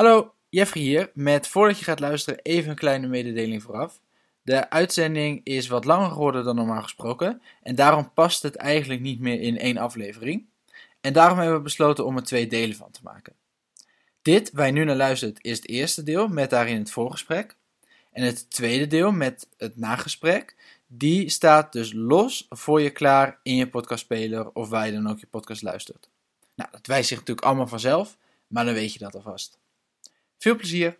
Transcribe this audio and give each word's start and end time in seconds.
Hallo, 0.00 0.34
Jeffrey 0.48 0.82
hier 0.82 1.10
met 1.14 1.48
voordat 1.48 1.78
je 1.78 1.84
gaat 1.84 2.00
luisteren 2.00 2.40
even 2.42 2.70
een 2.70 2.76
kleine 2.76 3.06
mededeling 3.06 3.62
vooraf. 3.62 4.00
De 4.42 4.70
uitzending 4.70 5.40
is 5.44 5.68
wat 5.68 5.84
langer 5.84 6.10
geworden 6.10 6.44
dan 6.44 6.56
normaal 6.56 6.82
gesproken 6.82 7.42
en 7.62 7.74
daarom 7.74 8.12
past 8.12 8.42
het 8.42 8.56
eigenlijk 8.56 9.00
niet 9.00 9.20
meer 9.20 9.40
in 9.40 9.58
één 9.58 9.76
aflevering. 9.76 10.46
En 11.00 11.12
daarom 11.12 11.38
hebben 11.38 11.56
we 11.56 11.62
besloten 11.62 12.06
om 12.06 12.16
er 12.16 12.22
twee 12.22 12.46
delen 12.46 12.76
van 12.76 12.90
te 12.90 13.00
maken. 13.02 13.32
Dit, 14.22 14.50
waar 14.52 14.66
je 14.66 14.72
nu 14.72 14.84
naar 14.84 14.96
luistert, 14.96 15.44
is 15.44 15.56
het 15.56 15.68
eerste 15.68 16.02
deel 16.02 16.28
met 16.28 16.50
daarin 16.50 16.78
het 16.78 16.90
voorgesprek. 16.90 17.56
En 18.12 18.24
het 18.24 18.50
tweede 18.50 18.86
deel 18.86 19.12
met 19.12 19.48
het 19.56 19.76
nagesprek, 19.76 20.56
die 20.86 21.28
staat 21.28 21.72
dus 21.72 21.92
los 21.92 22.46
voor 22.48 22.80
je 22.80 22.90
klaar 22.90 23.40
in 23.42 23.56
je 23.56 23.68
podcastspeler 23.68 24.50
of 24.52 24.68
waar 24.68 24.86
je 24.86 24.92
dan 24.92 25.08
ook 25.08 25.18
je 25.18 25.26
podcast 25.26 25.62
luistert. 25.62 26.08
Nou, 26.54 26.70
dat 26.70 26.86
wijst 26.86 27.08
zich 27.08 27.18
natuurlijk 27.18 27.46
allemaal 27.46 27.68
vanzelf, 27.68 28.16
maar 28.46 28.64
dan 28.64 28.74
weet 28.74 28.92
je 28.92 28.98
dat 28.98 29.14
alvast. 29.14 29.59
Veel 30.40 30.56
plezier! 30.56 30.98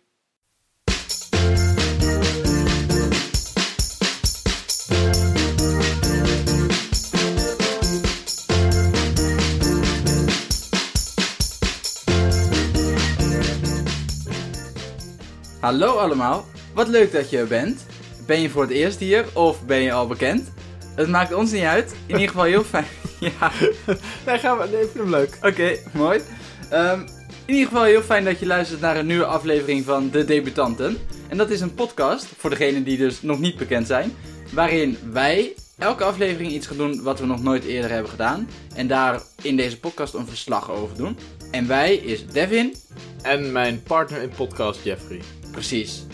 Hallo 15.59 15.95
allemaal, 15.97 16.45
wat 16.73 16.87
leuk 16.87 17.11
dat 17.11 17.29
je 17.29 17.37
er 17.37 17.47
bent. 17.47 17.85
Ben 18.25 18.41
je 18.41 18.49
voor 18.49 18.61
het 18.61 18.71
eerst 18.71 18.99
hier 18.99 19.25
of 19.33 19.65
ben 19.65 19.81
je 19.81 19.91
al 19.91 20.07
bekend? 20.07 20.51
Het 20.95 21.07
maakt 21.07 21.33
ons 21.33 21.51
niet 21.51 21.63
uit. 21.63 21.91
In 22.05 22.13
ieder 22.13 22.27
geval 22.27 22.43
heel 22.43 22.63
fijn. 22.63 22.85
ja, 23.19 23.51
Nee, 24.25 24.37
gaan 24.39 24.57
we. 24.57 24.67
Nee, 24.67 24.81
ik 24.81 24.89
vind 24.91 25.03
hem 25.03 25.09
leuk. 25.09 25.37
oké, 25.41 25.77
mooi. 25.93 26.21
Ehm, 26.69 27.07
in 27.45 27.53
ieder 27.53 27.67
geval 27.67 27.83
heel 27.83 28.01
fijn 28.01 28.23
dat 28.23 28.39
je 28.39 28.45
luistert 28.45 28.81
naar 28.81 28.97
een 28.97 29.05
nieuwe 29.05 29.25
aflevering 29.25 29.85
van 29.85 30.09
De 30.09 30.25
Debutanten. 30.25 30.97
En 31.27 31.37
dat 31.37 31.49
is 31.49 31.61
een 31.61 31.73
podcast, 31.73 32.27
voor 32.37 32.49
degenen 32.49 32.83
die 32.83 32.97
dus 32.97 33.21
nog 33.21 33.39
niet 33.39 33.57
bekend 33.57 33.87
zijn, 33.87 34.13
waarin 34.53 34.97
wij 35.11 35.53
elke 35.77 36.03
aflevering 36.03 36.51
iets 36.51 36.67
gaan 36.67 36.77
doen 36.77 37.03
wat 37.03 37.19
we 37.19 37.25
nog 37.25 37.43
nooit 37.43 37.63
eerder 37.63 37.91
hebben 37.91 38.11
gedaan. 38.11 38.49
En 38.75 38.87
daar 38.87 39.21
in 39.41 39.55
deze 39.57 39.79
podcast 39.79 40.13
een 40.13 40.27
verslag 40.27 40.71
over 40.71 40.97
doen. 40.97 41.17
En 41.51 41.67
wij 41.67 41.95
is 41.95 42.27
Devin, 42.27 42.75
En 43.21 43.51
mijn 43.51 43.83
partner 43.83 44.21
in 44.21 44.29
podcast, 44.29 44.83
Jeffrey. 44.83 45.21
Precies. 45.51 46.05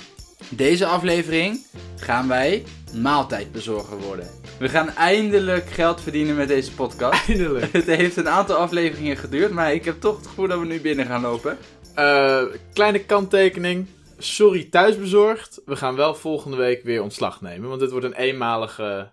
Deze 0.49 0.85
aflevering 0.85 1.65
gaan 1.95 2.27
wij 2.27 2.63
maaltijdbezorger 2.93 3.97
worden. 3.97 4.29
We 4.59 4.69
gaan 4.69 4.89
eindelijk 4.89 5.69
geld 5.69 6.01
verdienen 6.01 6.35
met 6.35 6.47
deze 6.47 6.71
podcast. 6.73 7.27
Eindelijk. 7.27 7.71
Het 7.71 7.85
heeft 7.85 8.17
een 8.17 8.29
aantal 8.29 8.55
afleveringen 8.55 9.17
geduurd, 9.17 9.51
maar 9.51 9.73
ik 9.73 9.85
heb 9.85 9.99
toch 10.01 10.17
het 10.17 10.27
gevoel 10.27 10.47
dat 10.47 10.59
we 10.59 10.65
nu 10.65 10.81
binnen 10.81 11.05
gaan 11.05 11.21
lopen. 11.21 11.57
Eh, 11.95 12.43
kleine 12.73 13.05
kanttekening. 13.05 13.87
Sorry, 14.17 14.67
thuisbezorgd. 14.71 15.61
We 15.65 15.75
gaan 15.75 15.95
wel 15.95 16.15
volgende 16.15 16.57
week 16.57 16.83
weer 16.83 17.01
ontslag 17.01 17.41
nemen, 17.41 17.69
want 17.69 17.79
dit 17.81 17.91
wordt 17.91 18.05
een 18.05 18.13
eenmalige 18.13 19.11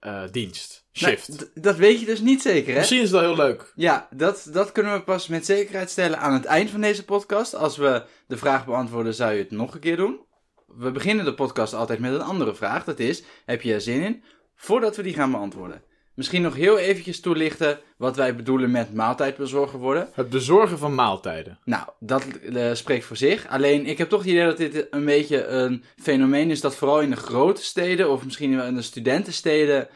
eh, 0.00 0.22
dienst. 0.32 0.84
Shift. 0.92 1.28
Nou, 1.28 1.40
d- 1.40 1.50
dat 1.62 1.76
weet 1.76 2.00
je 2.00 2.06
dus 2.06 2.20
niet 2.20 2.42
zeker, 2.42 2.72
hè? 2.72 2.78
Misschien 2.78 3.02
is 3.02 3.10
wel 3.10 3.20
heel 3.20 3.36
leuk. 3.36 3.72
Ja, 3.74 4.08
dat, 4.10 4.48
dat 4.52 4.72
kunnen 4.72 4.92
we 4.92 5.02
pas 5.02 5.28
met 5.28 5.46
zekerheid 5.46 5.90
stellen 5.90 6.18
aan 6.18 6.32
het 6.32 6.44
eind 6.44 6.70
van 6.70 6.80
deze 6.80 7.04
podcast. 7.04 7.54
Als 7.54 7.76
we 7.76 8.02
de 8.26 8.36
vraag 8.36 8.66
beantwoorden, 8.66 9.14
zou 9.14 9.32
je 9.32 9.38
het 9.38 9.50
nog 9.50 9.74
een 9.74 9.80
keer 9.80 9.96
doen? 9.96 10.20
We 10.66 10.90
beginnen 10.90 11.24
de 11.24 11.34
podcast 11.34 11.74
altijd 11.74 11.98
met 11.98 12.12
een 12.12 12.20
andere 12.22 12.54
vraag. 12.54 12.84
Dat 12.84 12.98
is, 12.98 13.22
heb 13.46 13.62
je 13.62 13.72
er 13.74 13.80
zin 13.80 14.02
in? 14.02 14.22
Voordat 14.56 14.96
we 14.96 15.02
die 15.02 15.14
gaan 15.14 15.30
beantwoorden. 15.30 15.82
Misschien 16.14 16.42
nog 16.42 16.54
heel 16.54 16.78
eventjes 16.78 17.20
toelichten 17.20 17.78
wat 17.96 18.16
wij 18.16 18.36
bedoelen 18.36 18.70
met 18.70 18.94
maaltijdbezorger 18.94 19.78
worden. 19.78 20.08
Het 20.12 20.30
bezorgen 20.30 20.78
van 20.78 20.94
maaltijden. 20.94 21.58
Nou, 21.64 21.88
dat 22.00 22.24
eh, 22.54 22.70
spreekt 22.72 23.04
voor 23.04 23.16
zich. 23.16 23.48
Alleen, 23.48 23.86
ik 23.86 23.98
heb 23.98 24.08
toch 24.08 24.20
het 24.20 24.28
idee 24.28 24.44
dat 24.44 24.56
dit 24.56 24.86
een 24.90 25.04
beetje 25.04 25.46
een 25.46 25.84
fenomeen 26.02 26.50
is 26.50 26.60
dat 26.60 26.76
vooral 26.76 27.00
in 27.00 27.10
de 27.10 27.16
grote 27.16 27.62
steden, 27.64 28.10
of 28.10 28.24
misschien 28.24 28.56
wel 28.56 28.66
in 28.66 28.74
de 28.74 28.82
studentensteden, 28.82 29.88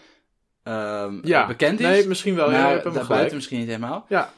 ehm, 0.62 1.18
Ja. 1.23 1.46
bekend 1.46 1.80
is. 1.80 1.86
Nee, 1.86 2.06
misschien 2.06 2.35
wel. 2.35 2.51
Ja, 2.51 2.62
maar 2.62 2.83
hem 2.83 2.92
daarbuiten 2.92 3.36
misschien 3.36 3.58
niet 3.58 3.68
helemaal. 3.68 4.06
Ja. 4.08 4.33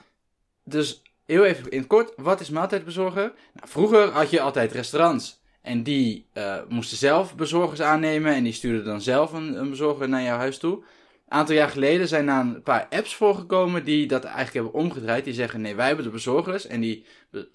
Dus 0.65 1.03
heel 1.25 1.45
even 1.45 1.71
in 1.71 1.79
het 1.79 1.87
kort, 1.89 2.13
wat 2.17 2.41
is 2.41 2.51
maaltijdbezorger? 2.51 3.33
Nou, 3.53 3.69
vroeger 3.69 4.09
had 4.11 4.31
je 4.31 4.41
altijd 4.41 4.73
restaurants. 4.73 5.41
En 5.63 5.83
die 5.83 6.27
eh, 6.33 6.57
moesten 6.69 6.97
zelf 6.97 7.35
bezorgers 7.37 7.81
aannemen. 7.81 8.35
En 8.35 8.45
die 8.45 8.53
stuurden 8.53 8.85
dan 8.85 9.01
zelf 9.01 9.33
een, 9.33 9.59
een 9.59 9.71
bezorger 9.71 10.09
naar 10.09 10.23
jouw 10.23 10.37
huis 10.37 10.59
toe. 10.59 10.75
Een 10.77 11.39
aantal 11.39 11.55
jaar 11.55 11.69
geleden 11.69 12.09
zijn 12.09 12.27
daar 12.27 12.41
een 12.41 12.63
paar 12.63 12.87
apps 12.91 13.15
voorgekomen 13.15 13.85
die 13.85 14.07
dat 14.07 14.25
eigenlijk 14.25 14.55
hebben 14.55 14.73
omgedraaid. 14.75 15.25
Die 15.25 15.35
zeggen, 15.35 15.61
nee, 15.61 15.75
wij 15.75 15.87
hebben 15.87 16.05
de 16.05 16.11
bezorgers. 16.11 16.67
En 16.67 16.81
die, 16.81 17.07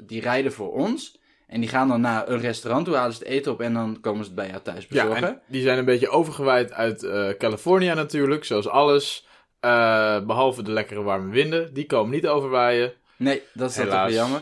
die 0.03 0.21
rijden 0.21 0.51
voor 0.51 0.73
ons. 0.73 1.19
En 1.47 1.59
die 1.59 1.69
gaan 1.69 1.87
dan 1.87 2.01
naar 2.01 2.29
een 2.29 2.39
restaurant 2.39 2.85
toe, 2.85 2.95
halen 2.95 3.13
ze 3.13 3.19
het 3.19 3.27
eten 3.27 3.51
op 3.51 3.61
en 3.61 3.73
dan 3.73 3.97
komen 4.01 4.19
ze 4.23 4.25
het 4.31 4.35
bij 4.39 4.47
jou 4.49 4.61
thuis 4.61 4.85
Ja, 4.89 5.03
bezorgen. 5.03 5.27
en 5.27 5.41
die 5.47 5.61
zijn 5.61 5.77
een 5.77 5.85
beetje 5.85 6.09
overgewaaid 6.09 6.71
uit 6.73 7.03
eh 7.03 7.29
Californië 7.29 7.93
natuurlijk, 7.93 8.43
zoals 8.45 8.67
alles. 8.67 9.25
Eh, 9.59 10.19
behalve 10.25 10.63
de 10.63 10.71
lekkere 10.71 11.01
warme 11.01 11.31
winden. 11.31 11.73
Die 11.73 11.85
komen 11.85 12.11
niet 12.11 12.27
overwaaien. 12.27 12.93
Nee, 13.17 13.41
dat 13.53 13.69
is 13.69 13.75
toch 13.75 13.85
Helaas. 13.85 14.07
weer 14.07 14.15
jammer. 14.17 14.41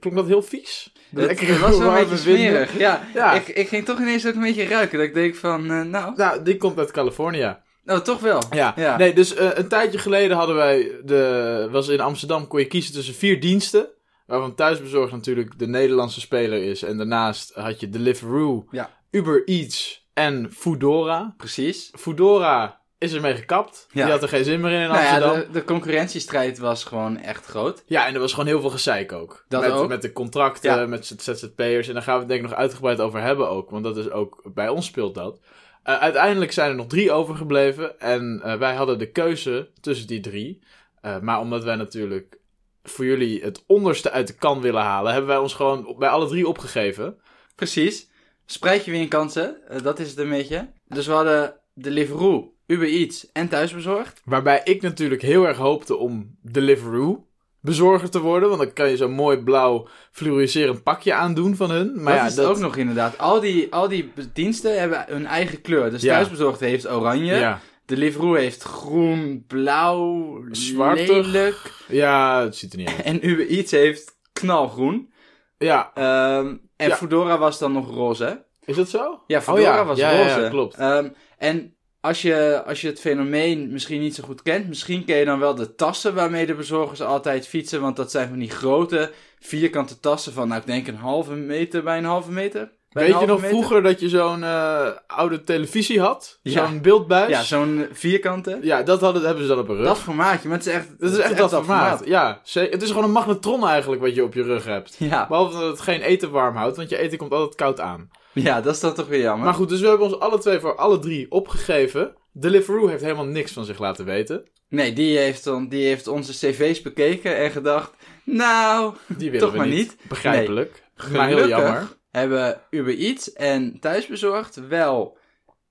Klonk 0.00 0.16
dat 0.16 0.26
heel 0.26 0.42
vies? 0.42 0.92
De 1.10 1.20
Het 1.22 1.58
was 1.58 1.78
wel 1.78 1.88
een 1.88 1.94
beetje 2.08 2.16
smerig. 2.16 2.78
Ja, 2.78 3.06
Ja. 3.14 3.32
Ik, 3.32 3.48
ik 3.48 3.68
ging 3.68 3.84
toch 3.84 3.98
ineens 3.98 4.26
ook 4.26 4.34
een 4.34 4.40
beetje 4.40 4.64
ruiken. 4.68 4.98
Dat 4.98 5.06
ik 5.06 5.14
denk 5.14 5.34
van, 5.34 5.70
eh, 5.70 5.82
nou, 5.82 6.12
Nou, 6.16 6.42
die 6.42 6.56
komt 6.56 6.78
uit 6.78 6.90
Californië. 6.90 7.56
nou, 7.84 8.02
toch 8.02 8.20
wel. 8.20 8.42
Ja, 8.50 8.72
Ja. 8.76 8.96
nee, 8.96 9.12
dus 9.12 9.34
eh, 9.34 9.48
een 9.54 9.68
tijdje 9.68 9.98
geleden 9.98 10.36
hadden 10.36 10.56
wij, 10.56 10.92
de, 11.04 11.68
was 11.70 11.88
in 11.88 12.00
Amsterdam, 12.00 12.46
kon 12.46 12.60
je 12.60 12.66
kiezen 12.66 12.92
tussen 12.94 13.14
vier 13.14 13.40
diensten. 13.40 13.88
Waarvan 14.26 14.54
thuisbezorgd 14.54 15.12
natuurlijk 15.12 15.58
de 15.58 15.66
Nederlandse 15.66 16.20
speler 16.20 16.62
is. 16.62 16.82
En 16.82 16.96
daarnaast 16.96 17.54
had 17.54 17.80
je 17.80 17.88
Deliveroo, 17.88 18.66
Ja. 18.70 18.90
Uber 19.10 19.42
Eats 19.44 20.08
en 20.14 20.52
Foodora. 20.52 21.34
Precies. 21.36 21.90
Foodora 21.98 22.80
is 22.98 23.12
ermee 23.12 23.34
gekapt. 23.34 23.86
Ja. 23.92 24.02
Die 24.02 24.12
had 24.12 24.22
er 24.22 24.28
geen 24.28 24.44
zin 24.44 24.60
meer 24.60 24.70
in 24.70 24.80
in 24.80 24.88
Nou 24.88 25.02
ja, 25.02 25.18
de, 25.18 25.46
de 25.52 25.64
concurrentiestrijd 25.64 26.58
was 26.58 26.84
gewoon 26.84 27.18
echt 27.18 27.46
groot. 27.46 27.82
Ja, 27.86 28.06
en 28.06 28.14
er 28.14 28.20
was 28.20 28.32
gewoon 28.32 28.46
heel 28.46 28.60
veel 28.60 28.70
gezeik 28.70 29.12
ook. 29.12 29.44
Dat 29.48 29.60
met, 29.60 29.70
ook. 29.70 29.88
met 29.88 30.02
de 30.02 30.12
contracten, 30.12 30.78
Ja. 30.78 30.86
met 30.86 31.06
ZZP'ers. 31.06 31.88
En 31.88 31.94
daar 31.94 32.02
gaan 32.02 32.14
we 32.14 32.20
het 32.20 32.28
denk 32.28 32.42
ik 32.42 32.48
nog 32.48 32.58
uitgebreid 32.58 33.00
over 33.00 33.20
hebben 33.20 33.48
ook. 33.48 33.70
Want 33.70 33.84
dat 33.84 33.96
is 33.96 34.10
ook, 34.10 34.50
bij 34.54 34.68
ons 34.68 34.86
speelt 34.86 35.14
dat. 35.14 35.40
Eh, 35.82 35.98
uiteindelijk 35.98 36.52
zijn 36.52 36.70
er 36.70 36.76
nog 36.76 36.86
drie 36.86 37.12
overgebleven. 37.12 38.00
En 38.00 38.40
eh, 38.42 38.58
wij 38.58 38.74
hadden 38.74 38.98
de 38.98 39.10
keuze 39.10 39.70
tussen 39.80 40.06
die 40.06 40.20
drie. 40.20 40.62
Eh, 41.00 41.18
maar 41.18 41.40
omdat 41.40 41.64
wij 41.64 41.76
natuurlijk 41.76 42.38
voor 42.82 43.04
jullie 43.04 43.42
het 43.42 43.64
onderste 43.66 44.10
uit 44.10 44.26
de 44.26 44.34
kan 44.34 44.60
willen 44.60 44.82
halen... 44.82 45.12
hebben 45.12 45.30
wij 45.30 45.38
ons 45.38 45.54
gewoon 45.54 45.94
bij 45.98 46.08
alle 46.08 46.28
drie 46.28 46.48
opgegeven. 46.48 47.18
Precies. 47.54 48.08
Spreid 48.46 48.84
je 48.84 48.90
weer 48.90 49.00
in 49.00 49.08
kansen. 49.08 49.60
dat 49.82 49.98
is 49.98 50.10
het 50.10 50.18
een 50.18 50.28
beetje. 50.28 50.70
Dus 50.88 51.06
we 51.06 51.12
hadden 51.12 51.54
Deliveroo, 51.74 52.55
Uber 52.66 52.88
Eats 52.88 53.32
en 53.32 53.48
thuisbezorgd. 53.48 54.20
Waarbij 54.24 54.60
ik 54.64 54.82
natuurlijk 54.82 55.22
heel 55.22 55.46
erg 55.46 55.56
hoopte 55.56 55.96
om 55.96 56.36
Deliveroo 56.42 57.26
bezorger 57.60 58.10
te 58.10 58.20
worden. 58.20 58.48
Want 58.48 58.60
dan 58.60 58.72
kan 58.72 58.88
je 58.90 58.96
zo'n 58.96 59.12
mooi 59.12 59.38
blauw 59.38 59.88
fluoriserend 60.12 60.82
pakje 60.82 61.14
aandoen 61.14 61.56
van 61.56 61.70
hun. 61.70 62.02
Maar 62.02 62.22
dat 62.24 62.34
ja, 62.34 62.42
is 62.42 62.48
ook 62.48 62.58
nog 62.58 62.76
inderdaad. 62.76 63.18
Al 63.18 63.40
die, 63.40 63.72
al 63.72 63.88
die 63.88 64.12
diensten 64.32 64.80
hebben 64.80 65.04
hun 65.08 65.26
eigen 65.26 65.60
kleur. 65.60 65.90
Dus 65.90 66.02
Ja. 66.02 66.14
thuisbezorgd 66.14 66.60
heeft 66.60 66.88
oranje. 66.90 67.34
Ja, 67.34 67.60
Deliveroo 67.86 68.34
heeft 68.34 68.62
groen, 68.62 69.44
blauw, 69.46 70.40
Zwartig. 70.50 71.08
lelijk. 71.26 71.72
ja, 71.88 72.42
het 72.42 72.56
ziet 72.56 72.72
er 72.72 72.78
niet 72.78 72.88
uit. 72.88 73.02
En 73.02 73.28
Uber 73.28 73.48
Eats 73.48 73.70
heeft 73.70 74.18
knalgroen. 74.32 75.12
Ja, 75.58 75.90
Ehm, 75.94 76.46
en 76.76 76.88
Ja. 76.88 76.96
Foodora 76.96 77.38
was 77.38 77.58
dan 77.58 77.72
nog 77.72 77.90
roze. 77.94 78.44
is 78.64 78.76
dat 78.76 78.88
zo? 78.88 79.20
Ja, 79.26 79.42
Foodora 79.42 79.70
Oh 79.70 79.76
ja, 79.76 79.84
was 79.84 80.00
roze. 80.00 80.40
ja, 80.40 80.48
klopt. 80.48 80.74
Ehm, 80.76 81.08
en 81.38 81.75
als 82.06 82.22
je, 82.22 82.62
als 82.66 82.80
je 82.80 82.88
het 82.88 83.00
fenomeen 83.00 83.72
misschien 83.72 84.00
niet 84.00 84.14
zo 84.14 84.22
goed 84.24 84.42
kent, 84.42 84.68
misschien 84.68 85.04
ken 85.04 85.16
je 85.16 85.24
dan 85.24 85.38
wel 85.38 85.54
de 85.54 85.74
tassen 85.74 86.14
waarmee 86.14 86.46
de 86.46 86.54
bezorgers 86.54 87.02
altijd 87.02 87.46
fietsen. 87.46 87.80
Want 87.80 87.96
dat 87.96 88.10
zijn 88.10 88.28
van 88.28 88.38
die 88.38 88.50
grote 88.50 89.12
vierkante 89.40 90.00
tassen 90.00 90.32
van, 90.32 90.48
nou 90.48 90.60
ik 90.60 90.66
denk 90.66 90.86
een 90.86 90.96
halve 90.96 91.34
meter 91.34 91.82
bij 91.82 91.98
een 91.98 92.04
halve 92.04 92.30
meter. 92.30 92.74
Weet 92.90 93.20
je 93.20 93.26
nog 93.26 93.40
meter. 93.40 93.48
vroeger 93.48 93.82
dat 93.82 94.00
je 94.00 94.08
zo'n 94.08 94.44
eh, 94.44 94.86
oude 95.06 95.42
televisie 95.42 96.00
had? 96.00 96.38
Ja. 96.42 96.66
Zo'n 96.66 96.80
beeldbuis? 96.80 97.30
Ja, 97.30 97.42
zo'n 97.42 97.86
vierkante. 97.92 98.58
Ja, 98.62 98.82
dat 98.82 99.00
hadden, 99.00 99.22
hebben 99.22 99.42
ze 99.42 99.48
dan 99.48 99.58
op 99.58 99.68
een 99.68 99.76
rug. 99.76 99.86
Dat 99.86 99.98
formaatje, 99.98 100.48
maar 100.48 100.58
het 100.58 100.66
is 100.66 100.72
echt, 100.72 100.88
dat 100.98 101.12
is 101.12 101.18
echt 101.18 101.36
dat 101.36 101.50
formaat. 101.50 102.02
Ja, 102.04 102.40
het 102.52 102.82
is 102.82 102.88
gewoon 102.88 103.04
een 103.04 103.10
magnetron 103.10 103.66
eigenlijk 103.66 104.02
wat 104.02 104.14
je 104.14 104.24
op 104.24 104.34
je 104.34 104.42
rug 104.42 104.64
hebt. 104.64 104.96
Ja, 104.98 105.26
Behalve 105.26 105.58
dat 105.58 105.70
het 105.70 105.80
geen 105.80 106.00
eten 106.00 106.30
warm 106.30 106.56
houdt, 106.56 106.76
want 106.76 106.88
je 106.88 106.98
eten 106.98 107.18
komt 107.18 107.32
altijd 107.32 107.54
koud 107.54 107.80
aan. 107.80 108.10
Ja, 108.42 108.60
dat 108.60 108.74
is 108.74 108.80
dan 108.80 108.94
toch 108.94 109.08
weer 109.08 109.20
jammer. 109.20 109.44
Maar 109.44 109.54
goed, 109.54 109.68
dus 109.68 109.80
we 109.80 109.88
hebben 109.88 110.06
ons 110.06 110.18
alle 110.18 110.38
twee 110.38 110.60
voor 110.60 110.76
alle 110.76 110.98
drie 110.98 111.30
opgegeven. 111.30 112.14
Deliveroo 112.32 112.86
heeft 112.86 113.02
helemaal 113.02 113.24
niks 113.26 113.52
van 113.52 113.64
zich 113.64 113.78
laten 113.78 114.04
weten. 114.04 114.44
Nee, 114.68 114.92
die 114.92 115.18
heeft, 115.18 115.44
dan, 115.44 115.68
die 115.68 115.86
heeft 115.86 116.06
onze 116.06 116.32
cv's 116.32 116.82
bekeken 116.82 117.36
en 117.36 117.50
gedacht, 117.50 117.92
nou, 118.24 118.94
Die 119.06 119.30
willen 119.30 119.46
Toch 119.46 119.50
we 119.50 119.56
maar 119.56 119.66
niet. 119.66 119.96
Begrijpelijk. 120.02 120.82
Nee. 120.96 121.16
Maar 121.16 121.28
heel 121.28 121.48
jammer. 121.48 121.88
hebben 122.10 122.60
Uber 122.70 122.98
Eats 122.98 123.32
en 123.32 123.80
thuisbezorgd 123.80 124.68
wel, 124.68 125.18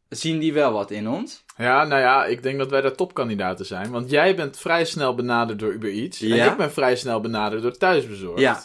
zien 0.09 0.39
die 0.39 0.53
wel 0.53 0.71
wat 0.71 0.91
in 0.91 1.09
ons. 1.09 1.43
Ja, 1.57 1.83
nou 1.83 2.01
ja, 2.01 2.25
ik 2.25 2.43
denk 2.43 2.57
dat 2.57 2.69
wij 2.69 2.81
daar 2.81 2.95
topkandidaten 2.95 3.65
zijn. 3.65 3.91
Want 3.91 4.09
jij 4.09 4.35
bent 4.35 4.57
vrij 4.57 4.85
snel 4.85 5.15
benaderd 5.15 5.59
door 5.59 5.73
Uber 5.73 5.91
Eats. 5.91 6.19
Ja. 6.19 6.45
En 6.45 6.51
ik 6.51 6.57
ben 6.57 6.71
vrij 6.71 6.95
snel 6.95 7.21
benaderd 7.21 7.61
door 7.61 7.77
Thuisbezorgd. 7.77 8.39
Ja. 8.39 8.61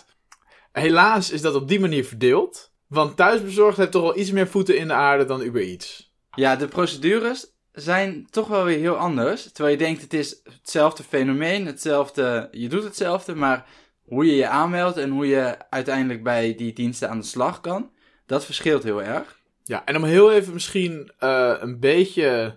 Helaas 0.73 1.31
is 1.31 1.41
dat 1.41 1.55
op 1.55 1.69
die 1.69 1.81
manier 1.81 2.05
verdeeld. 2.05 2.70
Want 2.91 3.17
thuisbezorgd 3.17 3.77
heeft 3.77 3.91
toch 3.91 4.03
wel 4.03 4.19
iets 4.19 4.33
meer 4.33 4.49
voeten 4.49 4.79
in 4.79 4.89
de 4.89 4.95
aarde 4.95 5.25
dan 5.25 5.43
Uber 5.43 5.63
Eats. 5.63 6.15
Ja, 6.35 6.57
de 6.57 6.69
procedures 6.69 7.53
zijn 7.73 8.27
toch 8.31 8.49
wel 8.49 8.65
weer 8.65 8.79
heel 8.79 8.97
anders. 8.97 9.53
Terwijl 9.53 9.77
je 9.77 9.85
denkt, 9.85 10.03
het 10.03 10.15
is 10.15 10.41
hetzelfde 10.45 11.03
fenomeen, 11.03 11.67
hetzelfde, 11.67 12.49
je 12.51 12.69
doet 12.69 12.85
hetzelfde, 12.85 13.35
maar 13.35 13.67
hoe 14.05 14.27
je 14.27 14.37
je 14.37 14.49
aanmeldt 14.49 14.97
en 14.97 15.11
hoe 15.11 15.27
je 15.27 15.57
uiteindelijk 15.71 16.23
bij 16.23 16.55
die 16.55 16.73
diensten 16.73 17.11
aan 17.11 17.19
de 17.19 17.27
slag 17.27 17.61
kan, 17.61 17.91
dat 18.27 18.45
verschilt 18.45 18.83
heel 18.83 19.03
erg. 19.03 19.41
Ja, 19.65 19.85
en 19.85 19.97
om 19.97 20.05
heel 20.05 20.33
even 20.33 20.53
misschien 20.53 21.13
uh, 21.21 21.55
een 21.59 21.81
beetje 21.81 22.57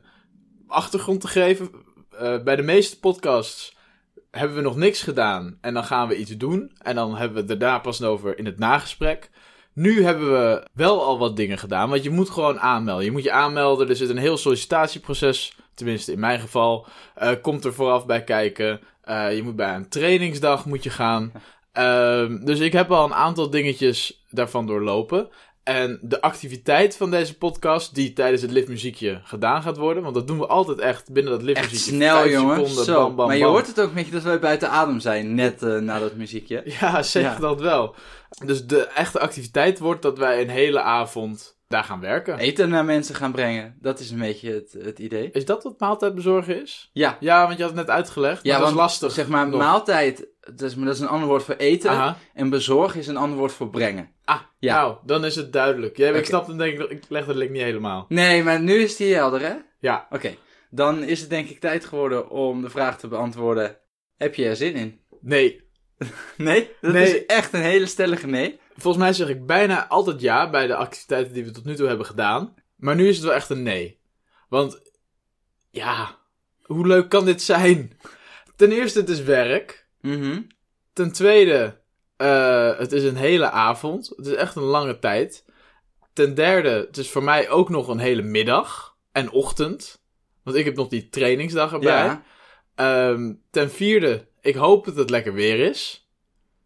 achtergrond 0.68 1.22
te 1.22 1.28
geven. 1.28 1.70
Uh, 2.22 2.44
bij 2.44 2.56
de 2.56 2.62
meeste 2.62 3.00
podcasts 3.00 3.78
hebben 4.32 4.58
we 4.58 4.64
nog 4.64 4.76
niks 4.76 5.02
gedaan 5.02 5.58
en 5.62 5.74
dan 5.74 5.84
gaan 5.84 6.08
we 6.08 6.18
iets 6.18 6.38
doen. 6.38 6.72
En 6.78 6.96
dan 6.96 7.16
hebben 7.16 7.46
we 7.46 7.52
het 7.52 7.60
daarna 7.60 7.80
pas 7.80 8.02
over 8.02 8.38
in 8.38 8.46
het 8.46 8.60
nagesprek. 8.60 9.30
Nu 9.74 10.04
hebben 10.04 10.32
we 10.32 10.68
wel 10.74 11.04
al 11.04 11.18
wat 11.18 11.36
dingen 11.36 11.58
gedaan, 11.58 11.90
want 11.90 12.04
je 12.04 12.10
moet 12.10 12.30
gewoon 12.30 12.60
aanmelden. 12.60 13.06
Je 13.06 13.12
moet 13.12 13.24
je 13.24 13.32
aanmelden, 13.32 13.90
er 13.90 13.96
zit 13.96 14.10
een 14.10 14.18
heel 14.18 14.38
sollicitatieproces, 14.38 15.56
tenminste 15.74 16.12
in 16.12 16.20
mijn 16.20 16.40
geval, 16.40 16.88
uh, 17.22 17.32
komt 17.42 17.66
er 17.66 17.74
vooraf 17.74 18.06
bij 18.06 18.24
kijken. 18.24 18.80
Uh, 19.10 19.36
je 19.36 19.44
moet 19.44 19.56
bij 19.56 19.76
een 19.76 19.90
trainingsdag 19.90 20.66
moet 20.66 20.84
je 20.84 20.90
gaan. 20.90 21.32
Uh, 21.78 22.46
dus 22.46 22.60
ik 22.60 22.74
heb 22.74 22.92
al 22.92 23.06
een 23.06 23.14
aantal 23.14 23.50
dingetjes 23.50 24.24
daarvan 24.30 24.68
doorlopen. 24.68 25.30
En 25.64 26.00
de 26.02 26.22
activiteit 26.22 26.96
van 26.96 27.12
deze 27.12 27.38
podcast, 27.38 27.96
die 27.96 28.14
tijdens 28.14 28.42
het 28.42 28.52
liftmuziekje 28.52 29.22
gedaan 29.24 29.62
gaat 29.62 29.78
worden. 29.78 30.04
Want 30.04 30.16
dat 30.16 30.28
doen 30.28 30.40
we 30.40 30.48
altijd 30.48 30.80
echt 30.80 31.12
binnen 31.12 31.32
dat 31.32 31.42
liftmuziekje. 31.42 31.92
Echt 31.92 31.96
snel, 31.96 32.30
jongen. 32.30 32.56
Seconden, 32.56 32.86
Zo. 32.86 33.06
Bam, 33.06 33.16
bam, 33.16 33.28
maar 33.28 33.38
je 33.38 33.46
hoort 33.46 33.68
het 33.68 33.80
ook 33.80 33.88
een 33.88 33.94
beetje 33.94 34.12
dat 34.12 34.24
wij 34.24 34.40
buiten 34.40 34.70
adem 34.70 35.00
zijn, 35.00 35.36
net 35.36 35.62
uh, 35.62 35.80
na 35.80 36.00
dat 36.00 36.16
muziekje. 36.16 36.62
Ja, 36.80 37.04
ja. 37.14 37.38
dat 37.40 37.62
wel. 37.62 37.96
Dus 38.46 38.66
de 38.66 38.84
echte 38.84 39.20
activiteit 39.20 39.80
wordt 39.80 40.02
dat 40.02 40.18
wij 40.18 40.42
een 40.42 40.50
hele 40.50 40.82
avond 40.82 41.58
daar 41.74 41.84
gaan 41.84 42.00
werken. 42.00 42.38
Eten 42.38 42.70
naar 42.70 42.86
mensen 42.86 43.16
gaan 43.16 43.32
brengen. 43.32 43.78
Dat 43.82 44.00
is 44.00 44.12
een 44.12 44.20
beetje 44.20 44.52
het, 44.52 44.76
het 44.86 45.00
idee. 45.00 45.32
Is 45.32 45.46
dat 45.46 45.64
wat 45.64 45.80
maaltijd 45.80 46.16
bezorgen 46.16 46.62
is? 46.62 46.90
Ja. 46.94 47.18
Ja, 47.20 47.46
want 47.46 47.58
je 47.58 47.64
had 47.64 47.76
het 47.76 47.86
net 47.86 47.96
uitgelegd. 47.96 48.44
Ja, 48.44 48.60
dat 48.60 48.68
is 48.68 48.74
lastig. 48.74 49.12
Zeg 49.12 49.28
maar, 49.28 49.48
nog. 49.48 49.60
maaltijd, 49.60 50.28
dat 50.40 50.62
is, 50.62 50.76
dat 50.76 50.94
is 50.94 51.00
een 51.00 51.08
ander 51.08 51.28
woord 51.28 51.44
voor 51.44 51.56
eten. 51.56 51.90
Aha. 51.90 52.18
En 52.34 52.50
bezorgen 52.50 53.00
is 53.00 53.08
een 53.08 53.18
ander 53.18 53.38
woord 53.38 53.52
voor 53.52 53.70
brengen. 53.70 54.10
Ah, 54.26 54.40
ja. 54.60 54.76
nou, 54.76 54.98
dan 55.06 55.26
is 55.26 55.36
het 55.36 55.54
duidelijk. 55.54 55.98
Jij, 55.98 56.08
okay. 56.08 56.20
Ik 56.20 56.26
snap 56.26 56.48
het 56.48 56.58
denk 56.58 56.80
ik, 56.80 56.90
ik 56.90 57.04
leg 57.10 57.26
de 57.26 57.36
link 57.36 57.52
niet 57.52 57.62
helemaal. 57.62 58.06
Nee, 58.10 58.44
maar 58.44 58.62
nu 58.62 58.74
is 58.74 58.96
die 58.96 59.14
helder, 59.14 59.42
hè? 59.42 59.54
Ja. 59.80 60.06
Oké. 60.06 60.16
Okay. 60.16 60.38
Dan 60.70 61.04
is 61.04 61.20
het 61.20 61.30
denk 61.30 61.50
ik 61.50 61.60
tijd 61.60 61.86
geworden 61.86 62.30
om 62.30 62.62
de 62.62 62.70
vraag 62.70 62.98
te 62.98 63.08
beantwoorden. 63.08 63.78
Heb 64.18 64.36
je 64.36 64.46
er 64.46 64.56
zin 64.56 64.74
in? 64.74 65.00
Nee. 65.22 65.62
nee? 66.38 66.70
Dat 66.82 66.94
nee. 66.94 67.04
is 67.04 67.26
echt 67.26 67.54
een 67.54 67.62
hele 67.62 67.86
stellige 67.86 68.28
nee. 68.28 68.60
Volgens 68.76 69.04
mij 69.04 69.14
zeg 69.14 69.28
ik 69.28 69.46
bijna 69.46 69.88
altijd 69.88 70.22
ja 70.22 70.50
bij 70.50 70.68
de 70.68 70.76
activiteiten 70.76 71.34
die 71.34 71.46
we 71.46 71.52
tot 71.52 71.66
nu 71.66 71.76
toe 71.76 71.88
hebben 71.88 72.06
gedaan. 72.06 72.54
Maar 72.76 72.96
nu 72.96 73.08
is 73.08 73.16
het 73.16 73.26
wel 73.26 73.34
echt 73.34 73.50
een 73.50 73.64
nee. 73.64 74.00
Want, 74.50 74.82
ja, 75.70 76.18
hoe 76.62 76.88
leuk 76.88 77.10
kan 77.10 77.26
dit 77.26 77.42
zijn? 77.42 77.98
Ten 78.56 78.72
eerste, 78.72 79.00
het 79.00 79.10
is 79.10 79.22
werk. 79.22 79.88
Mm 80.02 80.22
-hmm. 80.22 80.48
Ten 80.94 81.12
tweede, 81.12 81.82
uh, 82.18 82.78
het 82.78 82.92
is 82.92 83.04
een 83.04 83.16
hele 83.16 83.50
avond. 83.50 84.14
Het 84.16 84.26
is 84.26 84.34
echt 84.34 84.56
een 84.56 84.64
lange 84.64 85.00
tijd. 85.00 85.46
Ten 86.14 86.34
derde, 86.34 86.70
het 86.70 86.98
is 86.98 87.10
voor 87.10 87.24
mij 87.24 87.50
ook 87.50 87.70
nog 87.70 87.88
een 87.88 88.00
hele 88.00 88.22
middag 88.22 88.98
en 89.12 89.32
ochtend. 89.32 90.04
Want 90.44 90.58
ik 90.58 90.66
heb 90.66 90.76
nog 90.76 90.88
die 90.88 91.10
trainingsdag 91.10 91.74
erbij. 91.74 92.20
Ja. 92.76 93.10
Um, 93.10 93.42
ten 93.52 93.72
vierde, 93.72 94.28
ik 94.42 94.56
hoop 94.56 94.86
dat 94.86 94.96
het 94.96 95.10
lekker 95.10 95.34
weer 95.34 95.60
is. 95.60 96.03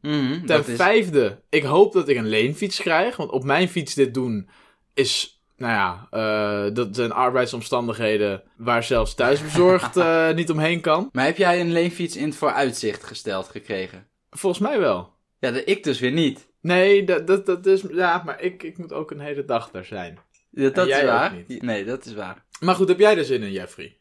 Mm, 0.08 0.46
Ten 0.46 0.64
vijfde, 0.64 1.42
ik 1.50 1.64
hoop 1.64 1.94
dat 1.94 2.10
ik 2.10 2.18
een 2.18 2.28
leenfiets 2.28 2.82
krijg. 2.82 3.16
Want 3.16 3.32
op 3.32 3.44
mijn 3.44 3.70
fiets 3.70 3.94
dit 3.94 4.14
doen 4.14 4.50
is, 4.94 5.42
nou 5.58 5.74
ja, 5.74 6.08
uh, 6.68 6.74
dat 6.74 6.96
zijn 6.96 7.12
arbeidsomstandigheden 7.12 8.44
waar 8.56 8.84
zelfs 8.84 9.16
thuisbezorgd 9.16 9.98
uh, 9.98 10.32
niet 10.40 10.52
omheen 10.52 10.82
kan. 10.82 11.10
Maar 11.12 11.26
heb 11.26 11.38
jij 11.38 11.60
een 11.60 11.72
leenfiets 11.72 12.16
in 12.16 12.26
het 12.26 12.36
vooruitzicht 12.36 13.04
gesteld 13.04 13.48
gekregen? 13.48 14.08
Volgens 14.30 14.62
mij 14.62 14.80
wel. 14.80 15.14
Ja, 15.40 15.52
de, 15.52 15.64
ik 15.64 15.84
dus 15.84 16.00
weer 16.00 16.12
niet. 16.12 16.48
Nee, 16.62 17.04
dat, 17.04 17.28
dat, 17.28 17.46
dat 17.46 17.66
is, 17.66 17.84
ja, 17.92 18.22
maar 18.26 18.42
ik, 18.42 18.64
ik 18.64 18.78
moet 18.78 18.94
ook 18.94 19.12
een 19.12 19.20
hele 19.20 19.46
dag 19.46 19.72
daar 19.72 19.86
zijn. 19.86 20.20
Ja, 20.50 20.70
dat 20.70 20.88
is 20.88 21.04
waar. 21.04 21.34
Nee, 21.48 21.86
dat 21.86 22.06
is 22.06 22.14
waar. 22.14 22.46
Maar 22.60 22.76
goed, 22.76 22.88
heb 22.88 23.00
jij 23.00 23.18
er 23.18 23.26
zin 23.26 23.42
in, 23.42 23.52
Jeffrey? 23.52 23.98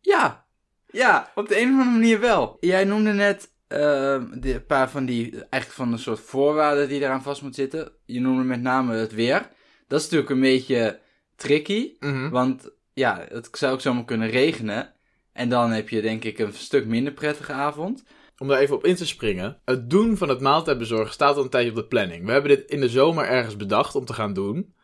Ja, 0.00 0.46
ja, 0.90 1.32
op 1.34 1.48
de 1.48 1.60
een 1.60 1.68
of 1.68 1.70
andere 1.70 1.90
manier 1.90 2.20
wel. 2.20 2.56
Jij 2.60 2.84
noemde 2.84 3.12
net 3.12 3.52
uh, 3.74 4.52
een 4.54 4.66
paar 4.66 4.90
van 4.90 5.04
die, 5.04 5.30
eigenlijk 5.30 5.72
van 5.72 5.92
een 5.92 5.98
soort 5.98 6.20
voorwaarden 6.20 6.88
die 6.88 7.00
eraan 7.00 7.22
vast 7.22 7.42
moet 7.42 7.54
zitten. 7.54 7.92
Je 8.04 8.20
noemde 8.20 8.44
met 8.44 8.60
name 8.60 8.94
het 8.94 9.14
weer. 9.14 9.48
Dat 9.88 9.98
is 9.98 10.04
natuurlijk 10.04 10.30
een 10.30 10.40
beetje 10.40 11.00
tricky, 11.36 11.96
mm 12.00 12.12
-hmm. 12.12 12.30
want 12.30 12.70
ja, 12.92 13.26
het 13.28 13.48
zou 13.52 13.72
ook 13.72 13.80
zomaar 13.80 14.04
kunnen 14.04 14.30
regenen. 14.30 14.92
En 15.32 15.48
dan 15.48 15.70
heb 15.70 15.88
je 15.88 16.02
denk 16.02 16.24
ik 16.24 16.38
een 16.38 16.52
stuk 16.52 16.86
minder 16.86 17.12
prettige 17.12 17.52
avond. 17.52 18.04
Om 18.38 18.48
daar 18.48 18.58
even 18.58 18.76
op 18.76 18.84
in 18.84 18.94
te 18.94 19.06
springen. 19.06 19.60
Het 19.64 19.90
doen 19.90 20.16
van 20.16 20.28
het 20.28 20.40
maaltijdbezorgen 20.40 21.12
staat 21.12 21.36
al 21.36 21.42
een 21.42 21.48
tijdje 21.48 21.70
op 21.70 21.76
de 21.76 21.84
planning. 21.84 22.26
We 22.26 22.32
hebben 22.32 22.50
dit 22.50 22.70
in 22.70 22.80
de 22.80 22.88
zomer 22.88 23.26
ergens 23.26 23.56
bedacht 23.56 23.94
om 23.94 24.04
te 24.04 24.12
gaan 24.12 24.32
doen. 24.32 24.74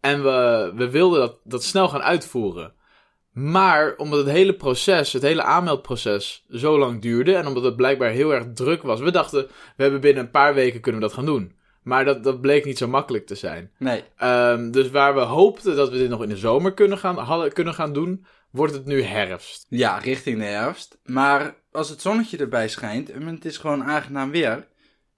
En 0.00 0.22
we, 0.22 0.72
we 0.74 0.90
wilden 0.90 1.20
dat, 1.20 1.40
dat 1.44 1.64
snel 1.64 1.88
gaan 1.88 2.02
uitvoeren. 2.02 2.72
Maar 3.38 3.94
omdat 3.96 4.18
het 4.18 4.28
hele 4.28 4.54
proces, 4.54 5.12
het 5.12 5.22
hele 5.22 5.42
aanmeldproces 5.42 6.44
zo 6.50 6.78
lang 6.78 7.02
duurde 7.02 7.34
en 7.34 7.46
omdat 7.46 7.62
het 7.62 7.76
blijkbaar 7.76 8.10
heel 8.10 8.34
erg 8.34 8.44
druk 8.54 8.82
was, 8.82 9.00
we 9.00 9.10
dachten, 9.10 9.46
we 9.76 9.82
hebben 9.82 10.00
binnen 10.00 10.24
een 10.24 10.30
paar 10.30 10.54
weken 10.54 10.80
kunnen 10.80 11.00
we 11.00 11.06
dat 11.06 11.16
gaan 11.16 11.26
doen. 11.26 11.56
Maar 11.82 12.04
dat, 12.04 12.24
dat 12.24 12.40
bleek 12.40 12.64
niet 12.64 12.78
zo 12.78 12.88
makkelijk 12.88 13.26
te 13.26 13.34
zijn. 13.34 13.70
Nee. 13.78 14.04
Um, 14.22 14.70
dus 14.70 14.90
waar 14.90 15.14
we 15.14 15.20
hoopten 15.20 15.76
dat 15.76 15.90
we 15.90 15.98
dit 15.98 16.08
nog 16.08 16.22
in 16.22 16.28
de 16.28 16.36
zomer 16.36 16.74
kunnen 16.74 16.98
gaan, 16.98 17.18
hadden, 17.18 17.52
kunnen 17.52 17.74
gaan 17.74 17.92
doen, 17.92 18.26
wordt 18.50 18.74
het 18.74 18.84
nu 18.84 19.02
herfst. 19.02 19.66
Ja, 19.68 19.98
richting 19.98 20.38
de 20.38 20.44
herfst. 20.44 20.98
Maar 21.04 21.54
als 21.72 21.88
het 21.88 22.00
zonnetje 22.02 22.36
erbij 22.36 22.68
schijnt 22.68 23.10
en 23.10 23.26
het 23.26 23.44
is 23.44 23.56
gewoon 23.56 23.84
aangenaam 23.84 24.30
weer, 24.30 24.66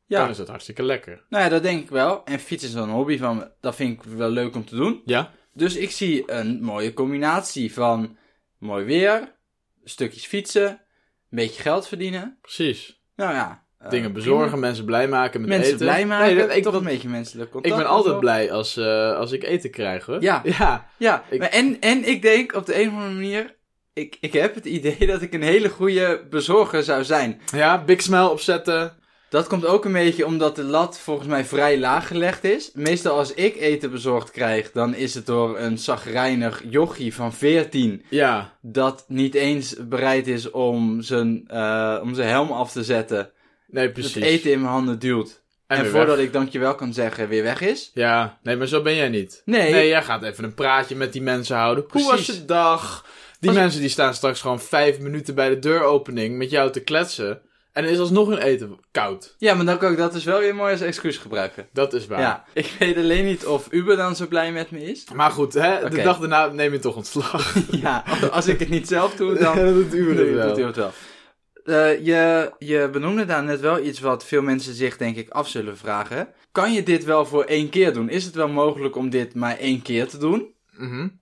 ja. 0.06 0.20
dan 0.20 0.28
is 0.28 0.38
het 0.38 0.48
hartstikke 0.48 0.82
lekker. 0.82 1.24
Nou 1.28 1.44
ja, 1.44 1.50
dat 1.50 1.62
denk 1.62 1.82
ik 1.82 1.90
wel. 1.90 2.24
En 2.24 2.38
fietsen 2.38 2.68
is 2.68 2.74
wel 2.74 2.84
een 2.84 2.90
hobby 2.90 3.18
van 3.18 3.36
me. 3.36 3.50
Dat 3.60 3.74
vind 3.74 4.04
ik 4.04 4.10
wel 4.16 4.30
leuk 4.30 4.54
om 4.54 4.64
te 4.64 4.76
doen. 4.76 5.02
Ja. 5.04 5.30
Dus 5.60 5.76
ik 5.76 5.90
zie 5.90 6.22
een 6.26 6.62
mooie 6.62 6.94
combinatie 6.94 7.72
van 7.72 8.16
mooi 8.58 8.84
weer, 8.84 9.36
stukjes 9.84 10.26
fietsen, 10.26 10.68
een 10.68 10.78
beetje 11.30 11.62
geld 11.62 11.88
verdienen. 11.88 12.38
Precies. 12.40 13.00
Nou 13.16 13.34
ja. 13.34 13.64
Uh, 13.82 13.90
Dingen 13.90 14.12
bezorgen, 14.12 14.48
prima. 14.48 14.66
mensen 14.66 14.84
blij 14.84 15.08
maken 15.08 15.40
met 15.40 15.48
mensen 15.48 15.66
eten. 15.66 15.86
blij 15.86 16.06
maken, 16.06 16.26
nee, 16.26 16.46
dat, 16.46 16.56
ik, 16.56 16.64
een 16.64 16.84
beetje 16.84 17.08
menselijk 17.08 17.50
contact. 17.50 17.74
Ik 17.74 17.80
ben 17.80 17.90
altijd 17.90 18.18
blij 18.18 18.52
als, 18.52 18.76
uh, 18.76 19.16
als 19.16 19.32
ik 19.32 19.44
eten 19.44 19.70
krijg 19.70 20.06
hoor. 20.06 20.22
Ja, 20.22 20.40
ja. 20.58 20.90
ja. 20.98 21.24
Ik... 21.30 21.42
En, 21.42 21.80
en 21.80 22.08
ik 22.08 22.22
denk 22.22 22.54
op 22.54 22.66
de 22.66 22.82
een 22.82 22.88
of 22.88 22.94
andere 22.94 23.12
manier, 23.12 23.56
ik, 23.92 24.16
ik 24.20 24.32
heb 24.32 24.54
het 24.54 24.64
idee 24.64 25.06
dat 25.12 25.22
ik 25.22 25.32
een 25.32 25.42
hele 25.42 25.68
goede 25.68 26.26
bezorger 26.30 26.82
zou 26.82 27.04
zijn. 27.04 27.40
Ja, 27.52 27.84
big 27.84 28.02
smile 28.02 28.30
opzetten. 28.30 28.98
Dat 29.30 29.46
komt 29.46 29.66
ook 29.66 29.84
een 29.84 29.92
beetje 29.92 30.26
omdat 30.26 30.56
de 30.56 30.62
lat 30.62 30.98
volgens 30.98 31.28
mij 31.28 31.44
vrij 31.44 31.78
laag 31.78 32.06
gelegd 32.06 32.44
is. 32.44 32.70
Meestal 32.74 33.16
als 33.16 33.34
ik 33.34 33.56
eten 33.56 33.90
bezorgd 33.90 34.30
krijg, 34.30 34.72
dan 34.72 34.94
is 34.94 35.14
het 35.14 35.26
door 35.26 35.58
een 35.58 35.78
zagrijnig 35.78 36.62
jochie 36.68 37.14
van 37.14 37.32
14. 37.32 38.04
Ja. 38.08 38.52
Dat 38.60 39.04
niet 39.08 39.34
eens 39.34 39.76
bereid 39.88 40.26
is 40.26 40.50
om 40.50 41.02
zijn, 41.02 41.44
uh, 41.52 41.98
om 42.02 42.14
zijn 42.14 42.28
helm 42.28 42.50
af 42.50 42.72
te 42.72 42.84
zetten. 42.84 43.30
Nee, 43.66 43.90
precies. 43.90 44.14
Het 44.14 44.24
eten 44.24 44.52
in 44.52 44.60
mijn 44.60 44.72
handen 44.72 44.98
duwt. 44.98 45.42
En, 45.66 45.78
en 45.78 45.86
voordat 45.86 46.16
weg. 46.16 46.24
ik 46.24 46.32
dankjewel 46.32 46.74
kan 46.74 46.92
zeggen, 46.92 47.28
weer 47.28 47.42
weg 47.42 47.60
is. 47.60 47.90
Ja, 47.94 48.38
nee, 48.42 48.56
maar 48.56 48.66
zo 48.66 48.82
ben 48.82 48.94
jij 48.94 49.08
niet. 49.08 49.42
Nee. 49.44 49.72
Nee, 49.72 49.88
jij 49.88 50.02
gaat 50.02 50.22
even 50.22 50.44
een 50.44 50.54
praatje 50.54 50.96
met 50.96 51.12
die 51.12 51.22
mensen 51.22 51.56
houden. 51.56 51.86
Precies. 51.86 52.08
Hoe 52.08 52.16
was 52.16 52.26
je 52.26 52.44
dag? 52.44 53.06
Die 53.40 53.50
als 53.50 53.58
mensen 53.58 53.80
die 53.80 53.88
staan 53.88 54.14
straks 54.14 54.40
gewoon 54.40 54.60
vijf 54.60 54.98
minuten 54.98 55.34
bij 55.34 55.48
de 55.48 55.58
deuropening 55.58 56.38
met 56.38 56.50
jou 56.50 56.70
te 56.70 56.80
kletsen. 56.80 57.40
En 57.72 57.84
er 57.84 57.90
is 57.90 57.98
alsnog 57.98 58.28
een 58.28 58.38
eten 58.38 58.78
koud. 58.90 59.34
Ja, 59.38 59.54
maar 59.54 59.64
dan 59.64 59.78
kan 59.78 59.92
ik 59.92 59.98
dat 59.98 60.12
dus 60.12 60.24
wel 60.24 60.38
weer 60.38 60.54
mooi 60.54 60.72
als 60.72 60.80
excuus 60.80 61.16
gebruiken. 61.16 61.68
Dat 61.72 61.92
is 61.92 62.06
waar. 62.06 62.20
Ja, 62.20 62.44
ik 62.52 62.76
weet 62.78 62.96
alleen 62.96 63.24
niet 63.24 63.46
of 63.46 63.66
Uber 63.70 63.96
dan 63.96 64.16
zo 64.16 64.26
blij 64.26 64.52
met 64.52 64.70
me 64.70 64.84
is. 64.84 65.04
Maar 65.14 65.30
goed, 65.30 65.54
hè, 65.54 65.76
okay. 65.76 65.88
de 65.90 66.02
dag 66.02 66.18
daarna 66.18 66.46
neem 66.46 66.72
je 66.72 66.78
toch 66.78 66.96
ontslag. 66.96 67.54
ja, 67.82 68.04
als 68.30 68.46
ik 68.46 68.58
het 68.58 68.68
niet 68.68 68.88
zelf 68.88 69.14
doe, 69.14 69.38
dan 69.38 69.58
ja, 69.66 69.72
doet 69.72 69.94
Uber 69.94 70.26
het 70.26 70.34
wel. 70.34 70.48
Doet 70.48 70.58
Uber 70.58 70.66
het 70.66 70.76
wel. 70.76 70.92
Uh, 71.64 72.04
je, 72.04 72.52
je 72.58 72.88
benoemde 72.92 73.24
daar 73.24 73.42
net 73.42 73.60
wel 73.60 73.84
iets 73.84 74.00
wat 74.00 74.24
veel 74.24 74.42
mensen 74.42 74.74
zich 74.74 74.96
denk 74.96 75.16
ik 75.16 75.30
af 75.30 75.48
zullen 75.48 75.76
vragen. 75.76 76.28
Kan 76.52 76.72
je 76.72 76.82
dit 76.82 77.04
wel 77.04 77.26
voor 77.26 77.44
één 77.44 77.68
keer 77.68 77.92
doen? 77.92 78.08
Is 78.08 78.24
het 78.24 78.34
wel 78.34 78.48
mogelijk 78.48 78.96
om 78.96 79.10
dit 79.10 79.34
maar 79.34 79.58
één 79.58 79.82
keer 79.82 80.08
te 80.08 80.18
doen? 80.18 80.54
Mm 80.76 80.88
-hmm. 80.88 81.20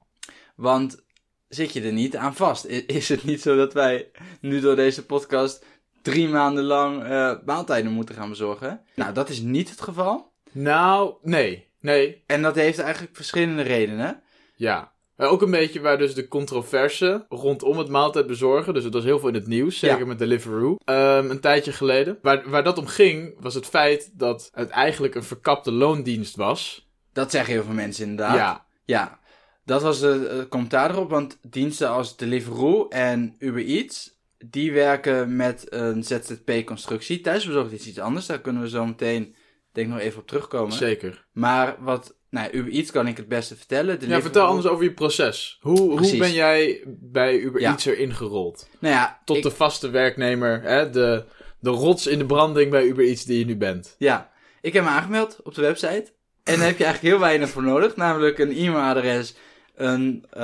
Want 0.57 1.05
zit 1.49 1.73
je 1.73 1.83
er 1.83 1.93
niet 1.93 2.17
aan 2.17 2.35
vast? 2.35 2.65
Is 2.87 3.09
het 3.09 3.25
niet 3.25 3.43
zo 3.43 3.57
dat 3.57 3.73
wij 3.73 4.11
nu 4.41 4.61
door 4.61 4.77
deze 4.77 5.07
podcast 5.07 5.65
drie 6.11 6.29
maanden 6.29 6.65
lang 6.65 7.03
uh, 7.03 7.33
maaltijden 7.45 7.93
moeten 7.93 8.15
gaan 8.15 8.29
bezorgen. 8.29 8.81
Nou, 8.95 9.13
dat 9.13 9.29
is 9.29 9.41
niet 9.41 9.71
het 9.71 9.81
geval. 9.81 10.33
Nou, 10.53 11.15
nee. 11.23 11.67
Nee. 11.81 12.23
En 12.27 12.43
dat 12.43 12.55
heeft 12.55 12.79
eigenlijk 12.79 13.17
verschillende 13.17 13.63
redenen. 13.63 14.23
Ja. 14.57 14.93
Maar 15.17 15.29
ook 15.29 15.43
een 15.43 15.51
beetje 15.51 15.81
waar 15.81 15.99
dus 15.99 16.15
de 16.15 16.29
controverse 16.29 17.27
rondom 17.29 17.79
het 17.79 17.89
maaltijd 17.89 18.27
bezorgen. 18.27 18.75
Dus 18.75 18.85
het 18.85 18.93
was 18.93 19.05
heel 19.05 19.19
veel 19.19 19.29
in 19.29 19.35
het 19.35 19.47
nieuws, 19.47 19.79
zeker 19.79 19.99
Ja. 19.99 20.05
met 20.07 20.19
Deliveroo. 20.19 20.77
ehm, 20.85 21.31
een 21.31 21.41
tijdje 21.41 21.73
geleden. 21.73 22.19
Waar, 22.23 22.51
waar 22.51 22.65
dat 22.65 22.79
om 22.79 22.87
ging, 22.87 23.35
was 23.41 23.55
het 23.55 23.67
feit 23.67 24.11
dat 24.19 24.51
het 24.55 24.69
eigenlijk 24.69 25.15
een 25.15 25.23
verkapte 25.23 25.73
loondienst 25.73 26.37
was. 26.37 26.89
Dat 27.13 27.31
zeggen 27.31 27.53
heel 27.53 27.63
veel 27.65 27.75
mensen 27.75 28.05
inderdaad. 28.07 28.37
Ja, 28.37 28.65
Ja, 28.85 29.19
dat 29.65 29.83
was 29.83 30.01
de 30.01 30.29
eh, 30.29 30.49
commentaar 30.49 30.91
erop, 30.91 31.11
want 31.11 31.39
diensten 31.43 31.89
als 31.91 32.17
Deliveroo 32.17 32.89
en 32.89 33.35
Uber 33.39 33.65
Eats, 33.65 34.18
die 34.47 34.73
werken 34.73 35.37
met 35.37 35.67
een 35.69 36.03
ZZP-constructie. 36.05 37.21
Thuisbezorgd 37.21 37.73
is 37.73 37.87
iets 37.87 37.99
anders, 37.99 38.27
daar 38.27 38.41
kunnen 38.41 38.63
we 38.63 38.69
zo 38.69 38.87
meteen, 38.87 39.35
denk 39.73 39.87
ik, 39.87 39.93
nog 39.93 40.03
even 40.03 40.21
op 40.21 40.27
terugkomen. 40.27 40.73
zeker. 40.73 41.27
Maar 41.33 41.77
wat, 41.81 42.17
nou, 42.31 42.51
Uber 42.53 42.73
Eats 42.73 42.91
kan 42.91 43.07
ik 43.07 43.17
het 43.17 43.29
beste 43.29 43.57
vertellen. 43.57 43.93
Ja, 43.93 43.99
Deliveroo- 43.99 44.23
vertel 44.23 44.47
anders 44.47 44.67
over 44.67 44.85
je 44.85 44.93
proces. 44.93 45.59
Hoe, 45.61 45.79
hoe 45.99 46.17
ben 46.17 46.33
jij 46.33 46.83
bij 46.87 47.39
Uber 47.39 47.61
Ja. 47.61 47.71
Eats 47.71 47.85
erin 47.85 48.15
gerold? 48.15 48.69
Nou 48.79 48.95
ja, 48.95 49.21
Tot 49.25 49.37
ik- 49.37 49.43
de 49.43 49.51
vaste 49.51 49.91
werknemer, 49.91 50.63
hè? 50.63 50.91
De, 50.91 51.25
de 51.61 51.71
rots 51.71 52.07
in 52.07 52.19
de 52.19 52.27
branding 52.27 52.71
bij 52.71 52.85
Uber 52.85 53.05
Eats 53.05 53.25
die 53.25 53.39
je 53.39 53.45
nu 53.45 53.57
bent. 53.57 53.95
Ja, 53.99 54.31
ik 54.61 54.73
heb 54.73 54.83
me 54.85 54.89
aangemeld 54.91 55.39
op 55.43 55.55
de 55.55 55.61
website. 55.63 56.13
En 56.45 56.57
daar 56.59 56.67
heb 56.67 56.79
je 56.79 56.85
eigenlijk 56.85 57.15
heel 57.15 57.19
weinig 57.25 57.49
voor 57.49 57.63
nodig. 57.63 57.97
Namelijk 57.97 58.39
een 58.39 58.53
e-mailadres, 58.57 59.35
een, 59.75 60.27
eh, 60.31 60.41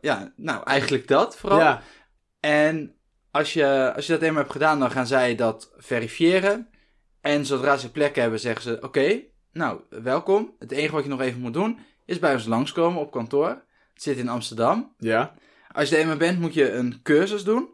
ja, 0.00 0.32
nou 0.36 0.64
eigenlijk 0.64 1.08
dat 1.08 1.36
vooral. 1.36 1.58
Ja, 1.58 1.82
En 2.40 2.94
als 3.38 3.52
je, 3.52 3.92
als 3.94 4.06
je 4.06 4.12
dat 4.12 4.22
eenmaal 4.22 4.40
hebt 4.40 4.52
gedaan, 4.52 4.78
dan 4.78 4.90
gaan 4.90 5.06
zij 5.06 5.34
dat 5.34 5.72
verifiëren. 5.76 6.68
En 7.20 7.46
zodra 7.46 7.76
ze 7.76 7.90
plek 7.90 8.16
hebben, 8.16 8.40
zeggen 8.40 8.62
ze: 8.62 8.78
Oké, 8.80 9.20
nou, 9.52 9.80
welkom. 9.88 10.54
Het 10.58 10.70
enige 10.72 10.92
wat 10.94 11.02
je 11.04 11.10
nog 11.10 11.20
even 11.20 11.40
moet 11.40 11.52
doen, 11.54 11.78
is 12.06 12.18
bij 12.18 12.32
ons 12.32 12.46
langskomen 12.46 13.00
op 13.00 13.10
kantoor. 13.10 13.48
Het 13.92 14.02
zit 14.02 14.16
in 14.18 14.28
Amsterdam. 14.28 14.94
ja, 14.98 15.34
Als 15.72 15.88
je 15.88 15.94
er 15.94 16.00
eenmaal 16.00 16.16
bent, 16.16 16.40
moet 16.40 16.54
je 16.54 16.70
een 16.70 17.00
cursus 17.02 17.44
doen. 17.44 17.68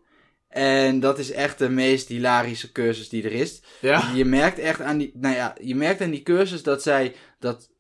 En 0.48 1.00
dat 1.00 1.18
is 1.18 1.30
echt 1.30 1.58
de 1.58 1.68
meest 1.68 2.08
hilarische 2.08 2.72
cursus 2.72 3.08
die 3.08 3.22
er 3.24 3.32
is. 3.32 3.62
ja. 3.80 4.10
Je 4.14 4.24
merkt 4.24 4.58
echt 4.58 4.80
aan 4.80 4.98
die, 4.98 5.10
nou 5.14 5.34
ja, 5.34 5.54
je 5.60 5.74
merkt 5.74 6.00
aan 6.00 6.10
die 6.10 6.22
cursus 6.22 6.62
dat 6.62 6.82
zij 6.82 7.14
dat 7.38 7.70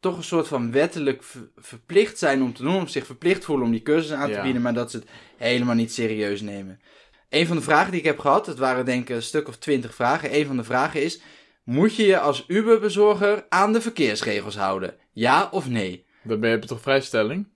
toch 0.00 0.16
een 0.16 0.24
soort 0.24 0.48
van 0.48 0.72
wettelijk 0.72 1.22
ver- 1.22 1.50
verplicht 1.56 2.18
zijn 2.18 2.42
om 2.42 2.52
te 2.54 2.62
doen, 2.62 2.74
om 2.76 2.86
zich 2.88 3.06
verplicht 3.06 3.44
voelen 3.44 3.64
om 3.66 3.72
die 3.72 3.82
cursus 3.82 4.12
aan 4.12 4.26
te 4.28 4.34
Ja. 4.34 4.42
bieden, 4.42 4.62
maar 4.62 4.74
dat 4.74 4.90
ze 4.90 4.96
het 4.96 5.06
helemaal 5.36 5.74
niet 5.74 5.92
serieus 5.92 6.40
nemen. 6.40 6.80
Een 7.30 7.46
van 7.46 7.56
de 7.56 7.62
vragen 7.62 7.90
die 7.90 8.00
ik 8.00 8.06
heb 8.06 8.18
gehad, 8.18 8.46
het 8.46 8.58
waren 8.58 8.84
denk 8.84 9.08
ik 9.08 9.16
een 9.16 9.22
stuk 9.22 9.48
of 9.48 9.56
twintig 9.56 9.94
vragen. 9.94 10.34
Een 10.34 10.46
van 10.46 10.56
de 10.56 10.64
vragen 10.64 11.02
is: 11.02 11.20
moet 11.64 11.96
je 11.96 12.06
je 12.06 12.18
als 12.18 12.44
Uber-bezorger 12.46 13.46
aan 13.48 13.72
de 13.72 13.80
verkeersregels 13.80 14.56
houden? 14.56 14.94
Ja 15.12 15.48
of 15.50 15.68
nee? 15.68 16.06
Dan 16.22 16.40
ben 16.40 16.50
je 16.50 16.58
toch 16.58 16.80
vrijstelling? 16.80 17.48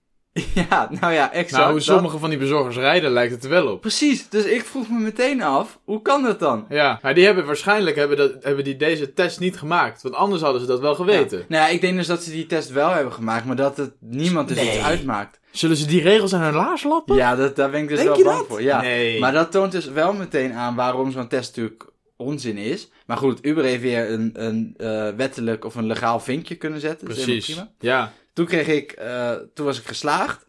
ja, 0.69 0.87
nou 0.99 1.13
ja, 1.13 1.31
exact. 1.31 1.51
nou, 1.51 1.65
hoe 1.65 1.73
dat. 1.75 1.83
sommige 1.83 2.17
van 2.17 2.29
die 2.29 2.39
bezorgers 2.39 2.75
rijden 2.75 3.11
lijkt 3.11 3.33
het 3.33 3.43
er 3.43 3.49
wel 3.49 3.67
op. 3.67 3.81
Precies, 3.81 4.29
dus 4.29 4.45
ik 4.45 4.65
vroeg 4.65 4.89
me 4.89 4.99
meteen 4.99 5.41
af, 5.41 5.79
hoe 5.83 6.01
kan 6.01 6.23
dat 6.23 6.39
dan? 6.39 6.65
Ja, 6.69 6.99
maar 7.01 7.13
die 7.13 7.25
hebben 7.25 7.45
waarschijnlijk 7.45 7.95
hebben, 7.95 8.17
dat, 8.17 8.31
hebben 8.41 8.63
die 8.63 8.75
deze 8.75 9.13
test 9.13 9.39
niet 9.39 9.57
gemaakt. 9.57 10.01
Want 10.01 10.15
anders 10.15 10.41
hadden 10.41 10.61
ze 10.61 10.67
dat 10.67 10.79
wel 10.79 10.95
geweten. 10.95 11.37
Ja. 11.37 11.45
Nou 11.47 11.63
ja, 11.67 11.73
ik 11.73 11.81
denk 11.81 11.95
dus 11.97 12.07
dat 12.07 12.23
ze 12.23 12.31
die 12.31 12.45
test 12.45 12.69
wel 12.71 12.89
hebben 12.89 13.13
gemaakt, 13.13 13.45
maar 13.45 13.55
dat 13.55 13.77
het 13.77 13.91
niemand 13.99 14.47
dus 14.47 14.57
Nee. 14.57 14.67
iets 14.75 14.83
uitmaakt. 14.83 15.39
Zullen 15.51 15.77
ze 15.77 15.85
die 15.85 16.01
regels 16.01 16.33
aan 16.33 16.41
hun 16.41 16.53
laars 16.53 16.83
lappen? 16.83 17.15
Ja, 17.15 17.35
dat, 17.35 17.55
daar 17.55 17.69
ben 17.69 17.81
ik 17.81 17.87
dus 17.87 17.97
Denk 17.97 18.09
wel 18.09 18.17
je 18.17 18.23
bang 18.23 18.37
dat? 18.37 18.47
voor. 18.47 18.61
Ja. 18.61 18.81
Nee. 18.81 19.19
Maar 19.19 19.31
dat 19.33 19.51
toont 19.51 19.71
dus 19.71 19.85
wel 19.89 20.13
meteen 20.13 20.53
aan 20.53 20.75
waarom 20.75 21.11
zo'n 21.11 21.27
test 21.27 21.55
natuurlijk 21.55 21.85
onzin 22.17 22.57
is. 22.57 22.89
Maar 23.05 23.17
goed, 23.17 23.45
Uber 23.45 23.63
heeft 23.63 23.81
weer 23.81 24.11
een, 24.11 24.31
een 24.33 24.73
eh, 24.77 25.07
wettelijk 25.17 25.65
of 25.65 25.75
een 25.75 25.85
legaal 25.87 26.19
vinkje 26.19 26.55
kunnen 26.55 26.79
zetten. 26.79 27.07
Dat 27.07 27.17
is 27.17 27.23
helemaal 27.23 27.43
Precies. 27.45 27.63
prima. 27.65 27.71
Ja. 27.79 28.11
Toen 28.35 28.45
kreeg 28.45 28.67
ik, 28.67 28.91
eh, 28.91 29.31
toen 29.53 29.65
was 29.65 29.79
ik 29.79 29.85
geslaagd. 29.87 30.45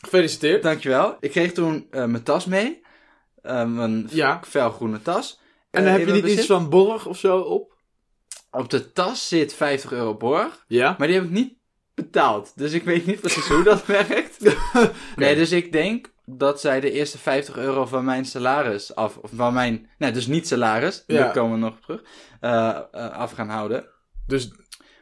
Gefeliciteerd. 0.00 0.62
Dankjewel. 0.62 1.16
Ik 1.20 1.30
kreeg 1.30 1.52
toen 1.52 1.86
eh, 1.90 2.04
mijn 2.04 2.22
tas 2.22 2.46
mee. 2.46 2.82
Eh, 3.42 3.64
mijn 3.64 4.06
Ja. 4.10 4.40
felgroene 4.48 5.02
tas. 5.02 5.40
En 5.70 5.84
dan 5.84 5.92
heb 5.92 6.06
je 6.06 6.12
niet 6.12 6.24
iets 6.26 6.46
van 6.46 6.68
borg 6.70 7.06
of 7.06 7.18
zo 7.18 7.38
op? 7.38 7.74
Op 8.50 8.70
de 8.70 8.92
tas 8.92 9.28
zit 9.28 9.54
50 9.54 9.92
euro 9.92 10.16
borg. 10.16 10.64
Ja. 10.68 10.94
Maar 10.98 11.06
die 11.06 11.16
heb 11.16 11.24
ik 11.24 11.30
niet 11.30 11.54
betaald. 11.94 12.52
Dus 12.56 12.72
ik 12.72 12.82
weet 12.84 13.06
niet 13.06 13.20
precies 13.20 13.46
hoe 13.48 13.62
dat 13.62 13.86
werkt. 13.96 14.36
Nee, 15.16 15.34
dus 15.34 15.52
ik 15.52 15.72
denk 15.72 16.12
dat 16.24 16.60
zij 16.60 16.80
de 16.80 16.90
eerste 16.90 17.18
50 17.18 17.56
euro 17.56 17.86
van 17.86 18.04
mijn 18.04 18.24
salaris 18.24 18.94
af, 18.94 19.16
of 19.16 19.30
van 19.34 19.54
mijn, 19.54 19.90
nee, 19.98 20.10
dus 20.10 20.26
niet 20.26 20.46
salaris, 20.48 21.04
Ja. 21.06 21.18
daar 21.18 21.32
komen 21.32 21.52
we 21.52 21.58
nog 21.58 21.72
op 21.74 21.80
terug, 21.82 22.02
af 23.12 23.32
gaan 23.32 23.48
houden. 23.48 23.86
Dus 24.26 24.48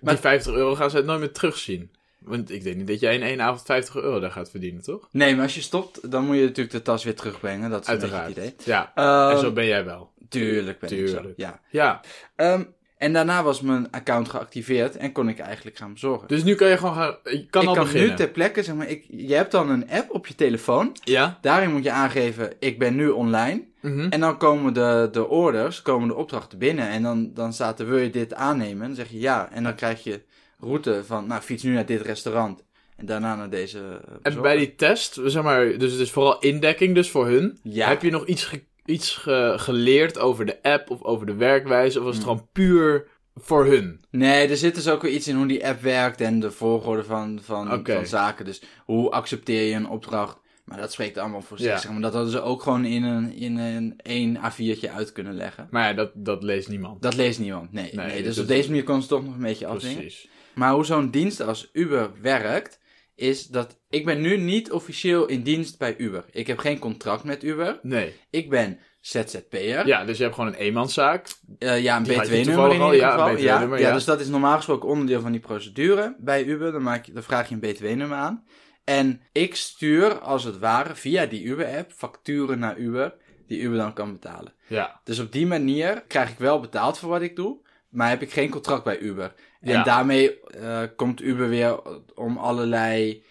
Maar- 0.00 0.12
die 0.12 0.22
50 0.22 0.54
euro 0.54 0.74
gaan 0.74 0.90
ze 0.90 0.96
het 0.96 1.06
nooit 1.06 1.20
meer 1.20 1.32
terugzien. 1.32 1.93
Want 2.24 2.50
ik 2.50 2.62
denk 2.62 2.76
niet 2.76 2.86
dat 2.86 3.00
jij 3.00 3.14
in 3.14 3.22
één 3.22 3.40
avond 3.40 3.62
50 3.62 3.94
euro 3.94 4.20
daar 4.20 4.30
gaat 4.30 4.50
verdienen, 4.50 4.82
toch? 4.82 5.08
Nee, 5.10 5.34
maar 5.34 5.42
als 5.42 5.54
je 5.54 5.60
stopt, 5.60 6.10
dan 6.10 6.24
moet 6.24 6.36
je 6.36 6.42
natuurlijk 6.42 6.70
de 6.70 6.82
tas 6.82 7.04
weer 7.04 7.14
terugbrengen. 7.14 7.70
Dat 7.70 7.82
is 7.82 7.88
een 7.88 7.98
beetje 7.98 8.16
het 8.16 8.30
idee. 8.30 8.54
Ja. 8.64 8.92
Ehm, 8.94 9.34
en 9.34 9.38
zo 9.38 9.52
ben 9.52 9.66
jij 9.66 9.84
wel. 9.84 10.12
Tuurlijk 10.28 10.78
ben 10.78 10.90
ik 10.90 11.08
zo, 11.08 11.14
Tuurlijk. 11.14 11.38
ja. 11.38 11.60
Ja. 11.70 12.00
Ehm, 12.36 12.62
en 12.98 13.12
daarna 13.12 13.42
was 13.42 13.60
mijn 13.60 13.90
account 13.90 14.28
geactiveerd 14.28 14.96
en 14.96 15.12
kon 15.12 15.28
ik 15.28 15.38
eigenlijk 15.38 15.76
gaan 15.76 15.92
bezorgen. 15.92 16.28
Dus 16.28 16.44
nu 16.44 16.54
kan 16.54 16.68
je 16.68 16.76
gewoon 16.76 16.94
gaan. 16.94 17.16
Je 17.24 17.46
kan 17.46 17.62
ik 17.62 17.68
al 17.68 17.74
kan 17.74 17.84
beginnen. 17.84 18.10
nu 18.10 18.16
ter 18.16 18.28
plekke, 18.28 18.62
zeg 18.62 18.74
maar, 18.74 18.88
ik, 18.88 19.04
je 19.08 19.34
hebt 19.34 19.50
dan 19.50 19.70
een 19.70 19.90
app 19.90 20.10
op 20.10 20.26
je 20.26 20.34
telefoon. 20.34 20.96
Ja. 21.02 21.38
Daarin 21.40 21.72
moet 21.72 21.84
je 21.84 21.90
aangeven, 21.90 22.52
ik 22.58 22.78
ben 22.78 22.94
nu 22.94 23.08
online. 23.08 23.64
Mhm. 23.80 24.06
En 24.10 24.20
dan 24.20 24.36
komen 24.36 24.74
de, 24.74 25.08
de 25.12 25.28
orders, 25.28 25.82
komen 25.82 26.08
de 26.08 26.14
opdrachten 26.14 26.58
binnen. 26.58 26.88
En 26.88 27.02
dan, 27.02 27.30
dan 27.34 27.52
staat 27.52 27.80
er, 27.80 27.88
wil 27.88 27.98
je 27.98 28.10
dit 28.10 28.34
aannemen? 28.34 28.86
Dan 28.86 28.94
zeg 28.96 29.10
je 29.10 29.18
ja. 29.18 29.48
En 29.52 29.62
dan 29.62 29.74
krijg 29.74 30.04
je 30.04 30.20
route 30.64 31.02
van, 31.06 31.26
nou, 31.26 31.42
fiets 31.42 31.62
nu 31.62 31.72
naar 31.74 31.86
dit 31.86 32.00
restaurant. 32.00 32.62
En 32.96 33.06
daarna 33.06 33.34
naar 33.36 33.50
deze 33.50 33.78
eh, 33.78 34.32
En 34.32 34.42
bij 34.42 34.56
die 34.56 34.74
test, 34.74 35.20
zeg 35.24 35.42
maar, 35.42 35.78
dus 35.78 35.92
het 35.92 36.00
is 36.00 36.10
vooral 36.10 36.38
indekking 36.38 36.94
dus 36.94 37.10
voor 37.10 37.26
hun. 37.26 37.58
Ja. 37.62 37.88
Heb 37.88 38.02
je 38.02 38.10
nog 38.10 38.26
iets, 38.26 38.44
ge- 38.44 38.64
iets 38.84 39.10
ge- 39.16 39.54
geleerd 39.56 40.18
over 40.18 40.46
de 40.46 40.62
app 40.62 40.90
of 40.90 41.02
over 41.02 41.26
de 41.26 41.34
werkwijze? 41.34 41.98
Of 41.98 42.04
was 42.04 42.14
het 42.16 42.24
Hmm. 42.24 42.32
gewoon 42.34 42.48
puur 42.52 43.06
voor 43.34 43.64
hun? 43.66 44.04
Nee, 44.10 44.48
er 44.48 44.56
zit 44.56 44.74
dus 44.74 44.88
ook 44.88 45.02
weer 45.02 45.12
iets 45.12 45.28
in 45.28 45.36
hoe 45.36 45.46
die 45.46 45.66
app 45.66 45.80
werkt 45.82 46.20
en 46.20 46.40
de 46.40 46.50
volgorde 46.50 47.04
van, 47.04 47.38
van, 47.42 47.80
van 47.84 48.06
zaken. 48.06 48.44
Dus 48.44 48.62
hoe 48.84 49.10
accepteer 49.10 49.62
je 49.68 49.74
een 49.74 49.88
opdracht? 49.88 50.42
Maar 50.64 50.78
dat 50.78 50.92
spreekt 50.92 51.18
allemaal 51.18 51.42
voor 51.42 51.58
zich. 51.58 51.66
Ja. 51.66 51.78
Zeg 51.78 51.90
maar. 51.92 52.00
Dat 52.00 52.12
hadden 52.12 52.30
ze 52.32 52.40
ook 52.42 52.62
gewoon 52.62 52.84
in 52.84 53.02
een, 53.02 53.32
in 53.32 53.56
een 53.58 53.94
één 54.02 54.36
A4'tje 54.36 54.90
uit 54.94 55.12
kunnen 55.12 55.34
leggen. 55.34 55.66
Maar 55.70 55.88
ja, 55.88 55.92
dat, 55.94 56.10
dat 56.14 56.42
leest 56.42 56.68
niemand. 56.68 57.02
Dat 57.02 57.14
leest 57.16 57.38
niemand. 57.38 57.72
Nee, 57.72 57.90
Nee, 57.94 58.22
dus 58.22 58.36
is- 58.36 58.42
op 58.42 58.48
deze 58.48 58.68
manier 58.68 58.84
kon 58.84 59.02
ze 59.02 59.08
toch 59.08 59.24
nog 59.24 59.34
een 59.34 59.40
beetje 59.40 59.66
afdwingen. 59.66 59.98
Precies. 59.98 60.28
Maar 60.54 60.72
hoe 60.72 60.84
zo'n 60.84 61.10
dienst 61.10 61.40
als 61.40 61.70
Uber 61.72 62.10
werkt, 62.20 62.78
is 63.14 63.46
dat 63.46 63.78
ik 63.88 64.04
ben 64.04 64.20
nu 64.20 64.36
niet 64.36 64.72
officieel 64.72 65.26
in 65.26 65.42
dienst 65.42 65.78
bij 65.78 65.96
Uber. 65.96 66.24
Ik 66.30 66.46
heb 66.46 66.58
geen 66.58 66.78
contract 66.78 67.24
met 67.24 67.42
Uber. 67.42 67.78
Nee. 67.82 68.14
Ik 68.30 68.50
ben 68.50 68.78
ZZP'er. 69.00 69.86
Ja, 69.86 70.04
dus 70.04 70.16
je 70.16 70.22
hebt 70.22 70.34
gewoon 70.34 70.50
een 70.52 70.58
eenmanszaak. 70.58 71.28
Eh, 71.58 71.82
ja, 71.82 71.96
een 71.96 72.02
BTW-nummer 72.02 72.72
in 72.72 72.72
ieder 72.72 72.94
ja, 72.94 73.10
geval. 73.10 73.28
ja, 73.28 73.34
BTW-nummer, 73.34 73.78
ja, 73.78 73.88
ja. 73.88 73.94
dus 73.94 74.04
dat 74.04 74.20
is 74.20 74.28
normaal 74.28 74.56
gesproken 74.56 74.88
onderdeel 74.88 75.20
van 75.20 75.32
die 75.32 75.40
procedure 75.40 76.16
bij 76.18 76.44
Uber. 76.44 76.72
Dan, 76.72 76.82
maak 76.82 77.06
je, 77.06 77.12
dan 77.12 77.22
vraag 77.22 77.48
je 77.48 77.54
een 77.54 77.60
BTW-nummer 77.60 78.16
aan. 78.16 78.44
En 78.84 79.20
ik 79.32 79.54
stuur 79.54 80.18
als 80.18 80.44
het 80.44 80.58
ware 80.58 80.94
via 80.94 81.26
die 81.26 81.42
Uber-app 81.42 81.92
facturen 81.92 82.58
naar 82.58 82.76
Uber, 82.76 83.14
die 83.46 83.60
Uber 83.60 83.78
dan 83.78 83.92
kan 83.92 84.12
betalen. 84.12 84.54
Ja. 84.66 85.00
Dus 85.04 85.18
op 85.18 85.32
die 85.32 85.46
manier 85.46 86.04
krijg 86.08 86.30
ik 86.30 86.38
wel 86.38 86.60
betaald 86.60 86.98
voor 86.98 87.08
wat 87.08 87.22
ik 87.22 87.36
doe, 87.36 87.58
maar 87.88 88.08
heb 88.08 88.22
ik 88.22 88.32
geen 88.32 88.50
contract 88.50 88.84
bij 88.84 88.98
Uber. 88.98 89.34
En 89.64 89.84
daarmee 89.84 90.40
eh, 90.40 90.78
komt 90.96 91.22
Uber 91.22 91.48
weer 91.48 91.80
om 92.14 92.36
allerlei 92.36 93.22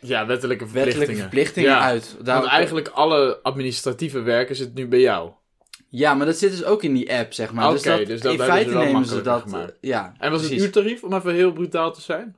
Ja, 0.00 0.26
wettelijke 0.26 0.64
verplichtingen. 0.64 0.98
wettelijke 0.98 1.22
verplichtingen 1.22 1.70
Ja, 1.70 1.80
uit. 1.80 2.16
Daar 2.22 2.38
Want 2.40 2.50
eigenlijk 2.50 2.88
alle 2.88 3.38
administratieve 3.42 4.20
werken 4.22 4.56
zit 4.56 4.74
nu 4.74 4.86
bij 4.88 5.00
jou. 5.00 5.30
Ja, 5.88 6.14
maar 6.14 6.26
dat 6.26 6.36
zit 6.36 6.50
dus 6.50 6.64
ook 6.64 6.82
in 6.82 6.94
die 6.94 7.12
app, 7.14 7.32
zeg 7.32 7.52
maar. 7.52 7.70
dus 7.70 7.82
dat, 7.82 8.06
dus 8.06 8.20
dat 8.20 8.32
in 8.32 8.38
feite 8.38 8.74
nemen 8.74 9.04
ze 9.06 9.22
dat. 9.22 9.44
ja, 9.80 10.14
En 10.18 10.30
was 10.30 10.40
het 10.40 10.48
precies. 10.50 10.66
uurtarief, 10.66 11.02
om 11.02 11.14
even 11.14 11.34
heel 11.34 11.52
brutaal 11.52 11.92
te 11.92 12.00
zijn? 12.00 12.36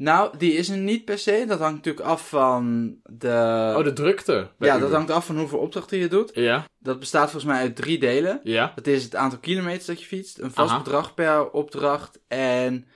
Nou, 0.00 0.36
die 0.38 0.52
is 0.52 0.68
er 0.68 0.76
niet 0.76 1.04
per 1.04 1.18
se. 1.18 1.44
Dat 1.48 1.58
hangt 1.58 1.76
natuurlijk 1.76 2.06
af 2.06 2.28
van 2.28 2.94
de. 3.04 3.74
oh, 3.76 3.84
de 3.84 3.92
drukte. 3.92 4.32
ja, 4.58 4.66
Uber. 4.74 4.80
dat 4.80 4.90
hangt 4.90 5.10
af 5.10 5.26
van 5.26 5.38
hoeveel 5.38 5.58
opdrachten 5.58 5.98
je 5.98 6.08
doet. 6.08 6.30
Ja, 6.34 6.66
Dat 6.78 6.98
bestaat 6.98 7.30
volgens 7.30 7.52
mij 7.52 7.60
uit 7.60 7.76
drie 7.76 7.98
delen. 7.98 8.40
ja. 8.42 8.72
Dat 8.74 8.86
is 8.86 9.04
het 9.04 9.14
aantal 9.14 9.38
kilometers 9.38 9.84
dat 9.86 10.00
je 10.00 10.06
fietst, 10.06 10.38
een 10.38 10.50
vast 10.50 10.70
Aha. 10.70 10.82
bedrag 10.82 11.14
per 11.14 11.50
opdracht 11.50 12.20
en. 12.28 12.86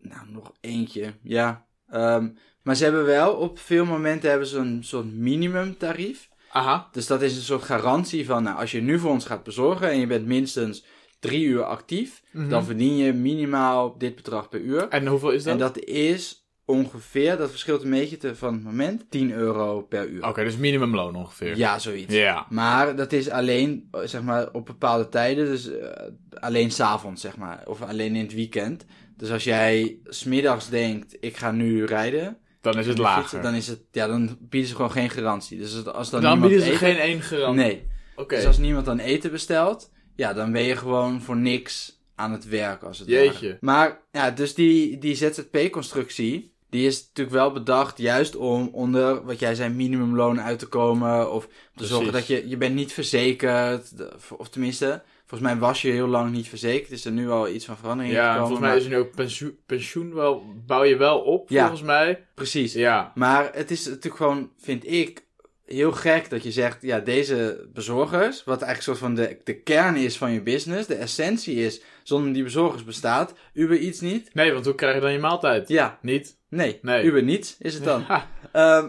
Nou, 0.00 0.20
nog 0.30 0.52
eentje. 0.60 1.14
Ja. 1.22 1.66
Ehm, 1.88 2.28
maar 2.62 2.74
ze 2.74 2.84
hebben 2.84 3.04
wel, 3.04 3.32
op 3.34 3.58
veel 3.58 3.84
momenten 3.84 4.30
hebben 4.30 4.48
ze 4.48 4.58
een 4.58 4.84
soort 4.84 5.12
minimumtarief. 5.14 6.28
Aha. 6.52 6.88
Dus 6.92 7.06
dat 7.06 7.22
is 7.22 7.36
een 7.36 7.42
soort 7.42 7.62
garantie 7.62 8.26
van, 8.26 8.42
nou, 8.42 8.58
als 8.58 8.70
je 8.70 8.80
nu 8.80 8.98
voor 8.98 9.10
ons 9.10 9.24
gaat 9.24 9.42
bezorgen 9.42 9.90
en 9.90 9.98
je 9.98 10.06
bent 10.06 10.26
minstens 10.26 10.84
drie 11.18 11.44
uur 11.44 11.62
actief, 11.62 12.22
Mhm. 12.32 12.48
dan 12.48 12.64
verdien 12.64 12.96
je 12.96 13.12
minimaal 13.12 13.98
dit 13.98 14.14
bedrag 14.14 14.48
per 14.48 14.60
uur. 14.60 14.88
En 14.88 15.06
hoeveel 15.06 15.30
is 15.30 15.42
dat? 15.42 15.52
En 15.52 15.58
dat 15.58 15.78
is 15.78 16.46
ongeveer, 16.64 17.36
dat 17.36 17.50
verschilt 17.50 17.82
een 17.82 17.90
beetje 17.90 18.16
te, 18.16 18.34
van 18.34 18.54
het 18.54 18.62
moment, 18.64 19.10
10 19.10 19.32
euro 19.32 19.80
per 19.82 20.08
uur. 20.08 20.26
Oké, 20.26 20.44
dus 20.44 20.56
minimumloon 20.56 21.14
ongeveer. 21.16 21.56
Ja, 21.56 21.78
zoiets. 21.78 22.14
Ja. 22.14 22.46
Maar 22.50 22.96
dat 22.96 23.12
is 23.12 23.30
alleen, 23.30 23.88
zeg 24.04 24.22
maar, 24.22 24.48
op 24.52 24.66
bepaalde 24.66 25.08
tijden, 25.08 25.46
dus 25.46 25.70
eh, 25.70 25.90
alleen 26.40 26.70
s'avonds, 26.70 27.20
zeg 27.22 27.36
maar, 27.36 27.62
of 27.66 27.82
alleen 27.82 28.14
in 28.16 28.22
het 28.22 28.34
weekend. 28.34 28.84
Dus 29.16 29.30
als 29.30 29.44
jij 29.44 29.98
smiddags 30.04 30.68
denkt, 30.68 31.16
ik 31.20 31.36
ga 31.36 31.50
nu 31.52 31.84
rijden, 31.84 32.36
Dan 32.60 32.78
is 32.78 32.86
het 32.86 32.98
lager. 32.98 33.20
fietsen, 33.20 33.42
dan, 33.42 33.54
is 33.54 33.66
het, 33.66 33.80
ja, 33.92 34.06
dan 34.06 34.36
bieden 34.40 34.68
ze 34.70 34.76
gewoon 34.76 34.90
geen 34.92 35.10
garantie. 35.10 35.58
Dus 35.58 35.86
als- 35.86 36.10
dan, 36.10 36.22
dan 36.22 36.40
bieden 36.40 36.60
ze 36.60 36.66
eten- 36.66 36.78
geen 36.78 36.96
één 36.96 37.20
garantie. 37.22 37.62
Nee. 37.62 37.86
Oké. 38.16 38.34
Dus 38.36 38.46
als 38.46 38.58
niemand 38.58 38.86
dan 38.86 38.98
eten 38.98 39.30
bestelt, 39.30 39.90
ja, 40.18 40.32
dan 40.32 40.52
ben 40.52 40.62
je 40.62 40.76
gewoon 40.76 41.20
voor 41.20 41.36
niks 41.36 42.00
aan 42.14 42.32
het 42.32 42.48
werk 42.48 42.82
als 42.82 42.98
het 42.98 43.08
Jeetje. 43.08 43.46
ware. 43.46 43.58
Maar 43.60 44.00
ja, 44.12 44.30
dus 44.30 44.54
die, 44.54 44.98
die 44.98 45.14
ZZP-constructie, 45.14 46.52
die 46.70 46.86
is 46.86 47.06
natuurlijk 47.06 47.36
wel 47.36 47.52
bedacht 47.52 47.98
juist 47.98 48.36
om 48.36 48.68
onder, 48.72 49.24
wat 49.24 49.38
jij 49.38 49.54
zei, 49.54 49.74
minimumloon 49.74 50.40
uit 50.40 50.58
te 50.58 50.66
komen. 50.66 51.32
Of 51.32 51.44
te 51.46 51.50
Precies. 51.74 51.92
zorgen 51.94 52.12
dat 52.12 52.26
je, 52.26 52.48
je 52.48 52.56
bent 52.56 52.74
niet 52.74 52.92
verzekerd. 52.92 53.92
Of 54.36 54.48
tenminste, 54.48 55.02
volgens 55.26 55.50
mij 55.50 55.58
was 55.58 55.82
je 55.82 55.90
heel 55.90 56.06
lang 56.06 56.32
niet 56.32 56.48
verzekerd. 56.48 56.90
Is 56.90 57.04
er 57.04 57.12
nu 57.12 57.30
al 57.30 57.48
iets 57.48 57.64
van 57.64 57.76
verandering 57.76 58.14
in 58.14 58.20
Ja, 58.20 58.26
en 58.26 58.32
gekomen. 58.32 58.48
volgens 58.56 58.60
mij 58.68 58.76
maar- 58.76 58.86
is 58.86 58.92
er 58.92 58.98
nu 59.02 59.06
ook 59.08 59.14
pensioen, 59.14 59.58
pensioen 59.66 60.14
wel, 60.14 60.42
bouw 60.66 60.82
je 60.84 60.96
wel 60.96 61.18
op, 61.20 61.48
Ja. 61.50 61.60
volgens 61.60 61.86
mij. 61.86 62.26
Precies. 62.34 62.72
Ja. 62.72 63.12
Maar 63.14 63.50
het 63.54 63.70
is 63.70 63.84
natuurlijk 63.86 64.16
gewoon, 64.16 64.50
vind 64.58 64.86
ik, 64.90 65.26
heel 65.68 65.92
gek 65.92 66.30
dat 66.30 66.42
je 66.42 66.52
zegt, 66.52 66.82
ja, 66.82 66.98
deze 66.98 67.68
bezorgers, 67.72 68.44
wat 68.44 68.62
eigenlijk 68.62 68.82
soort 68.82 68.98
van 68.98 69.14
de, 69.14 69.38
de 69.44 69.60
kern 69.62 69.96
is 69.96 70.18
van 70.18 70.32
je 70.32 70.42
business, 70.42 70.86
de 70.86 70.94
essentie 70.94 71.56
is, 71.56 71.80
zonder 72.02 72.32
die 72.32 72.42
bezorgers 72.42 72.84
bestaat 72.84 73.34
Uber 73.52 73.78
iets 73.78 74.00
niet. 74.00 74.34
Nee, 74.34 74.52
want 74.52 74.64
hoe 74.64 74.74
krijg 74.74 74.94
je 74.94 75.00
dan 75.00 75.12
je 75.12 75.18
maaltijd? 75.18 75.68
Ja, 75.68 75.98
Niet? 76.02 76.36
nee, 76.48 76.78
Nee. 76.82 77.04
Uber 77.04 77.22
niets 77.22 77.56
is 77.58 77.74
het 77.74 77.84
dan. 77.84 78.06
Ehm, 78.52 78.88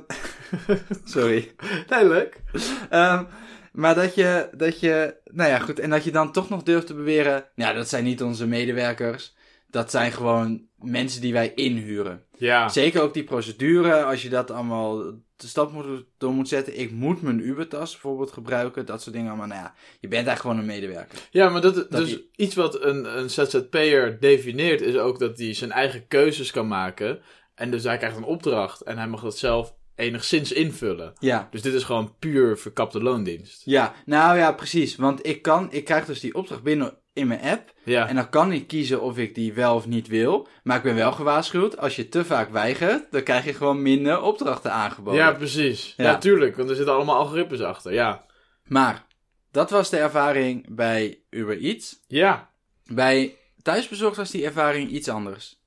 sorry. 1.03 1.51
nee, 1.89 2.07
leuk. 2.07 2.41
Ehm, 2.89 3.23
maar 3.71 3.95
dat 3.95 4.15
je, 4.15 4.49
dat 4.51 4.79
je, 4.79 5.15
nou 5.23 5.49
ja, 5.49 5.59
goed, 5.59 5.79
en 5.79 5.89
dat 5.89 6.03
je 6.03 6.11
dan 6.11 6.31
toch 6.31 6.49
nog 6.49 6.63
durft 6.63 6.87
te 6.87 6.93
beweren, 6.93 7.45
ja, 7.55 7.73
dat 7.73 7.89
zijn 7.89 8.03
niet 8.03 8.23
onze 8.23 8.47
medewerkers, 8.47 9.35
dat 9.69 9.91
zijn 9.91 10.11
gewoon 10.11 10.61
mensen 10.77 11.21
die 11.21 11.33
wij 11.33 11.53
inhuren. 11.53 12.23
Ja. 12.37 12.69
Zeker 12.69 13.01
ook 13.01 13.13
die 13.13 13.23
procedure, 13.23 14.03
als 14.03 14.21
je 14.21 14.29
dat 14.29 14.51
allemaal 14.51 14.97
de 15.35 15.47
stap 15.47 15.71
moet, 15.71 16.05
door 16.17 16.33
moet 16.33 16.47
zetten. 16.47 16.79
Ik 16.79 16.91
moet 16.91 17.21
mijn 17.21 17.47
Ubertas 17.47 17.91
bijvoorbeeld 17.91 18.31
gebruiken, 18.31 18.85
dat 18.85 19.01
soort 19.01 19.15
dingen 19.15 19.29
allemaal. 19.29 19.47
Nou 19.47 19.61
ja, 19.61 19.73
je 19.99 20.07
bent 20.07 20.27
eigenlijk 20.27 20.39
gewoon 20.39 20.57
een 20.57 20.79
medewerker. 20.81 21.19
Ja, 21.31 21.49
maar 21.49 21.61
dat, 21.61 21.91
dus 21.91 22.07
die- 22.09 22.29
iets 22.35 22.55
wat 22.55 22.83
een, 22.83 23.17
een 23.17 23.29
ZZP'er 23.29 24.19
definieert 24.19 24.81
is 24.81 24.95
ook 24.95 25.19
dat 25.19 25.37
hij 25.37 25.53
zijn 25.53 25.71
eigen 25.71 26.07
keuzes 26.07 26.51
kan 26.51 26.67
maken. 26.67 27.19
En 27.55 27.71
dus 27.71 27.83
hij 27.83 27.97
krijgt 27.97 28.17
een 28.17 28.23
opdracht 28.23 28.81
en 28.81 28.97
hij 28.97 29.07
mag 29.07 29.21
dat 29.21 29.37
zelf 29.37 29.75
enigszins 29.95 30.51
invullen. 30.51 31.13
Ja. 31.19 31.47
Dus 31.51 31.61
dit 31.61 31.73
is 31.73 31.83
gewoon 31.83 32.15
puur 32.19 32.57
verkapte 32.57 33.01
loondienst. 33.03 33.61
Ja, 33.65 33.93
nou 34.05 34.37
ja, 34.37 34.51
precies. 34.51 34.95
Want 34.95 35.25
ik 35.25 35.41
kan, 35.41 35.71
ik 35.71 35.85
krijg 35.85 36.05
dus 36.05 36.19
die 36.19 36.35
opdracht 36.35 36.63
binnen 36.63 36.97
in 37.19 37.27
mijn 37.27 37.41
app. 37.41 37.73
Ja, 37.83 38.07
En 38.07 38.15
dan 38.15 38.29
kan 38.29 38.51
ik 38.51 38.67
kiezen 38.67 39.01
of 39.01 39.17
ik 39.17 39.35
die 39.35 39.53
wel 39.53 39.75
of 39.75 39.87
niet 39.87 40.07
wil. 40.07 40.47
Maar 40.63 40.77
ik 40.77 40.83
ben 40.83 40.95
wel 40.95 41.11
gewaarschuwd, 41.11 41.77
als 41.77 41.95
je 41.95 42.09
te 42.09 42.25
vaak 42.25 42.49
weigert, 42.49 43.11
dan 43.11 43.23
krijg 43.23 43.45
je 43.45 43.53
gewoon 43.53 43.81
minder 43.81 44.21
opdrachten 44.21 44.71
aangeboden. 44.71 45.19
ja 45.19 45.31
precies. 45.31 45.93
Ja. 45.97 46.03
Ja. 46.03 46.17
tuurlijk, 46.17 46.55
want 46.55 46.69
er 46.69 46.75
zitten 46.75 46.93
allemaal 46.93 47.17
algoritmes 47.17 47.61
achter. 47.61 47.93
Ja, 47.93 48.25
Maar, 48.63 49.05
dat 49.51 49.69
was 49.69 49.89
de 49.89 49.97
ervaring 49.97 50.75
bij 50.75 51.19
Uber 51.29 51.59
Eats. 51.61 51.99
ja. 52.07 52.49
Bij 52.93 53.37
thuisbezorgd 53.61 54.17
was 54.17 54.31
die 54.31 54.45
ervaring 54.45 54.89
iets 54.89 55.09
anders. 55.09 55.61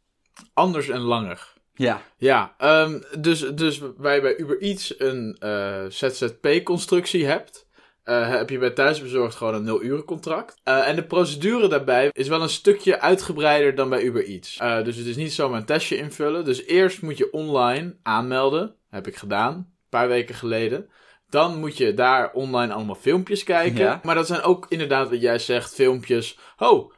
anders 0.54 0.88
en 0.88 1.00
langer. 1.00 1.52
Ja. 1.74 2.02
Ja, 2.16 2.54
ehm, 2.58 3.00
dus, 3.18 3.40
dus 3.54 3.78
je 3.78 3.92
bij 3.98 4.36
Uber 4.38 4.60
Eats 4.62 5.00
een 5.00 5.36
eh, 5.38 5.84
ZZP-constructie 5.88 7.26
hebt, 7.26 7.66
eh, 8.04 8.28
heb 8.28 8.50
je 8.50 8.58
bij 8.58 8.70
thuisbezorgd 8.70 9.36
gewoon 9.36 9.54
een 9.54 9.64
0 9.64 9.82
uren 9.82 10.04
contract. 10.04 10.60
Eh, 10.62 10.88
en 10.88 10.96
de 10.96 11.04
procedure 11.04 11.68
daarbij 11.68 12.10
is 12.12 12.28
wel 12.28 12.42
een 12.42 12.48
stukje 12.48 13.00
uitgebreider 13.00 13.74
dan 13.74 13.88
bij 13.88 14.02
Uber 14.02 14.24
Eats. 14.24 14.56
Eh, 14.56 14.84
dus 14.84 14.96
het 14.96 15.06
is 15.06 15.16
niet 15.16 15.32
zomaar 15.32 15.60
een 15.60 15.66
testje 15.66 15.96
invullen. 15.96 16.44
Dus 16.44 16.64
eerst 16.64 17.02
moet 17.02 17.18
je 17.18 17.32
online 17.32 17.96
aanmelden. 18.02 18.74
Heb 18.90 19.06
ik 19.06 19.16
gedaan, 19.16 19.54
een 19.54 19.66
paar 19.88 20.08
weken 20.08 20.34
geleden. 20.34 20.88
Dan 21.28 21.60
moet 21.60 21.76
je 21.76 21.94
daar 21.94 22.32
online 22.32 22.72
allemaal 22.72 22.94
filmpjes 22.94 23.44
kijken. 23.44 23.84
Ja. 23.84 24.00
Maar 24.02 24.14
dat 24.14 24.26
zijn 24.26 24.42
ook 24.42 24.66
inderdaad 24.68 25.10
wat 25.10 25.20
jij 25.20 25.38
zegt, 25.38 25.74
filmpjes. 25.74 26.38
Oh, 26.58 26.92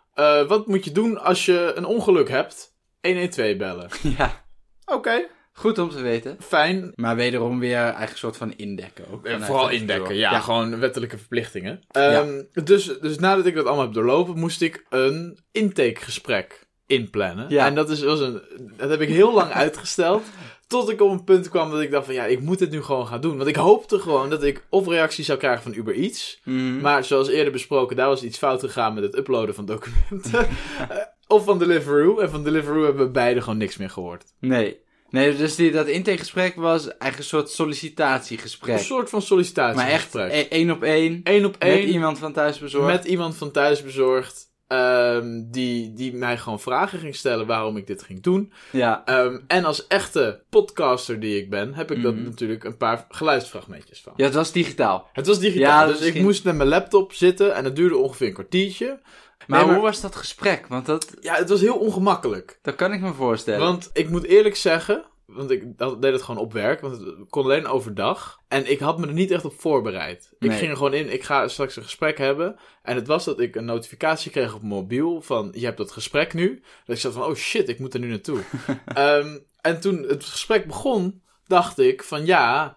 wat 0.48 0.66
moet 0.66 0.84
je 0.84 0.92
doen 0.92 1.20
als 1.20 1.44
je 1.44 1.72
een 1.74 1.84
ongeluk 1.84 2.28
hebt? 2.28 2.74
112 3.00 3.56
bellen. 3.56 3.88
Ja. 4.18 4.44
Oké, 4.84 5.26
Goed 5.56 5.78
om 5.78 5.90
te 5.90 6.02
weten. 6.02 6.36
fijn. 6.40 6.92
Maar 6.94 7.16
wederom 7.16 7.58
weer 7.58 7.76
eigenlijk 7.76 8.10
een 8.10 8.18
soort 8.18 8.36
van 8.36 8.52
indekken 8.56 9.04
ook. 9.12 9.20
Vanuit 9.22 9.44
vooral 9.44 9.70
indekken, 9.70 10.14
ja, 10.14 10.30
ja. 10.30 10.40
Gewoon 10.40 10.78
wettelijke 10.80 11.18
verplichtingen. 11.18 11.80
Ehm, 11.90 12.42
dus, 12.64 12.98
dus 13.00 13.18
nadat 13.18 13.46
ik 13.46 13.54
dat 13.54 13.66
allemaal 13.66 13.84
heb 13.84 13.94
doorlopen, 13.94 14.38
moest 14.38 14.62
ik 14.62 14.86
een 14.88 15.38
intakegesprek 15.52 16.66
inplannen. 16.86 17.46
Ja. 17.48 17.66
En 17.66 17.74
dat, 17.74 17.90
is, 17.90 18.02
was 18.02 18.20
een, 18.20 18.42
dat 18.76 18.90
heb 18.90 19.00
ik 19.00 19.08
heel 19.08 19.34
lang 19.34 19.50
uitgesteld. 19.64 20.22
Tot 20.66 20.90
ik 20.90 21.00
op 21.00 21.10
een 21.10 21.24
punt 21.24 21.48
kwam 21.48 21.70
dat 21.70 21.80
ik 21.80 21.90
dacht 21.90 22.04
van 22.04 22.14
ja, 22.14 22.24
ik 22.24 22.40
moet 22.40 22.58
dit 22.58 22.70
nu 22.70 22.82
gewoon 22.82 23.06
gaan 23.06 23.20
doen. 23.20 23.36
Want 23.36 23.48
ik 23.48 23.56
hoopte 23.56 23.98
gewoon 23.98 24.30
dat 24.30 24.42
ik 24.42 24.64
of 24.68 24.86
reactie 24.86 25.24
zou 25.24 25.38
krijgen 25.38 25.62
van 25.62 25.74
Uber 25.74 25.94
Eats. 25.94 26.40
Mhm. 26.44 26.80
Maar 26.80 27.04
zoals 27.04 27.28
eerder 27.28 27.52
besproken, 27.52 27.96
daar 27.96 28.08
was 28.08 28.22
iets 28.22 28.38
fout 28.38 28.60
gegaan 28.60 28.94
met 28.94 29.02
het 29.02 29.16
uploaden 29.16 29.54
van 29.54 29.64
documenten. 29.64 30.46
Eh, 30.88 30.96
of 31.26 31.44
van 31.44 31.58
Deliveroo. 31.58 32.18
En 32.18 32.30
van 32.30 32.44
Deliveroo 32.44 32.84
hebben 32.84 33.04
we 33.06 33.10
beide 33.10 33.40
gewoon 33.40 33.58
niks 33.58 33.76
meer 33.76 33.90
gehoord. 33.90 34.24
Nee. 34.40 34.82
Nee, 35.10 35.36
dus 35.36 35.54
die, 35.54 35.70
dat 35.70 35.86
intakegesprek 35.86 36.54
was 36.56 36.82
eigenlijk 36.88 37.18
een 37.18 37.24
soort 37.24 37.50
sollicitatiegesprek. 37.50 38.78
Een 38.78 38.84
soort 38.84 39.10
van 39.10 39.22
sollicitatiegesprek. 39.22 40.12
maar 40.14 40.30
echt 40.32 40.34
e- 40.34 40.48
één 40.56 40.70
op 40.70 40.82
één. 40.82 41.20
Eén 41.24 41.44
op 41.44 41.52
Met 41.52 41.62
één. 41.62 41.88
iemand 41.88 42.18
van 42.18 42.32
thuisbezorgd. 42.32 42.86
Met 42.86 43.04
iemand 43.04 43.36
van 43.36 43.50
thuisbezorgd. 43.50 44.52
ehm, 44.68 45.42
die, 45.50 45.92
die 45.94 46.14
mij 46.14 46.38
gewoon 46.38 46.60
vragen 46.60 46.98
ging 46.98 47.14
stellen 47.16 47.46
waarom 47.46 47.76
ik 47.76 47.86
dit 47.86 48.02
ging 48.02 48.22
doen. 48.22 48.52
Ja. 48.70 49.02
Ehm, 49.04 49.38
en 49.46 49.64
als 49.64 49.86
echte 49.86 50.42
podcaster 50.50 51.20
die 51.20 51.38
ik 51.42 51.50
ben, 51.50 51.74
heb 51.74 51.90
ik 51.90 52.02
dat 52.02 52.14
Mhm. 52.14 52.24
natuurlijk 52.24 52.64
een 52.64 52.76
paar 52.76 53.06
geluidsfragmentjes 53.08 54.00
van. 54.00 54.12
ja, 54.16 54.24
het 54.24 54.34
was 54.34 54.52
digitaal. 54.52 55.08
Het 55.12 55.26
was 55.26 55.38
digitaal, 55.38 55.86
Ja, 55.86 55.92
dus 55.92 56.00
ik 56.00 56.20
moest 56.22 56.44
met 56.44 56.54
mijn 56.56 56.68
laptop 56.68 57.12
zitten 57.12 57.54
en 57.54 57.64
het 57.64 57.76
duurde 57.76 57.96
ongeveer 57.96 58.26
een 58.26 58.32
kwartiertje. 58.34 59.00
Maar, 59.46 59.58
Nee, 59.58 59.66
maar- 59.66 59.76
hoe 59.76 59.84
was 59.84 60.00
dat 60.00 60.16
gesprek? 60.16 60.66
Want 60.66 60.86
dat, 60.86 61.14
Ja, 61.20 61.34
het 61.34 61.48
was 61.48 61.60
heel 61.60 61.76
ongemakkelijk. 61.78 62.58
dat 62.62 62.74
kan 62.74 62.92
ik 62.92 63.00
me 63.00 63.12
voorstellen. 63.12 63.60
Want 63.60 63.90
ik 63.92 64.08
moet 64.10 64.24
eerlijk 64.24 64.56
zeggen, 64.56 65.04
want 65.26 65.50
ik 65.50 65.78
deed 65.78 66.12
het 66.12 66.22
gewoon 66.22 66.40
op 66.40 66.52
werk, 66.52 66.80
want 66.80 66.96
het 67.00 67.14
kon 67.28 67.44
alleen 67.44 67.66
overdag. 67.66 68.38
En 68.48 68.70
ik 68.70 68.78
had 68.78 68.98
me 68.98 69.06
er 69.06 69.12
niet 69.12 69.30
echt 69.30 69.44
op 69.44 69.60
voorbereid. 69.60 70.32
Ik 70.38 70.52
ging 70.52 70.70
er 70.70 70.76
gewoon 70.76 70.94
in, 70.94 71.12
ik 71.12 71.22
ga 71.22 71.48
straks 71.48 71.76
een 71.76 71.82
gesprek 71.82 72.18
hebben. 72.18 72.56
En 72.82 72.94
het 72.96 73.06
was 73.06 73.24
dat 73.24 73.40
ik 73.40 73.56
een 73.56 73.64
notificatie 73.64 74.30
kreeg 74.30 74.54
op 74.54 74.60
mijn 74.60 74.74
mobiel 74.74 75.22
van, 75.22 75.48
je 75.52 75.64
hebt 75.64 75.76
dat 75.76 75.92
gesprek 75.92 76.34
nu. 76.34 76.62
Dat 76.84 76.96
ik 76.96 77.02
zat 77.02 77.12
van, 77.12 77.22
oh 77.24 77.34
shit, 77.34 77.68
ik 77.68 77.78
moet 77.78 77.94
er 77.94 78.00
nu 78.00 78.08
naartoe. 78.08 78.40
Ehm, 78.94 79.38
en 79.60 79.80
toen 79.80 80.02
het 80.02 80.24
gesprek 80.24 80.66
begon, 80.66 81.22
dacht 81.46 81.78
ik 81.78 82.02
van, 82.02 82.26
ja... 82.26 82.76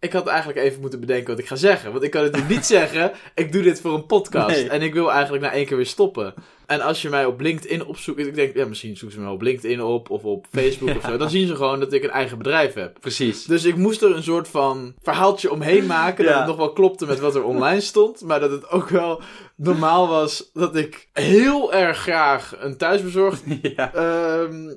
Ik 0.00 0.12
had 0.12 0.26
eigenlijk 0.26 0.58
even 0.58 0.80
moeten 0.80 1.00
bedenken 1.00 1.26
wat 1.30 1.38
ik 1.38 1.46
ga 1.46 1.56
zeggen. 1.56 1.92
Want 1.92 2.04
ik 2.04 2.10
kan 2.10 2.22
natuurlijk 2.22 2.52
niet 2.52 2.66
zeggen, 2.78 3.12
ik 3.34 3.52
doe 3.52 3.62
dit 3.62 3.80
voor 3.80 3.94
een 3.94 4.06
podcast. 4.06 4.56
Nee. 4.56 4.68
En 4.68 4.82
ik 4.82 4.94
wil 4.94 5.12
eigenlijk 5.12 5.42
na 5.42 5.52
één 5.52 5.66
keer 5.66 5.76
weer 5.76 5.86
stoppen. 5.86 6.34
En 6.66 6.80
als 6.80 7.02
je 7.02 7.08
mij 7.08 7.24
op 7.24 7.40
LinkedIn 7.40 7.84
opzoekt, 7.84 8.18
ik 8.18 8.34
denk, 8.34 8.56
ja, 8.56 8.66
misschien 8.66 8.96
zoeken 8.96 9.18
ze 9.18 9.24
me 9.24 9.32
op 9.32 9.42
LinkedIn 9.42 9.82
op 9.82 10.10
of 10.10 10.24
op 10.24 10.46
Facebook 10.50 10.96
of 10.96 11.04
zo. 11.04 11.16
Dan 11.16 11.30
zien 11.30 11.46
ze 11.46 11.56
gewoon 11.56 11.80
dat 11.80 11.92
ik 11.92 12.02
een 12.02 12.10
eigen 12.10 12.38
bedrijf 12.38 12.74
heb. 12.74 12.96
Precies. 13.00 13.44
Dus 13.44 13.64
ik 13.64 13.76
moest 13.76 14.02
er 14.02 14.16
een 14.16 14.22
soort 14.22 14.48
van 14.48 14.94
verhaaltje 15.02 15.50
omheen 15.50 15.86
maken. 15.86 16.24
Dat 16.24 16.34
het 16.34 16.46
nog 16.46 16.56
wel 16.56 16.72
klopte 16.72 17.06
met 17.06 17.20
wat 17.20 17.34
er 17.34 17.44
online 17.44 17.80
stond. 17.80 18.22
Maar 18.22 18.40
dat 18.40 18.50
het 18.50 18.70
ook 18.70 18.88
wel 18.88 19.20
normaal 19.56 20.08
was 20.08 20.50
dat 20.52 20.76
ik 20.76 21.08
heel 21.12 21.72
erg 21.72 21.98
graag 21.98 22.54
een 22.58 22.76
thuisbezorgd 22.76 23.42
ja. 23.76 23.94
ehm, 23.94 24.74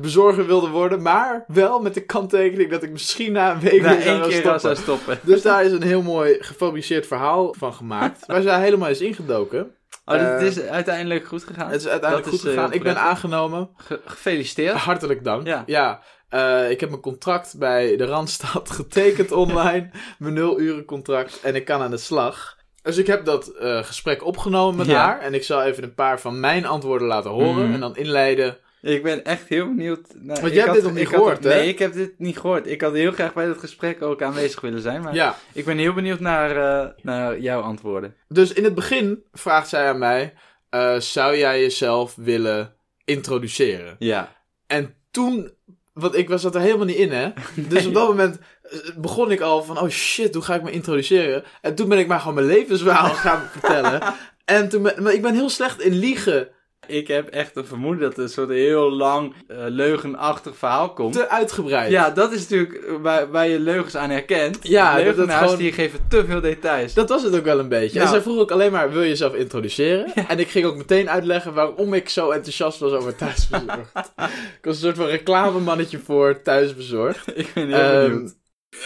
bezorger 0.00 0.46
wilde 0.46 0.68
worden. 0.68 1.02
Maar 1.02 1.44
wel 1.46 1.80
met 1.80 1.94
de 1.94 2.04
kanttekening 2.04 2.70
dat 2.70 2.82
ik 2.82 2.90
misschien 2.90 3.32
na 3.32 3.52
een 3.52 3.60
week 3.60 3.82
Na 3.82 3.98
één 3.98 4.22
keer 4.22 4.32
stoppen. 4.32 4.60
zou 4.60 4.76
stoppen. 4.76 5.18
Dus 5.22 5.42
daar 5.42 5.64
is 5.64 5.72
een 5.72 5.82
heel 5.82 6.02
mooi 6.02 6.36
gefabriceerd 6.40 7.06
verhaal 7.06 7.54
van 7.58 7.74
gemaakt. 7.74 8.26
Waar 8.26 8.42
zij 8.42 8.60
helemaal 8.60 8.88
is 8.88 9.00
ingedoken. 9.00 9.70
Oh, 10.04 10.14
het 10.14 10.40
Eh, 10.40 10.46
is 10.46 10.60
uiteindelijk 10.60 11.26
goed 11.26 11.44
gegaan. 11.44 11.70
Het 11.70 11.80
is 11.80 11.88
uiteindelijk 11.88 12.30
Dat 12.30 12.40
goed 12.40 12.48
is, 12.48 12.54
eh, 12.54 12.60
gegaan. 12.62 12.72
ik 12.76 12.82
ben 12.82 12.98
aangenomen. 12.98 13.70
Ge- 13.76 14.00
gefeliciteerd. 14.04 14.74
Hartelijk 14.76 15.24
dank. 15.24 15.46
Ja. 15.46 15.62
Ja. 15.66 16.00
eh, 16.28 16.70
ik 16.70 16.80
heb 16.80 16.88
mijn 16.88 17.00
contract 17.02 17.54
bij 17.58 17.96
de 17.96 18.04
Randstad 18.06 18.70
getekend 18.80 19.32
online. 19.32 19.90
mijn 20.18 20.34
nul 20.34 20.60
uren 20.60 20.84
contract. 20.84 21.40
En 21.42 21.54
ik 21.54 21.64
kan 21.64 21.80
aan 21.82 21.90
de 21.90 21.96
slag. 21.96 22.56
Dus 22.82 22.96
ik 22.96 23.06
heb 23.06 23.24
dat 23.24 23.52
gesprek 23.82 24.24
opgenomen 24.24 24.76
met 24.76 24.86
Ja. 24.86 25.04
haar. 25.04 25.20
En 25.20 25.34
ik 25.34 25.42
zal 25.44 25.62
even 25.62 25.82
een 25.82 25.94
paar 25.94 26.20
van 26.20 26.40
mijn 26.40 26.66
antwoorden 26.66 27.06
laten 27.08 27.30
horen. 27.30 27.64
Mhm. 27.64 27.72
En 27.74 27.80
dan 27.80 27.96
inleiden. 27.96 28.56
Ik 28.82 29.02
ben 29.02 29.24
echt 29.24 29.48
heel 29.48 29.66
benieuwd. 29.66 30.06
Nou, 30.14 30.40
Want 30.40 30.52
jij 30.52 30.62
hebt 30.62 30.74
dit 30.74 30.82
nog 30.82 30.92
niet 30.94 31.08
gehoord, 31.08 31.44
hè? 31.44 31.50
Nee, 31.54 31.68
ik 31.68 31.78
heb 31.78 31.92
dit 31.92 32.18
niet 32.18 32.38
gehoord. 32.38 32.66
Ik 32.66 32.80
had 32.80 32.92
heel 32.92 33.12
graag 33.12 33.34
bij 33.34 33.46
dat 33.46 33.58
gesprek 33.58 34.02
ook 34.02 34.22
aanwezig 34.22 34.60
willen 34.60 34.80
zijn. 34.80 35.02
Maar 35.02 35.14
Ja. 35.14 35.36
ik 35.52 35.64
ben 35.64 35.78
heel 35.78 35.92
benieuwd 35.92 36.20
naar, 36.20 36.56
eh, 36.56 36.88
naar 37.02 37.40
jouw 37.40 37.60
antwoorden. 37.60 38.14
Dus 38.28 38.52
in 38.52 38.64
het 38.64 38.74
begin 38.74 39.24
vraagt 39.32 39.68
zij 39.68 39.88
aan 39.88 39.98
mij. 39.98 40.34
eh, 40.70 40.98
zou 41.00 41.36
jij 41.36 41.60
jezelf 41.60 42.14
willen 42.14 42.74
introduceren? 43.04 43.96
Ja. 43.98 44.32
En 44.66 44.94
toen, 45.10 45.50
want 45.92 46.16
ik 46.16 46.28
was 46.28 46.42
dat 46.42 46.54
er 46.54 46.60
helemaal 46.60 46.86
niet 46.86 46.96
in, 46.96 47.12
hè. 47.12 47.30
Dus 47.68 47.86
op 47.86 47.94
dat 47.94 48.08
moment 48.08 48.38
eh, 48.62 48.78
begon 48.96 49.30
ik 49.30 49.40
al 49.40 49.62
van, 49.62 49.78
oh 49.80 49.88
shit, 49.88 50.34
hoe 50.34 50.42
ga 50.42 50.54
ik 50.54 50.62
me 50.62 50.70
introduceren? 50.70 51.44
En 51.60 51.74
toen 51.74 51.88
ben 51.88 51.98
ik 51.98 52.06
maar 52.06 52.18
gewoon 52.20 52.34
mijn 52.34 52.46
levensverhaal 52.46 53.14
gaan 53.24 53.42
vertellen. 53.50 54.02
En 54.44 54.68
toen, 54.68 54.82
ben- 54.82 55.02
maar 55.02 55.12
ik 55.12 55.22
ben 55.22 55.34
heel 55.34 55.48
slecht 55.50 55.80
in 55.80 55.92
liegen 55.92 56.48
Ik 56.86 57.08
heb 57.08 57.28
echt 57.28 57.56
een 57.56 57.66
vermoeden 57.66 58.02
dat 58.02 58.16
er 58.16 58.22
een 58.22 58.28
soort 58.28 58.48
heel 58.48 58.90
lang 58.90 59.34
eh, 59.48 59.56
leugenachtig 59.68 60.56
verhaal 60.56 60.92
komt. 60.92 61.12
Te 61.12 61.28
uitgebreid. 61.28 61.90
Ja, 61.90 62.10
dat 62.10 62.32
is 62.32 62.40
natuurlijk 62.48 62.86
waar, 63.02 63.30
waar 63.30 63.48
je 63.48 63.58
leugens 63.60 63.96
aan 63.96 64.10
herkent. 64.10 64.58
Ja, 64.62 64.94
leugenaars 64.96 65.42
gewoon- 65.44 65.56
die 65.58 65.72
geven 65.72 66.00
te 66.08 66.24
veel 66.26 66.40
details. 66.40 66.94
Dat 66.94 67.08
was 67.08 67.22
het 67.22 67.36
ook 67.36 67.44
wel 67.44 67.58
een 67.58 67.68
beetje. 67.68 67.98
Ja. 67.98 68.04
En 68.04 68.08
zij 68.10 68.20
vroeg 68.22 68.38
ook 68.38 68.50
alleen 68.50 68.72
maar, 68.72 68.92
wil 68.92 69.02
je 69.02 69.08
jezelf 69.08 69.34
introduceren? 69.34 70.12
En 70.28 70.38
ik 70.38 70.48
ging 70.48 70.64
ook 70.66 70.76
meteen 70.76 71.10
uitleggen 71.10 71.54
waarom 71.54 71.94
ik 71.94 72.08
zo 72.08 72.30
enthousiast 72.30 72.78
was 72.78 72.92
over 72.92 73.16
thuisbezorgd. 73.16 73.90
ik 74.58 74.62
was 74.64 74.74
een 74.76 74.82
soort 74.82 74.96
van 74.96 75.06
reclamemannetje 75.06 75.98
voor 75.98 76.42
thuisbezorgd. 76.42 77.26
ik 77.42 77.52
ben 77.54 77.66
heel 77.66 77.76
Ehm, 77.76 78.10
benieuwd. 78.10 78.36
Eh, 78.70 78.78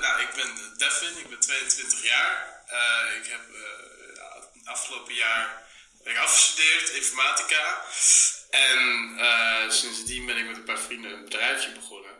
nou, 0.00 0.20
ik 0.20 0.28
ben 0.34 0.48
Devin, 0.78 1.18
ik 1.24 1.28
ben 1.30 1.40
22 1.40 2.04
jaar. 2.04 2.62
Eh, 2.66 3.16
ik 3.22 3.26
heb 3.30 3.40
eh, 3.54 4.70
afgelopen 4.72 5.14
jaar 5.14 5.64
afgestudeerd, 6.14 6.90
informatica. 6.90 7.84
En 8.50 9.14
eh, 9.18 9.70
sindsdien 9.70 10.26
ben 10.26 10.36
ik 10.36 10.46
met 10.46 10.56
een 10.56 10.64
paar 10.64 10.78
vrienden 10.78 11.12
een 11.12 11.24
bedrijfje 11.24 11.70
begonnen. 11.70 12.10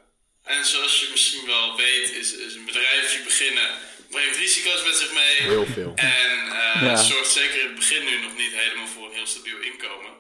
En 0.45 0.65
zoals 0.65 1.01
je 1.01 1.09
misschien 1.11 1.47
wel 1.47 1.77
weet, 1.77 2.11
is, 2.11 2.33
is 2.33 2.55
een 2.55 2.65
bedrijfje 2.65 3.23
beginnen 3.23 3.71
brengt 4.11 4.37
risico's 4.37 4.83
met 4.85 4.97
zich 4.97 5.13
mee. 5.13 5.37
Heel 5.43 5.67
veel. 5.67 5.93
En 5.95 6.45
Ja. 6.47 6.91
het 6.91 6.99
zorgt 7.01 7.31
zeker 7.31 7.61
in 7.61 7.67
het 7.67 7.75
begin 7.75 8.05
nu 8.05 8.19
nog 8.21 8.37
niet 8.37 8.53
helemaal 8.53 8.87
voor 8.87 9.07
een 9.09 9.15
heel 9.15 9.27
stabiel 9.27 9.59
inkomen. 9.59 10.15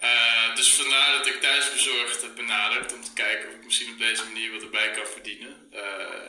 Eh, 0.00 0.54
dus 0.56 0.74
vandaar 0.74 1.12
dat 1.16 1.26
ik 1.26 1.40
thuisbezorgd 1.40 2.22
heb 2.22 2.34
benaderd 2.36 2.92
om 2.92 3.04
te 3.04 3.12
kijken 3.12 3.48
of 3.48 3.54
ik 3.54 3.64
misschien 3.64 3.92
op 3.92 3.98
deze 3.98 4.24
manier 4.24 4.52
wat 4.52 4.62
erbij 4.62 4.90
kan 4.90 5.06
verdienen. 5.06 5.72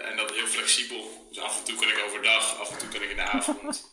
En 0.02 0.17
dat 0.17 0.32
heel 0.34 0.48
flexibel. 0.48 1.28
Dus 1.30 1.43
af 1.43 1.58
en 1.58 1.63
toe 1.63 1.76
kan 1.80 1.89
ik 1.89 2.00
overdag, 2.06 2.60
af 2.60 2.71
en 2.71 2.78
toe 2.78 2.89
kan 2.89 3.02
ik 3.02 3.10
in 3.10 3.15
de 3.15 3.21
avond. 3.21 3.84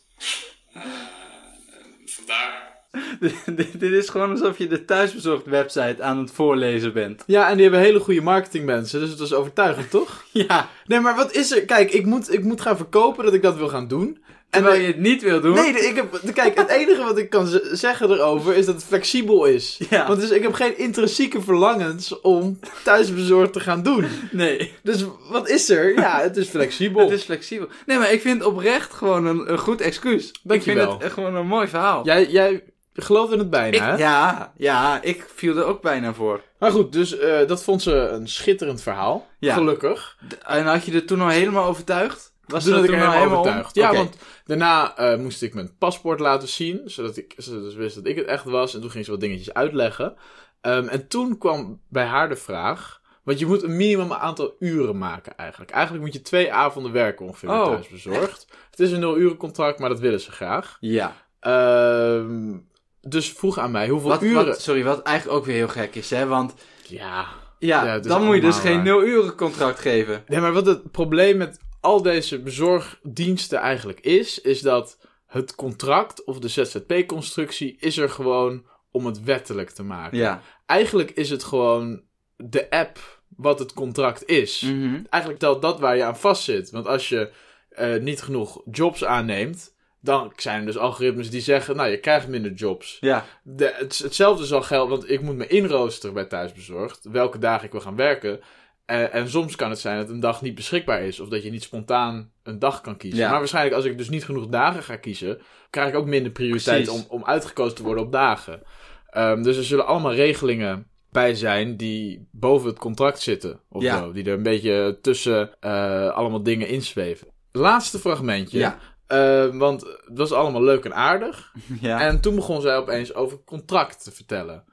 Vandaar. 2.15 2.72
dit, 3.55 3.79
dit 3.79 3.91
is 3.91 4.09
gewoon 4.09 4.29
alsof 4.29 4.57
je 4.57 4.67
de 4.67 4.85
thuisbezorgd 4.85 5.45
website 5.45 5.95
aan 6.03 6.17
het 6.17 6.31
voorlezen 6.31 6.93
bent. 6.93 7.23
Ja, 7.25 7.49
en 7.49 7.53
die 7.53 7.63
hebben 7.63 7.81
hele 7.81 7.99
goede 7.99 8.21
marketingmensen, 8.21 8.99
dus 8.99 9.09
het 9.09 9.19
was 9.19 9.33
overtuigend, 9.33 9.89
toch? 9.89 10.23
Ja, 10.31 10.69
Nee, 10.85 10.99
maar 10.99 11.15
wat 11.15 11.33
is 11.35 11.51
er? 11.51 11.65
Kijk, 11.65 11.91
ik 11.91 12.05
moet, 12.05 12.33
ik 12.33 12.43
moet 12.43 12.61
gaan 12.61 12.77
verkopen 12.77 13.25
dat 13.25 13.33
ik 13.33 13.41
dat 13.41 13.55
wil 13.57 13.67
gaan 13.67 13.87
doen. 13.87 14.17
En 14.49 14.61
terwijl 14.61 14.73
dan- 14.73 14.81
je 14.81 14.87
het 14.93 15.01
niet 15.01 15.21
wil 15.21 15.41
doen. 15.41 15.53
Nee, 15.53 15.69
ik 15.87 15.95
heb, 15.95 16.19
kijk, 16.33 16.57
het 16.57 16.67
enige 16.69 17.03
wat 17.03 17.17
ik 17.17 17.29
kan 17.29 17.47
zeggen 17.71 18.11
erover 18.11 18.55
is 18.55 18.65
dat 18.65 18.75
het 18.75 18.83
flexibel 18.83 19.45
is. 19.45 19.79
Ja. 19.89 20.07
Want 20.07 20.19
dus 20.21 20.29
ik 20.29 20.41
heb 20.41 20.53
geen 20.53 20.77
intrinsieke 20.77 21.41
verlangens 21.41 22.19
om 22.21 22.59
thuisbezorgd 22.83 23.53
te 23.53 23.59
gaan 23.59 23.83
doen. 23.83 24.05
Nee, 24.31 24.71
Dus 24.83 25.05
wat 25.29 25.49
is 25.49 25.69
er? 25.69 25.93
Ja, 25.99 26.19
het 26.21 26.37
is 26.37 26.47
flexibel. 26.47 27.01
het 27.09 27.11
is 27.19 27.23
flexibel. 27.23 27.67
Nee, 27.85 27.97
maar 27.97 28.11
ik 28.11 28.21
vind 28.21 28.43
oprecht 28.43 28.93
gewoon 28.93 29.25
een, 29.25 29.51
een 29.51 29.59
goed 29.59 29.81
excuus. 29.81 30.27
Ik 30.27 30.35
Dankjewel. 30.43 30.89
vind 30.89 31.03
het 31.03 31.13
gewoon 31.13 31.35
een 31.35 31.47
mooi 31.47 31.67
verhaal. 31.67 32.05
Jij, 32.05 32.27
jij 32.29 32.63
gelooft 32.93 33.31
in 33.33 33.39
het 33.39 33.49
bijna, 33.49 33.75
Ik- 33.75 33.81
hè? 33.81 33.95
ja, 33.95 34.53
ja, 34.57 35.01
ik 35.01 35.25
viel 35.35 35.57
er 35.57 35.65
ook 35.65 35.81
bijna 35.81 36.13
voor. 36.13 36.41
Maar 36.59 36.71
goed, 36.71 36.91
dus 36.91 37.17
eh, 37.17 37.47
dat 37.47 37.63
vond 37.63 37.81
ze 37.81 37.95
een 37.95 38.27
schitterend 38.27 38.81
verhaal. 38.81 39.27
Ja. 39.39 39.53
Gelukkig. 39.53 40.17
En 40.45 40.65
had 40.65 40.85
je 40.85 40.91
er 40.93 41.05
toen 41.05 41.21
al 41.21 41.27
helemaal 41.27 41.65
overtuigd? 41.65 42.31
Was 42.45 42.63
Toen 42.63 42.73
er 42.73 42.79
ik 42.79 42.85
toen 42.85 42.95
er 42.99 43.05
al 43.05 43.11
helemaal 43.11 43.33
om? 43.33 43.39
overtuigd. 43.39 43.75
Ja, 43.75 43.93
want 43.93 44.15
daarna 44.45 44.95
eh, 44.97 45.17
moest 45.17 45.41
ik 45.41 45.53
mijn 45.53 45.77
paspoort 45.77 46.19
laten 46.19 46.47
zien. 46.47 46.81
Zodat 46.85 47.17
ik 47.17 47.33
zodat 47.37 47.71
ze 47.71 47.77
wist 47.77 47.95
dat 47.95 48.05
ik 48.07 48.15
het 48.15 48.25
echt 48.25 48.43
was. 48.43 48.73
En 48.75 48.81
toen 48.81 48.91
ging 48.91 49.05
ze 49.05 49.11
wat 49.11 49.19
dingetjes 49.19 49.53
uitleggen. 49.53 50.15
Ehm, 50.61 50.87
en 50.87 51.07
toen 51.07 51.37
kwam 51.37 51.81
bij 51.89 52.05
haar 52.05 52.29
de 52.29 52.35
vraag... 52.35 53.01
Want 53.23 53.39
je 53.39 53.45
moet 53.45 53.63
een 53.63 53.75
minimum 53.77 54.13
aantal 54.13 54.55
uren 54.59 54.97
maken 54.97 55.37
eigenlijk. 55.37 55.71
Eigenlijk 55.71 56.03
moet 56.05 56.13
je 56.13 56.21
twee 56.21 56.53
avonden 56.53 56.91
werken 56.91 57.25
ongeveer 57.25 57.49
Oh. 57.49 57.65
thuisbezorgd. 57.65 58.47
Het 58.71 58.79
is 58.79 58.91
een 58.91 58.99
nul 58.99 59.17
uren 59.17 59.37
contract, 59.37 59.79
maar 59.79 59.89
dat 59.89 59.99
willen 59.99 60.19
ze 60.21 60.31
graag. 60.31 60.77
Ja. 60.79 61.15
Ehm, 61.39 62.57
dus 63.07 63.31
vroeg 63.31 63.57
aan 63.57 63.71
mij 63.71 63.87
hoeveel 63.87 64.09
Wat, 64.09 64.23
uren... 64.23 64.45
wat, 64.45 64.61
sorry, 64.61 64.83
wat 64.83 65.01
eigenlijk 65.01 65.37
ook 65.37 65.45
weer 65.45 65.55
heel 65.55 65.67
gek 65.67 65.95
is, 65.95 66.09
hè? 66.09 66.25
Want 66.27 66.53
Ja, 66.87 67.27
ja, 67.59 67.95
is 67.95 68.07
dan 68.07 68.23
moet 68.23 68.35
je 68.35 68.41
dus 68.41 68.59
geen 68.59 68.75
waar. 68.75 68.83
nul 68.83 69.03
uren 69.03 69.35
contract 69.35 69.79
geven. 69.79 70.23
Nee, 70.27 70.39
maar 70.39 70.53
wat 70.53 70.65
het 70.65 70.91
probleem 70.91 71.37
met 71.37 71.59
al 71.79 72.01
deze 72.01 72.39
bezorgdiensten 72.41 73.59
eigenlijk 73.59 73.99
is, 73.99 74.41
is 74.41 74.61
dat 74.61 74.97
het 75.27 75.55
contract 75.55 76.23
of 76.23 76.39
de 76.39 76.47
ZZP-constructie 76.47 77.77
is 77.79 77.97
er 77.97 78.09
gewoon 78.09 78.65
om 78.91 79.05
het 79.05 79.23
wettelijk 79.23 79.69
te 79.69 79.83
maken. 79.83 80.17
Ja. 80.17 80.41
Eigenlijk 80.65 81.11
is 81.11 81.29
het 81.29 81.43
gewoon 81.43 82.01
de 82.35 82.69
app 82.69 83.21
wat 83.35 83.59
het 83.59 83.73
contract 83.73 84.25
is. 84.25 84.61
Mhm. 84.61 85.01
Eigenlijk 85.09 85.39
telt 85.41 85.61
dat 85.61 85.79
waar 85.79 85.97
je 85.97 86.03
aan 86.03 86.17
vastzit. 86.17 86.71
Want 86.71 86.87
als 86.87 87.09
je 87.09 87.31
eh, 87.69 87.99
niet 87.99 88.21
genoeg 88.21 88.61
jobs 88.71 89.03
aanneemt, 89.05 89.75
dan 90.03 90.31
zijn 90.35 90.59
er 90.59 90.65
dus 90.65 90.77
algoritmes 90.77 91.29
die 91.29 91.41
zeggen, 91.41 91.75
nou, 91.75 91.89
je 91.89 91.97
krijgt 91.99 92.27
minder 92.27 92.51
jobs. 92.51 92.97
Ja. 92.99 93.25
De, 93.43 93.73
het, 93.75 93.97
hetzelfde 93.97 94.45
zal 94.45 94.61
gelden, 94.61 94.97
want 94.97 95.09
ik 95.09 95.21
moet 95.21 95.35
me 95.35 95.47
inroosteren 95.47 96.13
bij 96.13 96.25
thuisbezorgd. 96.25 97.07
Welke 97.11 97.37
dagen 97.37 97.65
ik 97.65 97.71
wil 97.71 97.81
gaan 97.81 97.95
werken. 97.95 98.39
En 98.85 99.29
soms 99.29 99.55
kan 99.55 99.69
het 99.69 99.79
zijn 99.79 99.97
dat 99.97 100.09
een 100.09 100.19
dag 100.19 100.41
niet 100.41 100.55
beschikbaar 100.55 101.01
is. 101.01 101.19
Of 101.19 101.29
dat 101.29 101.43
je 101.43 101.49
niet 101.49 101.63
spontaan 101.63 102.31
een 102.43 102.59
dag 102.59 102.81
kan 102.81 102.97
kiezen. 102.97 103.19
Ja. 103.19 103.29
Maar 103.29 103.39
waarschijnlijk 103.39 103.75
als 103.75 103.85
ik 103.85 103.97
dus 103.97 104.09
niet 104.09 104.25
genoeg 104.25 104.47
dagen 104.47 104.83
ga 104.83 104.95
kiezen... 104.95 105.41
krijg 105.69 105.89
ik 105.89 105.95
ook 105.95 106.05
minder 106.05 106.31
prioriteit 106.31 106.87
om, 106.87 106.93
Precies. 106.95 107.11
om 107.11 107.25
uitgekozen 107.25 107.75
te 107.75 107.83
worden 107.83 108.03
op 108.03 108.11
dagen. 108.11 108.61
Ehm, 109.09 109.41
dus 109.43 109.57
er 109.57 109.63
zullen 109.63 109.85
allemaal 109.85 110.13
regelingen 110.13 110.87
bij 111.11 111.35
zijn 111.35 111.77
die 111.77 112.27
boven 112.31 112.69
het 112.69 112.79
contract 112.79 113.21
zitten. 113.21 113.59
Of 113.69 113.81
Ja. 113.83 113.97
zo. 113.97 114.11
Die 114.11 114.25
er 114.25 114.33
een 114.33 114.43
beetje 114.43 114.97
tussen 115.01 115.51
eh, 115.59 116.09
allemaal 116.09 116.43
dingen 116.43 116.67
inzweven. 116.67 117.27
Laatste 117.51 117.99
fragmentje. 117.99 118.57
Ja. 118.59 118.79
Eh, 119.07 119.47
want 119.47 119.81
het 119.81 120.17
was 120.17 120.31
allemaal 120.31 120.63
leuk 120.63 120.85
en 120.85 120.95
aardig. 120.95 121.51
Ja. 121.81 122.01
En 122.01 122.21
toen 122.21 122.35
begon 122.35 122.61
zij 122.61 122.77
opeens 122.77 123.13
over 123.13 123.43
contract 123.43 124.03
te 124.03 124.11
vertellen. 124.11 124.63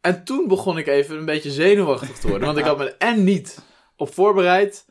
En 0.00 0.24
toen 0.24 0.48
begon 0.48 0.78
ik 0.78 0.86
even 0.86 1.16
een 1.16 1.24
beetje 1.24 1.50
zenuwachtig 1.50 2.18
te 2.18 2.28
worden. 2.28 2.46
Want 2.46 2.58
ik 2.58 2.64
had 2.64 2.78
me 2.78 2.94
en 2.98 3.24
niet 3.24 3.58
op 3.96 4.14
voorbereid. 4.14 4.86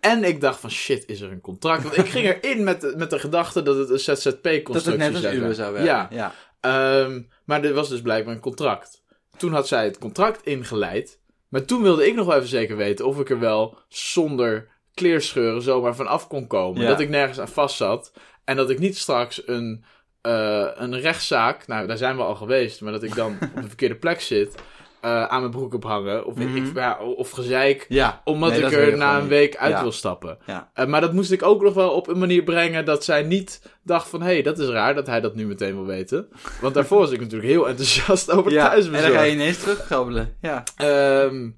En 0.00 0.24
ik 0.24 0.40
dacht 0.40 0.60
van 0.60 0.70
shit, 0.70 1.06
is 1.06 1.20
er 1.20 1.30
een 1.30 1.40
contract? 1.40 1.82
Want 1.82 1.96
ik 1.96 2.06
ging 2.06 2.26
erin 2.26 2.64
met 2.64 2.80
de, 2.80 2.94
met 2.96 3.10
de 3.10 3.18
gedachte 3.18 3.62
dat 3.62 3.76
het 3.76 3.88
een 3.88 4.02
dat 4.04 4.20
ZZP-constructie 4.20 4.90
het 4.90 5.12
net 5.12 5.12
als 5.12 5.22
zou 5.22 5.36
zijn. 5.36 5.54
zou 5.54 5.72
werken. 5.72 5.92
Ja, 5.92 6.08
ja. 6.10 6.34
Ehm, 6.60 7.22
maar 7.44 7.64
er 7.64 7.74
was 7.74 7.88
dus 7.88 8.02
blijkbaar 8.02 8.34
een 8.34 8.40
contract. 8.40 9.02
Toen 9.36 9.52
had 9.52 9.68
zij 9.68 9.84
het 9.84 9.98
contract 9.98 10.46
ingeleid. 10.46 11.20
Maar 11.48 11.64
toen 11.64 11.82
wilde 11.82 12.06
ik 12.06 12.14
nog 12.14 12.26
wel 12.26 12.36
even 12.36 12.48
zeker 12.48 12.76
weten 12.76 13.06
of 13.06 13.20
ik 13.20 13.30
er 13.30 13.38
wel 13.38 13.78
zonder 13.88 14.68
kleerscheuren 14.94 15.62
zomaar 15.62 15.94
vanaf 15.94 16.26
kon 16.28 16.46
komen. 16.46 16.82
Ja. 16.82 16.88
Dat 16.88 17.00
ik 17.00 17.08
nergens 17.08 17.40
aan 17.40 17.48
vast 17.48 17.76
zat. 17.76 18.12
En 18.44 18.56
dat 18.56 18.70
ik 18.70 18.78
niet 18.78 18.98
straks 18.98 19.42
een, 19.48 19.84
eh, 20.20 20.66
een 20.74 21.00
rechtszaak, 21.00 21.66
nou 21.66 21.86
daar 21.86 21.96
zijn 21.96 22.16
we 22.16 22.22
al 22.22 22.34
geweest, 22.34 22.80
maar 22.80 22.92
dat 22.92 23.02
ik 23.02 23.14
dan 23.14 23.36
op 23.54 23.62
de 23.62 23.68
verkeerde 23.68 23.94
plek 23.96 24.20
zit, 24.20 24.54
eh, 25.00 25.24
aan 25.24 25.40
mijn 25.40 25.50
broek 25.52 25.72
heb 25.72 25.84
hangen. 25.84 26.24
Of, 26.26 26.38
ik, 26.38 26.48
Mhm. 26.48 26.78
ja, 26.78 26.98
of 26.98 27.30
gezeik. 27.30 27.86
Ja. 27.88 28.20
Omdat 28.24 28.50
Nee, 28.50 28.62
ik 28.62 28.72
er 28.72 28.96
na 28.96 29.18
een 29.18 29.28
week 29.28 29.56
uit 29.56 29.72
Ja. 29.72 29.82
wil 29.82 29.92
stappen. 29.92 30.38
Ja. 30.46 30.70
Eh, 30.74 30.86
maar 30.86 31.00
dat 31.00 31.12
moest 31.12 31.32
ik 31.32 31.42
ook 31.42 31.62
nog 31.62 31.74
wel 31.74 31.90
op 31.90 32.08
een 32.08 32.18
manier 32.18 32.42
brengen 32.42 32.84
dat 32.84 33.04
zij 33.04 33.22
niet 33.22 33.62
dacht 33.82 34.08
van... 34.08 34.20
hé, 34.22 34.26
hey, 34.32 34.42
dat 34.42 34.58
is 34.58 34.68
raar 34.68 34.94
dat 34.94 35.06
hij 35.06 35.20
dat 35.20 35.34
nu 35.34 35.46
meteen 35.46 35.74
wil 35.74 35.86
weten. 35.86 36.28
Want 36.60 36.74
daarvoor 36.74 36.98
was 36.98 37.10
ik 37.10 37.20
natuurlijk 37.20 37.50
heel 37.50 37.68
enthousiast 37.68 38.30
over 38.30 38.52
Ja, 38.52 38.74
en 38.74 38.92
dan 38.92 39.00
ga 39.00 39.22
je 39.22 39.32
ineens 39.32 39.58
terugkrabbelen. 39.58 40.36
Ja. 40.40 40.62
Ehm, 40.76 41.48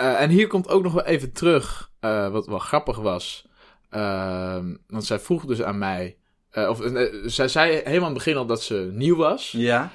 eh, 0.00 0.20
en 0.20 0.30
hier 0.30 0.46
komt 0.46 0.68
ook 0.68 0.82
nog 0.82 0.92
wel 0.92 1.04
even 1.04 1.32
terug, 1.32 1.90
eh, 2.00 2.28
wat 2.28 2.46
wel 2.46 2.58
grappig 2.58 2.96
was. 2.98 3.48
Ehm, 3.90 4.74
want 4.86 5.04
zij 5.04 5.18
vroeg 5.18 5.44
dus 5.44 5.62
aan 5.62 5.78
mij... 5.78 6.16
eh, 6.50 6.68
of 6.68 6.80
zij 7.24 7.48
zei 7.48 7.72
helemaal 7.72 7.96
aan 7.96 8.04
het 8.04 8.24
begin 8.24 8.36
al 8.36 8.46
dat 8.46 8.62
ze 8.62 8.90
nieuw 8.92 9.16
was. 9.16 9.50
Ja. 9.50 9.90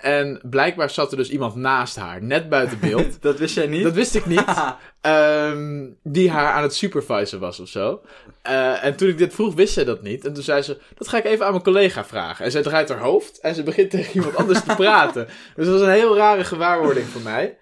En 0.00 0.40
blijkbaar 0.42 0.90
zat 0.90 1.10
er 1.10 1.16
dus 1.16 1.30
iemand 1.30 1.54
naast 1.54 1.96
haar, 1.96 2.22
net 2.22 2.48
buiten 2.48 2.80
beeld. 2.80 3.20
Dat 3.22 3.38
wist 3.38 3.54
jij 3.54 3.66
niet? 3.66 3.82
dat 3.82 3.92
wist 3.92 4.14
ik 4.14 4.26
niet. 4.26 4.44
Ehm, 5.00 5.86
die 6.02 6.30
haar 6.30 6.52
aan 6.52 6.62
het 6.62 6.74
supervisen 6.74 7.40
was 7.40 7.60
of 7.60 7.68
zo. 7.68 8.02
En 8.42 8.96
toen 8.96 9.08
ik 9.08 9.18
dit 9.18 9.34
vroeg, 9.34 9.54
wist 9.54 9.72
zij 9.72 9.84
dat 9.84 10.02
niet. 10.02 10.24
En 10.24 10.32
toen 10.32 10.42
zei 10.42 10.62
ze, 10.62 10.80
dat 10.94 11.08
ga 11.08 11.16
ik 11.16 11.24
even 11.24 11.44
aan 11.44 11.50
mijn 11.50 11.62
collega 11.62 12.04
vragen. 12.04 12.44
En 12.44 12.50
zij 12.50 12.62
draait 12.62 12.88
haar 12.88 12.98
hoofd 12.98 13.40
en 13.40 13.54
ze 13.54 13.62
begint 13.62 13.90
tegen 13.90 14.14
iemand 14.14 14.36
anders 14.36 14.62
te 14.62 14.74
praten. 14.74 15.26
Dus 15.26 15.66
dat 15.66 15.78
was 15.78 15.88
een 15.88 15.94
heel 15.94 16.16
rare 16.16 16.44
gewaarwording 16.44 17.06
voor 17.06 17.22
mij. 17.22 17.58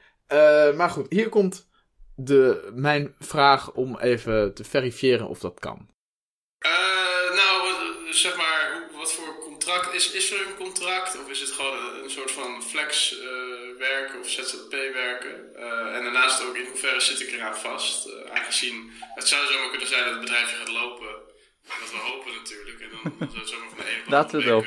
Maar 0.76 0.90
goed, 0.90 1.07
hier 1.09 1.28
komt 1.28 1.66
de, 2.16 2.70
mijn 2.74 3.14
vraag 3.18 3.72
om 3.72 3.98
even 3.98 4.55
te 4.55 4.64
verifiëren 4.64 5.29
of 5.29 5.38
dat 5.38 5.61
kan. 5.61 5.88
Eh, 6.59 6.70
nou, 7.35 7.72
zeg 8.11 8.37
maar, 8.37 8.72
hoe- 8.72 8.98
wat 8.98 9.12
voor 9.12 9.38
contract 9.38 9.94
is, 9.94 10.11
is 10.11 10.33
er 10.33 10.46
een 10.46 10.55
contract? 10.57 11.18
Of 11.22 11.31
is 11.31 11.40
het 11.40 11.50
gewoon 11.50 11.79
een, 11.79 12.05
een 12.05 12.11
soort 12.11 12.31
van 12.31 12.62
flex 12.62 13.18
eh, 13.18 13.27
werken 13.79 14.20
of 14.20 14.31
ZZP 14.31 14.70
werken? 14.92 15.55
Eh, 15.57 15.96
en 15.96 16.03
daarnaast 16.03 16.46
ook 16.46 16.57
in 16.57 16.66
hoeverre 16.66 17.00
zit 17.00 17.20
ik 17.20 17.31
eraan 17.33 17.57
vast? 17.57 18.09
Aangezien 18.35 18.90
het 19.14 19.29
zou 19.29 19.46
zomaar 19.53 19.70
kunnen 19.70 19.88
zijn 19.88 20.05
dat 20.05 20.12
het 20.12 20.20
bedrijfje 20.20 20.57
gaat 20.57 20.68
lopen. 20.72 21.09
Dat 21.81 21.90
we 21.90 21.96
hopen 21.96 22.33
natuurlijk. 22.35 22.81
En 22.81 22.88
dan, 22.92 23.03
dan 23.18 23.29
zou 23.29 23.40
het 23.40 23.48
zomaar 23.48 23.68
van 23.68 23.79
de 23.79 23.85
ene 23.85 24.03
plek 24.03 24.11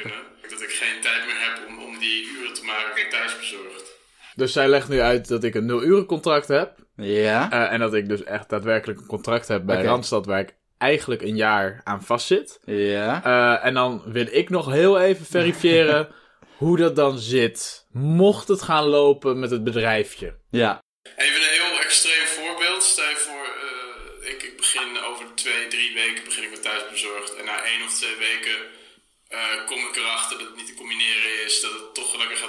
kunnen. 0.02 0.26
Dat 0.50 0.62
ik 0.62 0.70
geen 0.70 1.02
tijd 1.02 1.26
meer 1.26 1.40
heb 1.40 1.68
om, 1.68 1.84
om 1.84 1.98
die 2.00 2.26
uren 2.28 2.54
te 2.54 2.64
maken 2.64 3.02
voor 3.02 3.10
thuisbezorgd. 3.10 3.96
Dus 4.36 4.54
zij 4.54 4.68
legt 4.68 4.90
nu 4.90 5.00
uit 5.00 5.28
dat 5.28 5.44
ik 5.44 5.56
een 5.56 5.66
nul 5.66 5.84
uren 5.84 6.06
contract 6.06 6.48
heb. 6.48 6.76
Ja. 6.98 7.52
Eh, 7.52 7.72
en 7.72 7.80
dat 7.80 7.94
ik 7.94 8.10
dus 8.10 8.24
echt 8.24 8.50
daadwerkelijk 8.50 9.00
een 9.00 9.08
contract 9.08 9.48
heb 9.48 9.66
bij. 9.66 9.84
Randstad 9.84 10.26
waar 10.26 10.40
ik 10.40 10.56
eigenlijk 10.78 11.22
een 11.22 11.36
jaar 11.36 11.82
aan 11.84 12.04
vastzit. 12.04 12.60
Ja. 12.66 13.24
Eh, 13.24 13.66
en 13.66 13.74
dan 13.74 14.02
wil 14.06 14.28
ik 14.32 14.50
nog 14.50 14.72
heel 14.72 15.00
even 15.00 15.26
verifiëren 15.26 16.10
hoe 16.62 16.78
dat 16.78 16.96
dan 16.96 17.20
zit. 17.20 17.86
Mocht 17.92 18.48
het 18.48 18.62
gaan 18.62 18.86
lopen 18.86 19.40
met 19.40 19.52
het 19.52 19.64
bedrijfje. 19.64 20.38
Ja. 20.50 20.80
Even 21.16 21.42
een 21.42 21.58
heel 21.60 21.80
extreem 21.80 22.26
voorbeeld. 22.26 22.84
Stel 22.84 23.10
je 23.10 23.16
voor, 23.16 23.48
eh, 23.66 24.32
ik, 24.34 24.44
ik 24.44 24.58
begin 24.58 25.00
over 25.10 25.26
twee, 25.36 25.68
drie 25.68 25.94
weken 25.94 26.24
begin 26.24 26.44
ik 26.44 26.50
met 26.50 26.64
thuisbezorgd. 26.64 27.36
En 27.36 27.46
na 27.46 27.64
één 27.64 27.84
of 27.84 27.94
twee 27.94 28.16
weken 28.16 28.58
eh, 29.28 29.66
kom 29.66 29.78
ik 29.78 29.96
erachter 29.96 30.38
dat 30.38 30.48
het 30.48 30.56
niet 30.56 30.68
te 30.68 30.80
combineren 30.82 31.44
is. 31.46 31.62
Dat 31.62 31.72
het 31.72 31.94
toch 31.94 32.07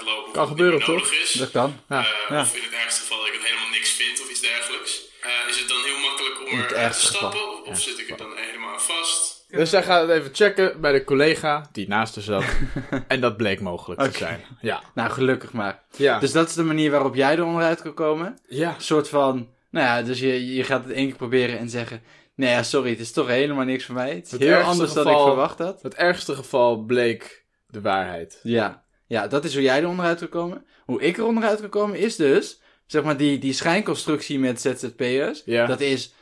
lopen. 0.09 0.33
Kan 0.33 0.47
gebeuren, 0.47 0.81
toch? 0.85 1.12
is. 1.12 1.33
Dat 1.33 1.51
kan. 1.51 1.81
Ja, 1.88 1.99
Eh, 1.99 2.07
ja. 2.29 2.40
Of 2.40 2.57
in 2.57 2.62
het 2.62 2.73
ergste 2.85 3.01
geval 3.01 3.18
dat 3.18 3.27
ik 3.27 3.33
het 3.33 3.44
helemaal 3.44 3.71
niks 3.71 3.90
vind 3.90 4.21
of 4.23 4.31
iets 4.31 4.40
dergelijks. 4.40 5.07
Eh, 5.23 5.49
is 5.49 5.59
het 5.59 5.68
dan 5.68 5.83
heel 5.85 5.99
makkelijk 6.09 6.40
om 6.40 6.47
eruit 6.47 6.68
te 6.68 7.07
geval. 7.07 7.31
stappen? 7.31 7.62
Of, 7.62 7.68
of 7.68 7.81
zit 7.81 7.99
ik 7.99 8.11
er 8.11 8.16
dan 8.16 8.33
helemaal 8.37 8.73
aan 8.73 8.81
vast? 8.81 9.37
Dus 9.49 9.71
zij 9.71 9.83
gaat 9.83 10.01
het 10.09 10.11
even 10.11 10.35
checken 10.35 10.81
bij 10.81 10.92
de 10.92 11.05
collega 11.05 11.68
die 11.73 11.88
naast 11.88 12.14
haar 12.14 12.25
zat. 12.25 12.44
en 13.09 13.21
dat 13.21 13.37
bleek 13.37 13.61
mogelijk 13.61 14.01
te 14.01 14.18
zijn. 14.18 14.44
Ja. 14.61 14.83
Nou, 14.94 15.11
gelukkig 15.11 15.53
maar. 15.53 15.83
Ja. 15.97 16.18
Dus 16.18 16.33
dat 16.33 16.49
is 16.49 16.55
de 16.55 16.62
manier 16.62 16.90
waarop 16.90 17.14
jij 17.14 17.37
er 17.37 17.44
onderuit 17.44 17.83
kan 17.83 17.94
komen. 17.94 18.38
ja. 18.49 18.75
Een 18.75 18.81
soort 18.83 19.09
van, 19.09 19.49
nou 19.71 19.87
ja, 19.87 20.03
dus 20.03 20.21
je, 20.21 20.55
je 20.55 20.64
gaat 20.64 20.85
het 20.85 20.92
één 20.92 21.07
keer 21.07 21.16
proberen 21.16 21.59
en 21.59 21.68
zeggen... 21.71 22.03
Nee, 22.35 22.51
ja, 22.51 22.62
sorry, 22.62 22.90
het 22.90 23.01
is 23.01 23.12
toch 23.12 23.27
helemaal 23.27 23.64
niks 23.64 23.85
voor 23.85 23.94
mij. 23.94 24.14
Het 24.14 24.25
is 24.25 24.31
Het 24.31 24.40
heel 24.40 24.51
ergste 24.51 24.71
anders 24.71 24.92
dan 24.92 25.05
geval- 25.07 25.21
ik 25.21 25.27
verwacht 25.27 25.59
had. 25.59 25.83
Het 25.83 25.94
ergste 25.94 26.35
geval 26.35 26.77
bleek 26.85 27.44
de 27.66 27.81
waarheid. 27.81 28.40
Ja. 28.42 28.83
Ja, 29.09 29.27
dat 29.27 29.44
is 29.44 29.55
hoe 29.55 29.62
jij 29.62 29.81
er 29.81 29.88
onderuit 29.88 30.18
kan 30.18 30.29
komen. 30.29 30.64
Hoe 30.85 31.03
ik 31.03 31.16
er 31.18 31.25
onderuit 31.25 31.61
kan 31.61 31.68
komen 31.68 31.99
is 31.99 32.16
dus, 32.16 32.61
zeg 32.87 33.03
maar, 33.03 33.16
die, 33.16 33.38
die 33.38 33.53
schijnconstructie 33.53 34.38
met 34.38 34.61
ZZP'ers. 34.61 35.42
Ja. 35.44 35.66
Dat 35.66 35.81
is 35.81 36.14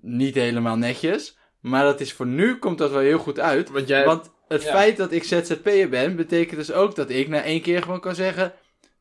niet 0.00 0.34
helemaal 0.34 0.76
netjes. 0.76 1.38
Maar 1.60 1.84
dat 1.84 2.00
is 2.00 2.12
voor 2.12 2.26
nu, 2.26 2.58
komt 2.58 2.78
dat 2.78 2.90
wel 2.90 3.00
heel 3.00 3.18
goed 3.18 3.40
uit. 3.40 3.70
Want 3.70 3.88
jij... 3.88 4.04
Want 4.04 4.30
het 4.48 4.62
Ja. 4.62 4.70
feit 4.70 4.96
dat 4.96 5.12
ik 5.12 5.24
ZZP'er 5.24 5.88
ben, 5.88 6.16
betekent 6.16 6.56
dus 6.56 6.72
ook 6.72 6.94
dat 6.94 7.10
ik 7.10 7.28
na 7.28 7.42
één 7.42 7.60
keer 7.62 7.82
gewoon 7.82 8.00
kan 8.00 8.14
zeggen... 8.14 8.52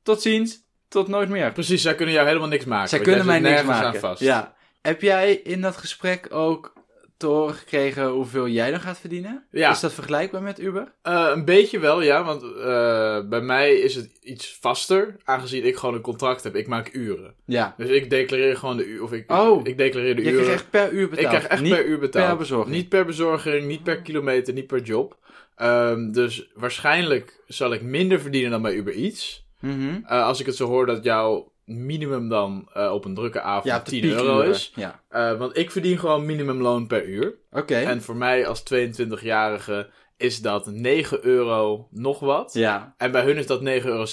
Tot 0.04 0.21
ziens, 0.21 0.60
tot 0.88 1.08
nooit 1.08 1.30
meer. 1.30 1.52
Precies, 1.52 1.82
zij 1.82 1.95
kunnen 1.95 2.15
jou 2.15 2.28
helemaal 2.28 2.48
niks 2.48 2.65
maken. 2.65 2.89
Zij 2.89 3.00
kunnen 3.00 3.26
mij 3.26 3.39
niks 3.39 3.63
maken. 3.63 4.00
vast. 4.00 4.21
Ja. 4.21 4.56
Heb 4.82 5.02
jij 5.02 5.34
in 5.34 5.62
dat 5.62 5.78
gesprek 5.78 6.28
ook 6.30 6.74
te 7.17 7.25
horen 7.25 7.54
gekregen 7.54 8.08
hoeveel 8.08 8.47
jij 8.47 8.71
dan 8.71 8.80
gaat 8.80 8.99
verdienen? 8.99 9.45
Ja. 9.51 9.71
Is 9.71 9.80
dat 9.80 9.93
vergelijkbaar 9.93 10.41
met 10.41 10.60
Uber? 10.60 10.93
Eh, 11.01 11.30
een 11.34 11.45
beetje 11.45 11.80
wel, 11.80 12.01
ja. 12.01 12.23
Want 12.23 12.43
eh, 12.43 13.19
bij 13.30 13.41
mij 13.41 13.73
is 13.73 13.95
het 13.95 14.10
iets 14.21 14.58
vaster. 14.62 15.15
Aangezien 15.23 15.65
ik 15.65 15.75
gewoon 15.75 15.95
een 15.95 16.01
contract 16.01 16.43
heb. 16.43 16.56
Ik 16.56 16.67
maak 16.67 16.89
uren. 16.93 17.34
Ja. 17.45 17.73
Dus 17.78 17.89
ik 17.89 18.10
declareer 18.10 18.58
gewoon 18.58 18.78
de 18.78 18.86
uur. 18.86 19.04
Of 19.04 19.12
ik, 19.12 19.32
Oh. 19.32 19.60
ik 19.63 19.78
declareer 19.78 20.15
de 20.15 20.23
Je 20.23 20.32
uren. 20.32 20.43
krijgt 20.43 20.62
echt 20.62 20.69
per 20.69 20.91
uur 20.91 21.10
betaald. 21.10 21.21
ik 21.21 21.28
krijg 21.39 21.47
echt 21.47 21.62
Niet 21.62 21.73
per 21.75 21.86
uur 21.86 21.99
betaald. 21.99 22.28
per 22.28 22.38
bezorging. 22.38 22.75
Niet 22.75 22.89
per 22.89 23.06
bezorging, 23.06 23.65
niet 23.67 23.84
per 23.84 24.01
kilometer, 24.01 24.54
niet 24.54 24.67
per 24.67 24.82
job. 24.82 25.17
Ehm, 25.56 26.12
dus 26.12 26.49
waarschijnlijk 26.54 27.39
zal 27.47 27.73
ik 27.73 27.82
minder 27.82 28.19
verdienen 28.19 28.51
dan 28.51 28.62
bij 28.62 28.73
Uber 28.73 28.93
Eats. 28.95 29.45
Mhm. 29.60 29.99
Eh, 30.06 30.23
als 30.25 30.39
ik 30.39 30.45
het 30.45 30.56
zo 30.56 30.67
hoor 30.67 30.86
dat 30.86 31.04
jouw 31.04 31.51
minimum 31.65 32.30
dan 32.30 32.69
eh, 32.73 32.91
op 32.91 33.06
een 33.06 33.15
drukke 33.15 33.41
avond 33.41 33.65
Ja, 33.65 33.78
op 33.78 33.86
de 33.86 33.91
10 33.91 34.04
euro 34.04 34.39
is. 34.41 34.71
Ja. 34.75 35.01
Eh, 35.10 35.38
want 35.38 35.58
ik 35.58 35.71
verdien 35.71 35.97
gewoon 35.99 36.25
minimumloon 36.25 36.88
per 36.88 37.06
uur. 37.06 37.36
Oké. 37.51 37.75
En 37.75 38.01
voor 38.01 38.15
mij 38.15 38.47
als 38.47 38.63
22-jarige 38.73 39.89
is 40.17 40.41
dat 40.41 40.65
9 40.65 41.25
euro 41.25 41.88
nog 41.91 42.19
wat. 42.19 42.54
Ja. 42.54 42.93
En 42.97 43.12
bij 43.12 43.23
hun 43.23 43.38
is 43.38 43.47
dat 43.47 43.62
9,86 43.62 43.65
euro. 43.86 44.06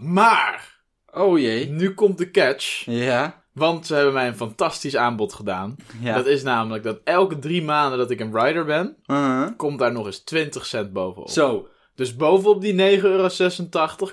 Maar, 0.00 0.78
Oh 1.12 1.38
jee. 1.38 1.68
nu 1.68 1.94
komt 1.94 2.18
de 2.18 2.30
catch. 2.30 2.82
Ja. 2.84 3.42
Want 3.52 3.86
ze 3.86 3.94
hebben 3.94 4.12
mij 4.12 4.26
een 4.26 4.36
fantastisch 4.36 4.96
aanbod 4.96 5.32
gedaan. 5.32 5.76
Ja. 6.00 6.14
Dat 6.14 6.26
is 6.26 6.42
namelijk 6.42 6.84
dat 6.84 7.00
elke 7.04 7.38
drie 7.38 7.62
maanden 7.62 7.98
dat 7.98 8.10
ik 8.10 8.20
een 8.20 8.38
rider 8.40 8.64
ben, 8.64 8.96
Uh-huh. 9.06 9.48
komt 9.56 9.78
daar 9.78 9.92
nog 9.92 10.06
eens 10.06 10.18
20 10.24 10.66
cent 10.66 10.92
bovenop. 10.92 11.28
Zo. 11.30 11.68
Dus 11.94 12.16
bovenop 12.16 12.60
die 12.60 12.98
9,86 13.00 13.02
euro 13.02 13.28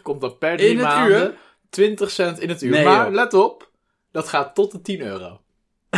komt 0.02 0.22
dan 0.22 0.38
per 0.38 0.58
drie 0.58 0.70
In 0.70 0.78
het 0.78 0.86
maanden 0.88 1.22
uur? 1.22 1.34
20 1.70 2.12
cent 2.12 2.40
in 2.40 2.50
het 2.50 2.62
uur. 2.62 2.72
Nee, 2.72 2.86
maar 2.86 3.06
joh. 3.06 3.14
let 3.14 3.34
op, 3.34 3.72
dat 4.12 4.28
gaat 4.28 4.56
tot 4.56 4.72
de 4.72 4.82
10 4.82 5.02
euro. 5.02 5.42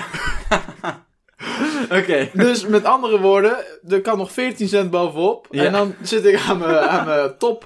Oké. 1.99 2.29
Dus 2.33 2.65
met 2.65 2.83
andere 2.83 3.19
woorden, 3.19 3.57
er 3.87 4.01
kan 4.01 4.17
nog 4.17 4.31
14 4.31 4.67
cent 4.67 4.91
bovenop. 4.91 5.47
Ja. 5.51 5.63
En 5.63 5.71
dan 5.71 5.95
zit 6.01 6.25
ik 6.25 6.39
aan 6.47 6.57
mijn, 6.57 6.77
aan 6.77 7.05
mijn 7.05 7.37
top. 7.37 7.65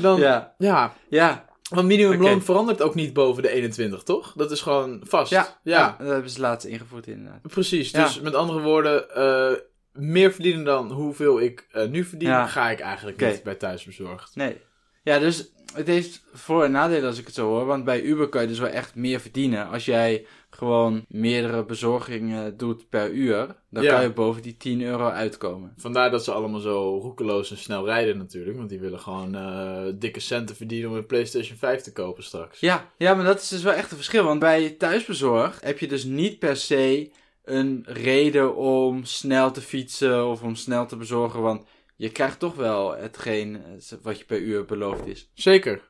Dan, 0.00 0.20
ja. 0.20 0.54
Ja. 0.58 0.94
Ja. 1.08 1.44
want 1.70 1.86
minimumloon 1.86 2.42
verandert 2.42 2.82
ook 2.82 2.94
niet 2.94 3.12
boven 3.12 3.42
de 3.42 3.50
21, 3.50 4.02
toch? 4.02 4.32
Dat 4.36 4.50
is 4.50 4.60
gewoon 4.60 5.00
vast. 5.02 5.30
Ja. 5.30 5.58
ja. 5.62 5.96
Dat 5.98 6.08
hebben 6.08 6.30
ze 6.30 6.40
laatst 6.40 6.66
ingevoerd 6.66 7.06
inderdaad. 7.06 7.42
precies. 7.42 7.90
Ja. 7.90 8.04
Dus 8.04 8.20
met 8.20 8.34
andere 8.34 8.60
woorden, 8.60 9.14
eh, 9.14 9.52
meer 9.92 10.32
verdienen 10.32 10.64
dan 10.64 10.90
hoeveel 10.90 11.40
ik 11.40 11.66
eh, 11.70 11.88
nu 11.88 12.04
verdien, 12.04 12.48
ga 12.48 12.70
ik 12.70 12.80
eigenlijk 12.80 13.20
niet 13.20 13.42
bij 13.42 13.54
thuisbezorgd. 13.54 14.36
Nee. 14.36 14.60
Ja, 15.02 15.18
dus 15.18 15.52
het 15.74 15.86
heeft 15.86 16.24
voor- 16.32 16.64
en 16.64 16.70
nadelen 16.70 17.08
als 17.08 17.18
ik 17.18 17.26
het 17.26 17.34
zo 17.34 17.46
hoor. 17.48 17.64
Want 17.66 17.84
bij 17.84 18.02
Uber 18.02 18.28
kan 18.28 18.42
je 18.42 18.48
dus 18.48 18.58
wel 18.58 18.68
echt 18.68 18.94
meer 18.94 19.20
verdienen. 19.20 19.68
Als 19.68 19.84
jij 19.84 20.26
gewoon 20.50 21.04
meerdere 21.08 21.64
bezorgingen 21.64 22.56
doet 22.56 22.88
per 22.88 23.10
uur, 23.10 23.56
dan 23.70 23.82
Ja. 23.82 23.92
kan 23.94 24.02
je 24.02 24.12
boven 24.12 24.42
die 24.42 24.56
10 24.56 24.82
euro 24.82 25.08
uitkomen. 25.08 25.72
Vandaar 25.76 26.10
dat 26.10 26.24
ze 26.24 26.32
allemaal 26.32 26.60
zo 26.60 26.98
roekeloos 26.98 27.50
en 27.50 27.56
snel 27.58 27.84
rijden 27.84 28.18
natuurlijk. 28.18 28.56
Want 28.56 28.68
die 28.68 28.80
willen 28.80 29.00
gewoon 29.00 29.34
eh, 29.34 29.82
dikke 29.94 30.20
centen 30.20 30.56
verdienen 30.56 30.90
om 30.90 30.96
een 30.96 31.06
PlayStation 31.06 31.56
5 31.58 31.80
te 31.82 31.92
kopen 31.92 32.22
straks. 32.24 32.60
Ja, 32.60 32.90
ja, 32.98 33.14
maar 33.14 33.24
dat 33.24 33.40
is 33.40 33.48
dus 33.48 33.62
wel 33.62 33.72
echt 33.72 33.90
een 33.90 33.96
verschil. 33.96 34.24
Want 34.24 34.40
bij 34.40 34.70
thuisbezorg 34.70 35.60
heb 35.60 35.78
je 35.78 35.86
dus 35.88 36.04
niet 36.04 36.38
per 36.38 36.56
se 36.56 37.10
een 37.44 37.84
reden 37.86 38.56
om 38.56 39.04
snel 39.04 39.50
te 39.50 39.60
fietsen 39.60 40.26
of 40.26 40.42
om 40.42 40.54
snel 40.54 40.86
te 40.86 40.96
bezorgen. 40.96 41.40
Want 41.42 41.66
je 41.98 42.10
krijgt 42.12 42.38
toch 42.38 42.54
wel 42.54 42.96
hetgeen 42.96 43.56
eh, 43.56 43.98
wat 44.02 44.18
je 44.18 44.24
per 44.24 44.38
uur 44.38 44.64
beloofd 44.64 45.06
is. 45.06 45.30
Zeker. 45.34 45.88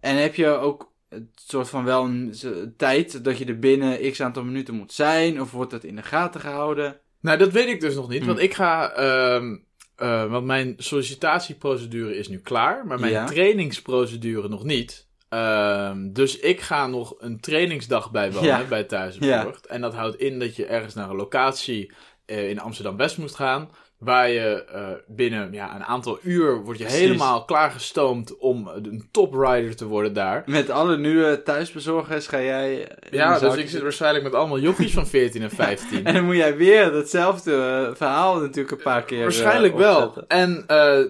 En 0.00 0.16
heb 0.16 0.34
je 0.34 0.46
ook 0.48 0.92
het 1.08 1.28
soort 1.34 1.68
van 1.68 1.84
wel 1.84 2.04
een 2.04 2.34
tijd 2.76 3.24
dat 3.24 3.38
je 3.38 3.44
er 3.44 3.58
binnen 3.58 4.10
x 4.12 4.20
aantal 4.20 4.44
minuten 4.44 4.74
moet 4.74 4.92
zijn? 4.92 5.40
Of 5.40 5.50
wordt 5.50 5.70
dat 5.70 5.84
in 5.84 5.96
de 5.96 6.02
gaten 6.02 6.40
gehouden? 6.40 7.00
Nou, 7.20 7.38
dat 7.38 7.52
weet 7.52 7.68
ik 7.68 7.80
dus 7.80 7.94
nog 7.94 8.08
niet. 8.08 8.20
Hm. 8.20 8.26
Want 8.26 8.38
ik 8.38 8.54
ga. 8.54 8.90
ehm, 8.90 9.56
eh, 9.96 10.30
want 10.30 10.46
mijn 10.46 10.74
sollicitatieprocedure 10.76 12.16
is 12.16 12.28
nu 12.28 12.38
klaar. 12.38 12.86
Maar 12.86 13.00
mijn 13.00 13.12
Ja. 13.12 13.24
trainingsprocedure 13.26 14.48
nog 14.48 14.64
niet. 14.64 15.06
Ehm, 15.28 16.12
dus 16.12 16.38
ik 16.38 16.60
ga 16.60 16.86
nog 16.86 17.14
een 17.18 17.40
trainingsdag 17.40 18.10
bijwonen 18.10 18.48
Ja. 18.48 18.64
bij 18.64 18.84
Thuisbezorgd. 18.84 19.66
En 19.66 19.80
dat 19.80 19.94
houdt 19.94 20.16
in 20.20 20.38
dat 20.38 20.56
je 20.56 20.66
ergens 20.66 20.94
naar 20.94 21.10
een 21.10 21.16
locatie 21.16 21.92
eh, 22.26 22.50
in 22.50 22.60
Amsterdam-West 22.60 23.18
moest 23.18 23.34
gaan. 23.34 23.70
Waar 23.98 24.28
je 24.30 24.64
eh, 24.64 24.88
binnen 25.06 25.52
ja, 25.52 25.74
een 25.74 25.84
aantal 25.84 26.18
uur 26.22 26.62
word 26.62 26.78
je 26.78 26.84
Precies. 26.84 27.02
helemaal 27.02 27.44
klaargestoomd 27.44 28.36
om 28.38 28.68
een 28.68 29.08
toprider 29.10 29.76
te 29.76 29.84
worden 29.86 30.12
daar. 30.12 30.42
Met 30.46 30.70
alle 30.70 30.96
nieuwe 30.98 31.42
thuisbezorgers 31.42 32.26
ga 32.26 32.40
jij. 32.42 32.88
eh, 32.88 33.12
Ja, 33.12 33.38
dus 33.38 33.56
ik 33.56 33.68
zit 33.68 33.82
waarschijnlijk 33.82 34.24
met 34.24 34.34
allemaal 34.34 34.58
jochies 34.58 34.92
van 34.92 35.06
14 35.16 35.42
en 35.42 35.50
15. 35.50 36.04
En 36.04 36.14
dan 36.14 36.24
moet 36.24 36.36
jij 36.36 36.56
weer 36.56 36.90
datzelfde 36.90 37.52
eh, 37.88 37.94
verhaal 37.96 38.40
natuurlijk 38.40 38.70
een 38.76 38.82
paar 38.82 39.04
keer. 39.04 39.22
Waarschijnlijk 39.22 39.76
wel. 39.76 40.24
En 40.28 40.64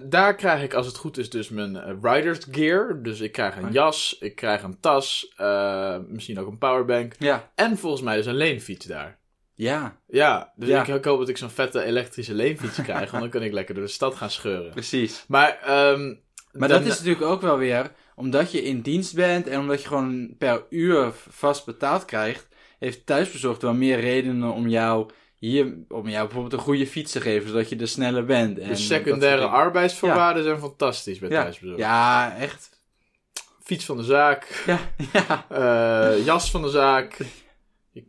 daar 0.09 0.35
krijg 0.35 0.63
ik, 0.63 0.73
als 0.73 0.85
het 0.87 0.97
goed 0.97 1.17
is, 1.17 1.29
dus 1.29 1.49
mijn 1.49 1.99
riders 2.01 2.39
gear. 2.51 2.99
Dus 3.03 3.19
ik 3.19 3.31
krijg 3.31 3.57
een 3.57 3.71
jas, 3.71 4.17
ik 4.19 4.35
krijg 4.35 4.63
een 4.63 4.79
tas, 4.79 5.33
misschien 6.07 6.39
ook 6.39 6.47
een 6.47 6.57
powerbank. 6.57 7.13
Ja. 7.19 7.49
En 7.55 7.77
volgens 7.77 8.01
mij 8.01 8.15
dus 8.15 8.25
een 8.25 8.35
leenfiets 8.35 8.85
daar. 8.85 9.18
Ja, 9.61 9.97
Ja, 10.07 10.53
dus 10.55 10.69
Ja. 10.69 10.85
Ik, 10.87 11.03
hoop 11.05 11.19
dat 11.19 11.29
ik 11.29 11.37
zo'n 11.37 11.49
vette 11.49 11.83
elektrische 11.83 12.33
leenfiets 12.33 12.81
krijg. 12.81 13.11
want 13.11 13.23
dan 13.23 13.31
kan 13.31 13.43
ik 13.43 13.51
lekker 13.53 13.75
door 13.75 13.83
de 13.83 13.89
stad 13.89 14.15
gaan 14.15 14.29
scheuren. 14.29 14.71
precies. 14.71 15.23
Maar, 15.27 15.59
ehm, 15.65 16.07
Maar 16.51 16.67
dan- 16.69 16.77
dat 16.83 16.91
is 16.91 16.97
natuurlijk 16.97 17.25
ook 17.25 17.41
wel 17.41 17.57
weer, 17.57 17.91
omdat 18.15 18.51
je 18.51 18.63
in 18.63 18.81
dienst 18.81 19.15
bent 19.15 19.47
en 19.47 19.59
omdat 19.59 19.81
je 19.81 19.87
gewoon 19.87 20.35
per 20.37 20.63
uur 20.69 21.11
vast 21.29 21.65
betaald 21.65 22.05
krijgt, 22.05 22.47
heeft 22.79 23.05
thuisbezorgd 23.05 23.61
wel 23.61 23.73
meer 23.73 23.99
redenen 23.99 24.51
om 24.51 24.67
jou 24.67 25.09
hier, 25.35 25.73
om 25.89 26.09
jou 26.09 26.23
bijvoorbeeld 26.25 26.53
een 26.53 26.59
goede 26.67 26.87
fiets 26.87 27.11
te 27.11 27.21
geven, 27.21 27.49
zodat 27.49 27.69
je 27.69 27.75
er 27.77 27.87
sneller 27.87 28.25
bent. 28.25 28.59
En 28.59 28.69
de 28.69 28.75
secundaire 28.75 29.45
arbeidsvoorwaarden 29.45 30.43
zijn 30.43 30.59
fantastisch 30.59 31.19
bij 31.19 31.29
Ja. 31.29 31.41
thuisbezorgd. 31.41 31.79
Ja, 31.81 32.35
echt. 32.39 32.69
Fiets 33.63 33.85
van 33.85 33.97
de 33.97 34.03
zaak, 34.03 34.63
Ja, 34.65 34.79
ja. 35.13 35.45
eh, 35.49 36.25
jas 36.25 36.51
van 36.51 36.61
de 36.61 36.69
zaak. 36.69 37.17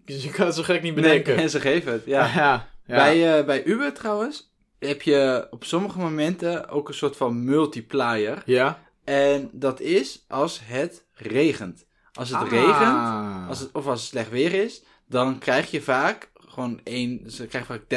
Je, 0.04 0.22
je 0.22 0.30
kan 0.30 0.46
het 0.46 0.54
zo 0.54 0.62
gek 0.62 0.82
niet 0.82 0.94
bedenken. 0.94 1.34
Nee, 1.34 1.42
en 1.44 1.50
ze 1.50 1.60
geven 1.60 1.92
het, 1.92 2.04
ja. 2.04 2.26
ja. 2.36 2.68
ja. 2.86 2.96
Bij, 2.96 3.38
eh, 3.38 3.44
bij 3.46 3.64
Uber 3.64 3.92
trouwens 3.92 4.52
heb 4.78 5.02
je 5.02 5.46
op 5.50 5.64
sommige 5.64 5.98
momenten 5.98 6.68
ook 6.68 6.88
een 6.88 6.94
soort 6.94 7.16
van 7.16 7.44
multiplier. 7.44 8.42
ja? 8.46 8.82
En 9.04 9.50
dat 9.52 9.80
is 9.80 10.24
als 10.28 10.60
het 10.64 11.04
regent. 11.14 11.86
Als 12.12 12.28
het 12.30 12.38
Ah. 12.38 12.50
regent, 12.50 13.48
als 13.48 13.60
het, 13.60 13.68
of 13.72 13.86
als 13.86 14.00
het 14.00 14.08
slecht 14.08 14.30
weer 14.30 14.52
is, 14.54 14.82
dan 15.08 15.38
krijg 15.38 15.70
je 15.70 15.82
vaak 15.82 16.30
gewoon 16.34 16.80
één, 16.84 17.30
ze 17.30 17.46
krijgen 17.46 17.74
vaak 17.74 17.88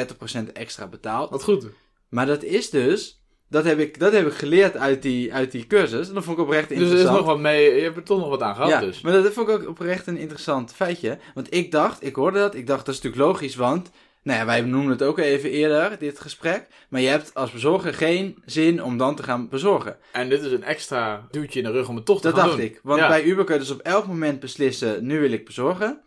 30% 0.48 0.52
extra 0.52 0.86
betaald. 0.86 1.30
Wat 1.30 1.42
goed. 1.42 1.66
Maar 2.08 2.26
dat 2.26 2.42
is 2.42 2.70
dus, 2.70 3.23
dat 3.54 3.64
heb 3.64 3.78
ik, 3.78 3.98
dat 3.98 4.12
heb 4.12 4.26
ik 4.26 4.32
geleerd 4.32 4.76
uit 4.76 5.02
die, 5.02 5.34
uit 5.34 5.50
die 5.52 5.66
cursus. 5.66 6.08
En 6.08 6.14
dat 6.14 6.24
vond 6.24 6.38
ik 6.38 6.44
oprecht 6.44 6.68
Dus 6.68 6.76
er 6.78 6.82
is 6.84 6.90
interessant. 6.90 7.18
nog 7.18 7.26
wat 7.34 7.38
mee, 7.42 7.74
je 7.74 7.80
hebt 7.82 7.96
er 7.96 8.02
toch 8.02 8.18
nog 8.18 8.28
wat 8.28 8.42
aan 8.42 8.54
gehad 8.54 8.70
ja, 8.70 8.80
dus. 8.80 9.00
maar 9.00 9.12
dat 9.12 9.32
vond 9.32 9.48
ik 9.48 9.54
ook 9.54 9.68
oprecht 9.68 10.06
een 10.06 10.16
interessant 10.16 10.72
feitje. 10.74 11.18
Want 11.34 11.54
ik 11.54 11.70
dacht, 11.70 12.04
ik 12.06 12.14
hoorde 12.14 12.38
dat, 12.38 12.54
ik 12.54 12.66
dacht 12.66 12.86
dat 12.86 12.94
is 12.94 13.00
natuurlijk 13.00 13.30
logisch, 13.32 13.54
want 13.56 13.90
Nou 14.22 14.38
ja, 14.38 14.46
wij 14.46 14.60
noemden 14.60 14.90
het 14.90 15.02
ook 15.02 15.18
even 15.18 15.50
eerder, 15.50 15.96
dit 15.98 16.20
gesprek. 16.20 16.66
Maar 16.88 17.00
je 17.00 17.08
hebt 17.08 17.34
als 17.34 17.50
bezorger 17.50 17.94
geen 17.94 18.42
zin 18.44 18.82
om 18.82 18.96
dan 18.98 19.16
te 19.16 19.22
gaan 19.22 19.48
bezorgen. 19.48 19.96
En 20.12 20.28
dit 20.28 20.42
is 20.42 20.52
een 20.52 20.62
extra 20.64 21.26
duwtje 21.30 21.58
in 21.58 21.64
de 21.64 21.70
rug 21.72 21.88
om 21.88 21.96
het 21.96 22.04
toch 22.04 22.20
te 22.20 22.28
Dat 22.28 22.36
gaan 22.38 22.46
dacht 22.46 22.58
doen. 22.58 22.66
ik. 22.66 22.80
Want 22.82 23.00
Ja. 23.00 23.08
bij 23.08 23.22
Uber 23.24 23.44
kun 23.44 23.54
je 23.54 23.60
dus 23.60 23.70
op 23.70 23.80
elk 23.80 24.06
moment 24.06 24.40
beslissen, 24.40 25.06
nu 25.06 25.20
wil 25.20 25.32
ik 25.32 25.44
bezorgen. 25.44 26.00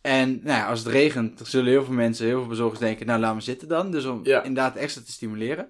En 0.00 0.40
nou 0.44 0.58
ja, 0.58 0.68
als 0.68 0.78
het 0.78 0.88
regent, 0.88 1.40
zullen 1.44 1.70
heel 1.70 1.84
veel 1.84 1.94
mensen, 1.94 2.26
heel 2.26 2.38
veel 2.38 2.48
bezorgers 2.48 2.80
denken, 2.80 3.06
nou 3.06 3.20
laat 3.20 3.34
me 3.34 3.40
zitten 3.40 3.68
dan. 3.68 3.90
Dus 3.90 4.04
om 4.04 4.20
Ja. 4.22 4.42
inderdaad 4.42 4.76
extra 4.76 5.02
te 5.04 5.12
stimuleren. 5.12 5.68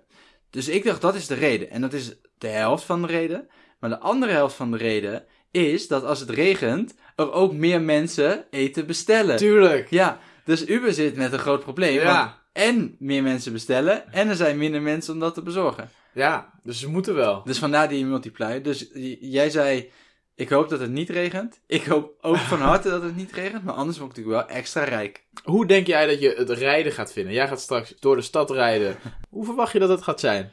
Dus 0.51 0.69
ik 0.69 0.85
dacht, 0.85 1.01
dat 1.01 1.15
is 1.15 1.27
de 1.27 1.35
reden. 1.35 1.71
En 1.71 1.81
dat 1.81 1.93
is 1.93 2.17
de 2.39 2.49
helft 2.49 2.85
van 2.85 3.03
de 3.03 3.09
reden. 3.09 3.49
Maar 3.81 3.91
de 3.91 3.99
andere 3.99 4.33
helft 4.33 4.57
van 4.57 4.71
de 4.71 4.77
reden 4.77 5.25
is 5.51 5.89
dat 5.89 6.05
als 6.05 6.21
het 6.21 6.31
regent, 6.31 6.95
er 7.17 7.33
ook 7.33 7.53
meer 7.53 7.81
mensen 7.81 8.47
eten 8.51 8.87
bestellen. 8.87 9.37
Tuurlijk. 9.37 9.91
Ja, 9.91 10.19
dus 10.45 10.67
Uber 10.67 10.93
zit 10.93 11.17
met 11.17 11.33
een 11.33 11.39
groot 11.39 11.63
probleem. 11.63 11.95
Ja. 11.95 12.05
Want 12.05 12.31
en 12.53 12.97
meer 12.99 13.23
mensen 13.23 13.53
bestellen, 13.53 14.13
en 14.13 14.29
er 14.29 14.37
zijn 14.37 14.59
minder 14.59 14.83
mensen 14.83 15.13
om 15.15 15.21
dat 15.21 15.35
te 15.35 15.43
bezorgen. 15.43 15.91
Ja, 16.15 16.53
dus 16.63 16.81
ze 16.81 16.89
moeten 16.89 17.15
wel. 17.15 17.43
Dus 17.45 17.59
vandaar 17.59 17.89
die 17.89 18.05
multiplier. 18.05 18.63
Dus 18.63 18.91
jij 19.21 19.51
zei, 19.51 19.91
ik 20.39 20.49
hoop 20.49 20.69
dat 20.69 20.81
het 20.81 20.91
niet 20.91 21.09
regent. 21.11 21.61
Ik 21.67 21.85
hoop 21.85 22.15
ook 22.21 22.37
van 22.37 22.61
harte 22.61 22.89
dat 22.91 23.03
het 23.03 23.17
niet 23.17 23.33
regent, 23.33 23.65
maar 23.65 23.75
anders 23.75 23.99
word 23.99 24.11
ik 24.11 24.17
natuurlijk 24.17 24.49
wel 24.49 24.57
extra 24.57 24.85
rijk. 24.85 25.27
Hoe 25.45 25.67
denk 25.67 25.87
jij 25.87 26.07
dat 26.07 26.21
je 26.21 26.35
het 26.37 26.51
rijden 26.51 26.93
gaat 26.93 27.13
vinden? 27.13 27.33
Jij 27.33 27.49
gaat 27.49 27.61
straks 27.61 27.95
door 27.99 28.17
de 28.17 28.23
stad 28.23 28.51
rijden. 28.51 28.97
Hoe 29.31 29.45
verwacht 29.45 29.73
je 29.73 29.79
dat 29.79 29.89
het 29.89 30.03
gaat 30.03 30.21
zijn? 30.21 30.53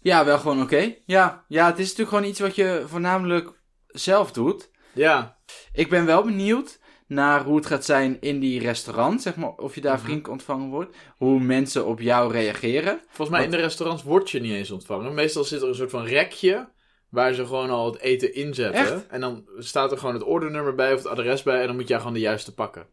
Ja, 0.00 0.24
wel 0.24 0.38
gewoon 0.38 0.62
oké. 0.62 0.94
Ja. 1.06 1.44
ja, 1.48 1.66
het 1.66 1.78
is 1.78 1.82
natuurlijk 1.88 2.08
gewoon 2.16 2.30
iets 2.30 2.40
wat 2.40 2.56
je 2.56 2.82
voornamelijk 2.86 3.50
zelf 3.86 4.32
doet. 4.32 4.70
Ja, 4.92 5.36
Ik 5.72 5.88
ben 5.88 6.06
wel 6.06 6.22
benieuwd 6.24 6.80
naar 7.06 7.44
hoe 7.44 7.56
het 7.56 7.66
gaat 7.66 7.84
zijn 7.84 8.16
in 8.20 8.40
die 8.40 8.60
restaurant, 8.60 9.22
zeg 9.22 9.36
maar, 9.36 9.50
of 9.50 9.74
je 9.74 9.80
daar 9.80 9.92
Mhm. 9.94 10.02
vriendelijk 10.02 10.32
ontvangen 10.32 10.68
wordt. 10.70 10.96
Hoe 11.16 11.40
mensen 11.40 11.86
op 11.86 12.00
jou 12.00 12.32
reageren. 12.32 13.00
volgens 13.06 13.28
mij 13.36 13.44
in 13.44 13.50
de 13.50 13.56
restaurants 13.56 14.02
word 14.02 14.30
je 14.30 14.40
niet 14.40 14.52
eens 14.52 14.70
ontvangen. 14.70 15.14
Meestal 15.14 15.44
zit 15.44 15.62
er 15.62 15.68
een 15.68 15.74
soort 15.74 15.90
van 15.90 16.04
rekje 16.04 16.68
waar 17.12 17.32
ze 17.32 17.46
gewoon 17.46 17.70
al 17.70 17.86
het 17.92 18.00
eten 18.00 18.34
inzetten. 18.34 18.80
Echt? 18.80 19.06
En 19.08 19.20
dan 19.20 19.44
staat 19.58 19.92
er 19.92 19.98
gewoon 19.98 20.14
het 20.14 20.22
ordernummer 20.22 20.74
bij 20.74 20.92
of 20.92 20.98
het 21.02 21.06
adres 21.12 21.42
bij 21.42 21.60
en 21.60 21.66
dan 21.66 21.76
moet 21.76 21.88
jij 21.88 21.98
gewoon 21.98 22.12
de 22.12 22.20
juiste 22.20 22.54
pakken. 22.54 22.86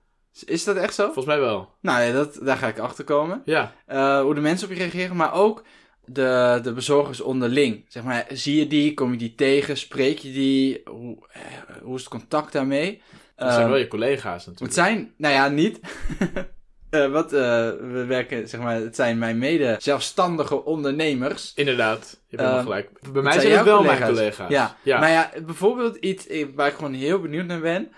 Is 0.45 0.63
dat 0.63 0.75
echt 0.75 0.93
zo? 0.93 1.03
Volgens 1.03 1.25
mij 1.25 1.39
wel. 1.39 1.69
Nou 1.81 2.03
ja, 2.03 2.11
dat, 2.13 2.39
daar 2.41 2.57
ga 2.57 2.67
ik 2.67 2.79
achter 2.79 3.03
komen. 3.03 3.41
Ja, 3.45 3.73
Eh, 3.85 4.21
hoe 4.21 4.35
de 4.35 4.41
mensen 4.41 4.67
op 4.67 4.73
je 4.73 4.79
reageren, 4.79 5.15
maar 5.15 5.33
ook 5.33 5.63
de, 6.05 6.59
de 6.63 6.73
bezorgers 6.73 7.21
onderling. 7.21 7.85
Zeg 7.87 8.03
maar, 8.03 8.25
zie 8.29 8.55
je 8.59 8.67
die, 8.67 8.93
kom 8.93 9.11
je 9.11 9.17
die 9.17 9.35
tegen, 9.35 9.77
spreek 9.77 10.17
je 10.17 10.31
die, 10.31 10.81
hoe, 10.85 11.17
eh, 11.31 11.41
hoe 11.81 11.95
is 11.95 12.01
het 12.01 12.09
contact 12.09 12.51
daarmee? 12.53 13.01
dat 13.35 13.51
zijn 13.51 13.63
Eh, 13.63 13.69
wel 13.69 13.77
je 13.79 13.87
collega's 13.87 14.45
het 14.45 14.59
natuurlijk. 14.59 14.73
zijn, 14.73 15.13
nou 15.17 15.33
ja, 15.33 15.47
niet. 15.47 15.79
Eh, 16.89 17.11
wat, 17.11 17.33
eh, 17.33 17.39
we 17.91 18.05
werken, 18.07 18.47
zeg 18.47 18.61
maar, 18.61 18.75
het 18.75 18.95
zijn 18.95 19.17
mijn 19.17 19.37
mede 19.37 19.75
zelfstandige 19.79 20.63
ondernemers. 20.65 21.51
Inderdaad, 21.55 22.19
je 22.27 22.37
bent 22.37 22.49
Eh, 22.49 22.53
wel 22.55 22.63
gelijk. 22.63 22.89
Bij 23.13 23.21
mij 23.21 23.39
zijn 23.39 23.51
het 23.53 23.65
wel 23.65 23.83
mijn 23.83 24.03
collega's. 24.03 24.49
Ja. 24.49 24.77
ja. 24.83 24.99
maar 24.99 25.09
ja, 25.09 25.31
bijvoorbeeld 25.45 25.95
iets 25.95 26.27
eh, 26.27 26.45
waar 26.55 26.67
ik 26.67 26.73
gewoon 26.75 26.93
heel 26.93 27.19
benieuwd 27.21 27.45
naar 27.45 27.59
ben. 27.59 27.91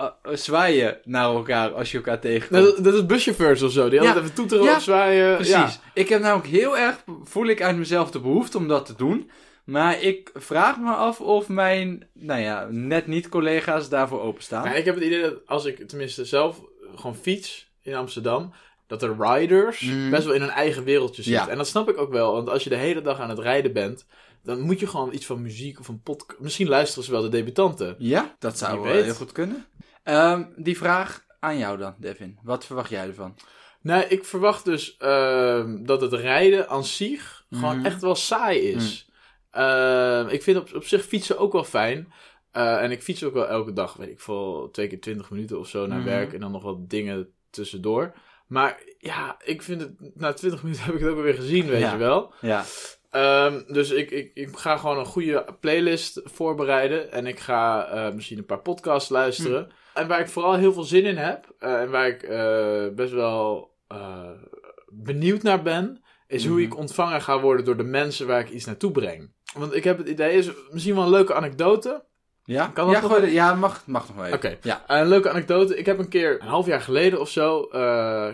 Uh, 0.00 0.06
zwaaien 0.32 0.98
naar 1.04 1.24
elkaar 1.24 1.70
als 1.72 1.90
je 1.90 1.96
elkaar 1.96 2.18
tegenkomt. 2.20 2.64
Dat, 2.64 2.84
dat 2.84 2.94
is 2.94 3.06
buschauffeurs 3.06 3.62
of 3.62 3.72
zo. 3.72 3.88
Die 3.88 4.00
Ja. 4.00 4.06
altijd 4.06 4.24
even 4.24 4.34
toeteren 4.36 4.64
Ja, 4.64 4.76
of 4.76 4.82
zwaaien. 4.82 5.34
Precies. 5.34 5.80
Ik 5.94 6.08
heb 6.08 6.20
namelijk 6.20 6.48
heel 6.48 6.78
erg, 6.78 7.04
voel 7.24 7.46
ik 7.46 7.62
uit 7.62 7.76
mezelf 7.76 8.10
de 8.10 8.20
behoefte 8.20 8.56
om 8.58 8.68
dat 8.68 8.86
te 8.86 8.94
doen. 8.96 9.30
Maar 9.64 10.02
ik 10.02 10.30
vraag 10.34 10.78
me 10.78 10.90
af 10.90 11.20
of 11.20 11.48
mijn, 11.48 12.08
nou 12.12 12.40
ja, 12.40 12.66
net 12.70 13.06
niet 13.06 13.28
collega's 13.28 13.88
daarvoor 13.88 14.20
openstaan. 14.20 14.64
Maar 14.64 14.76
ik 14.76 14.84
heb 14.84 14.94
het 14.94 15.04
idee 15.04 15.20
dat 15.22 15.34
als 15.46 15.64
ik 15.64 15.88
tenminste 15.88 16.24
zelf 16.24 16.60
gewoon 16.94 17.16
fiets 17.16 17.67
in 17.88 17.94
Amsterdam, 17.94 18.52
dat 18.86 19.00
de 19.00 19.14
riders 19.18 19.80
Mhm. 19.80 20.10
best 20.10 20.24
wel 20.24 20.34
in 20.34 20.40
hun 20.40 20.50
eigen 20.50 20.84
wereldje 20.84 21.22
zitten. 21.22 21.44
Ja. 21.44 21.50
En 21.50 21.56
dat 21.56 21.66
snap 21.68 21.88
ik 21.88 21.98
ook 21.98 22.10
wel, 22.12 22.32
want 22.32 22.48
als 22.48 22.64
je 22.64 22.70
de 22.70 22.76
hele 22.76 23.02
dag 23.02 23.18
aan 23.20 23.28
het 23.30 23.38
rijden 23.38 23.72
bent, 23.72 24.06
dan 24.42 24.60
moet 24.60 24.80
je 24.80 24.86
gewoon 24.86 25.12
iets 25.14 25.26
van 25.26 25.42
muziek 25.42 25.80
of 25.80 25.88
een 25.88 26.02
podcast. 26.02 26.40
Misschien 26.40 26.68
luisteren 26.68 27.04
ze 27.04 27.10
wel 27.10 27.22
de 27.22 27.28
debutanten. 27.28 27.94
Ja, 27.98 28.36
dat 28.38 28.58
zou 28.58 28.80
wel 28.80 28.92
heel 29.02 29.14
goed 29.14 29.32
kunnen. 29.32 29.66
Ehm, 30.02 30.44
die 30.56 30.76
vraag 30.78 31.24
aan 31.40 31.58
jou 31.58 31.78
dan, 31.78 31.94
Devin. 31.98 32.38
Wat 32.42 32.64
verwacht 32.66 32.90
jij 32.90 33.06
ervan? 33.06 33.34
Nee, 33.82 34.06
ik 34.08 34.24
verwacht 34.24 34.64
dus 34.64 34.96
ehm, 34.96 35.84
dat 35.84 36.00
het 36.00 36.12
rijden 36.12 36.68
aan 36.68 36.84
zich 36.84 37.44
gewoon 37.50 37.76
Mhm. 37.76 37.86
echt 37.86 38.00
wel 38.00 38.14
saai 38.14 38.58
is. 38.58 39.08
Ehm, 39.50 40.28
ik 40.28 40.42
vind 40.42 40.58
op, 40.58 40.74
op 40.74 40.84
zich 40.84 41.04
fietsen 41.04 41.38
ook 41.38 41.52
wel 41.52 41.64
fijn. 41.64 42.12
Eh, 42.50 42.82
en 42.82 42.90
ik 42.90 43.02
fiets 43.02 43.24
ook 43.24 43.32
wel 43.34 43.46
elke 43.48 43.72
dag, 43.72 43.94
weet 43.94 44.08
ik 44.08 44.20
veel, 44.20 44.68
twee 44.72 44.86
keer 44.88 45.00
twintig 45.00 45.30
minuten 45.30 45.58
of 45.58 45.68
zo 45.68 45.86
naar 45.86 46.04
werk. 46.04 46.32
En 46.32 46.40
dan 46.40 46.52
nog 46.52 46.62
wat 46.62 46.90
dingen 46.90 47.28
tussendoor. 47.50 48.14
Maar 48.46 48.82
ja, 48.98 49.36
ik 49.44 49.62
vind 49.62 49.80
het, 49.80 49.90
na 50.14 50.32
twintig 50.32 50.62
minuten 50.62 50.84
heb 50.84 50.94
ik 50.94 51.00
het 51.00 51.08
ook 51.10 51.16
alweer 51.16 51.34
gezien, 51.34 51.66
weet 51.66 51.80
Ja. 51.80 51.92
je 51.92 51.98
wel. 51.98 52.32
Ja. 52.40 52.64
Ehm, 53.10 53.62
dus 53.72 53.90
ik, 53.90 54.10
ik, 54.10 54.30
ik 54.34 54.56
ga 54.56 54.76
gewoon 54.76 54.98
een 54.98 55.04
goede 55.06 55.44
playlist 55.60 56.20
voorbereiden. 56.24 57.12
En 57.12 57.26
ik 57.26 57.38
ga 57.40 57.86
eh, 57.88 58.14
misschien 58.14 58.38
een 58.38 58.46
paar 58.46 58.60
podcasts 58.60 59.08
luisteren. 59.08 59.64
Hm. 59.64 59.98
En 59.98 60.08
waar 60.08 60.20
ik 60.20 60.28
vooral 60.28 60.54
heel 60.54 60.72
veel 60.72 60.82
zin 60.82 61.04
in 61.04 61.16
heb. 61.16 61.54
eh, 61.58 61.80
en 61.80 61.90
waar 61.90 62.06
ik 62.08 62.22
eh, 62.22 62.86
best 62.94 63.12
wel 63.12 63.70
benieuwd 64.92 65.42
naar 65.42 65.62
ben. 65.62 66.02
Is 66.26 66.46
hoe 66.46 66.54
Mhm. 66.60 66.64
ik 66.64 66.76
ontvangen 66.76 67.22
ga 67.22 67.40
worden 67.40 67.64
door 67.64 67.76
de 67.76 67.82
mensen 67.82 68.26
waar 68.26 68.40
ik 68.40 68.50
iets 68.50 68.64
naartoe 68.64 68.90
breng. 68.90 69.32
Want 69.54 69.74
ik 69.74 69.84
heb 69.84 69.98
het 69.98 70.08
idee, 70.08 70.36
is 70.36 70.50
misschien 70.70 70.94
wel 70.94 71.04
een 71.04 71.10
leuke 71.10 71.34
anekdote. 71.34 72.04
Ja, 72.48 72.66
Kan 72.74 72.86
dat 72.86 72.94
ja, 72.94 73.00
nog 73.02 73.10
gooi 73.16 73.32
ja 73.32 73.54
mag, 73.54 73.82
mag 73.86 74.06
nog 74.06 74.16
wel 74.16 74.24
even. 74.24 74.36
Oké. 74.36 74.58
Ja. 74.62 74.84
Een 74.86 75.08
leuke 75.08 75.30
anekdote. 75.30 75.76
Ik 75.76 75.86
heb 75.86 75.98
een 75.98 76.08
keer, 76.08 76.40
een 76.42 76.46
half 76.48 76.66
jaar 76.66 76.80
geleden 76.80 77.20
of 77.20 77.28
zo, 77.30 77.62
eh, 77.62 78.28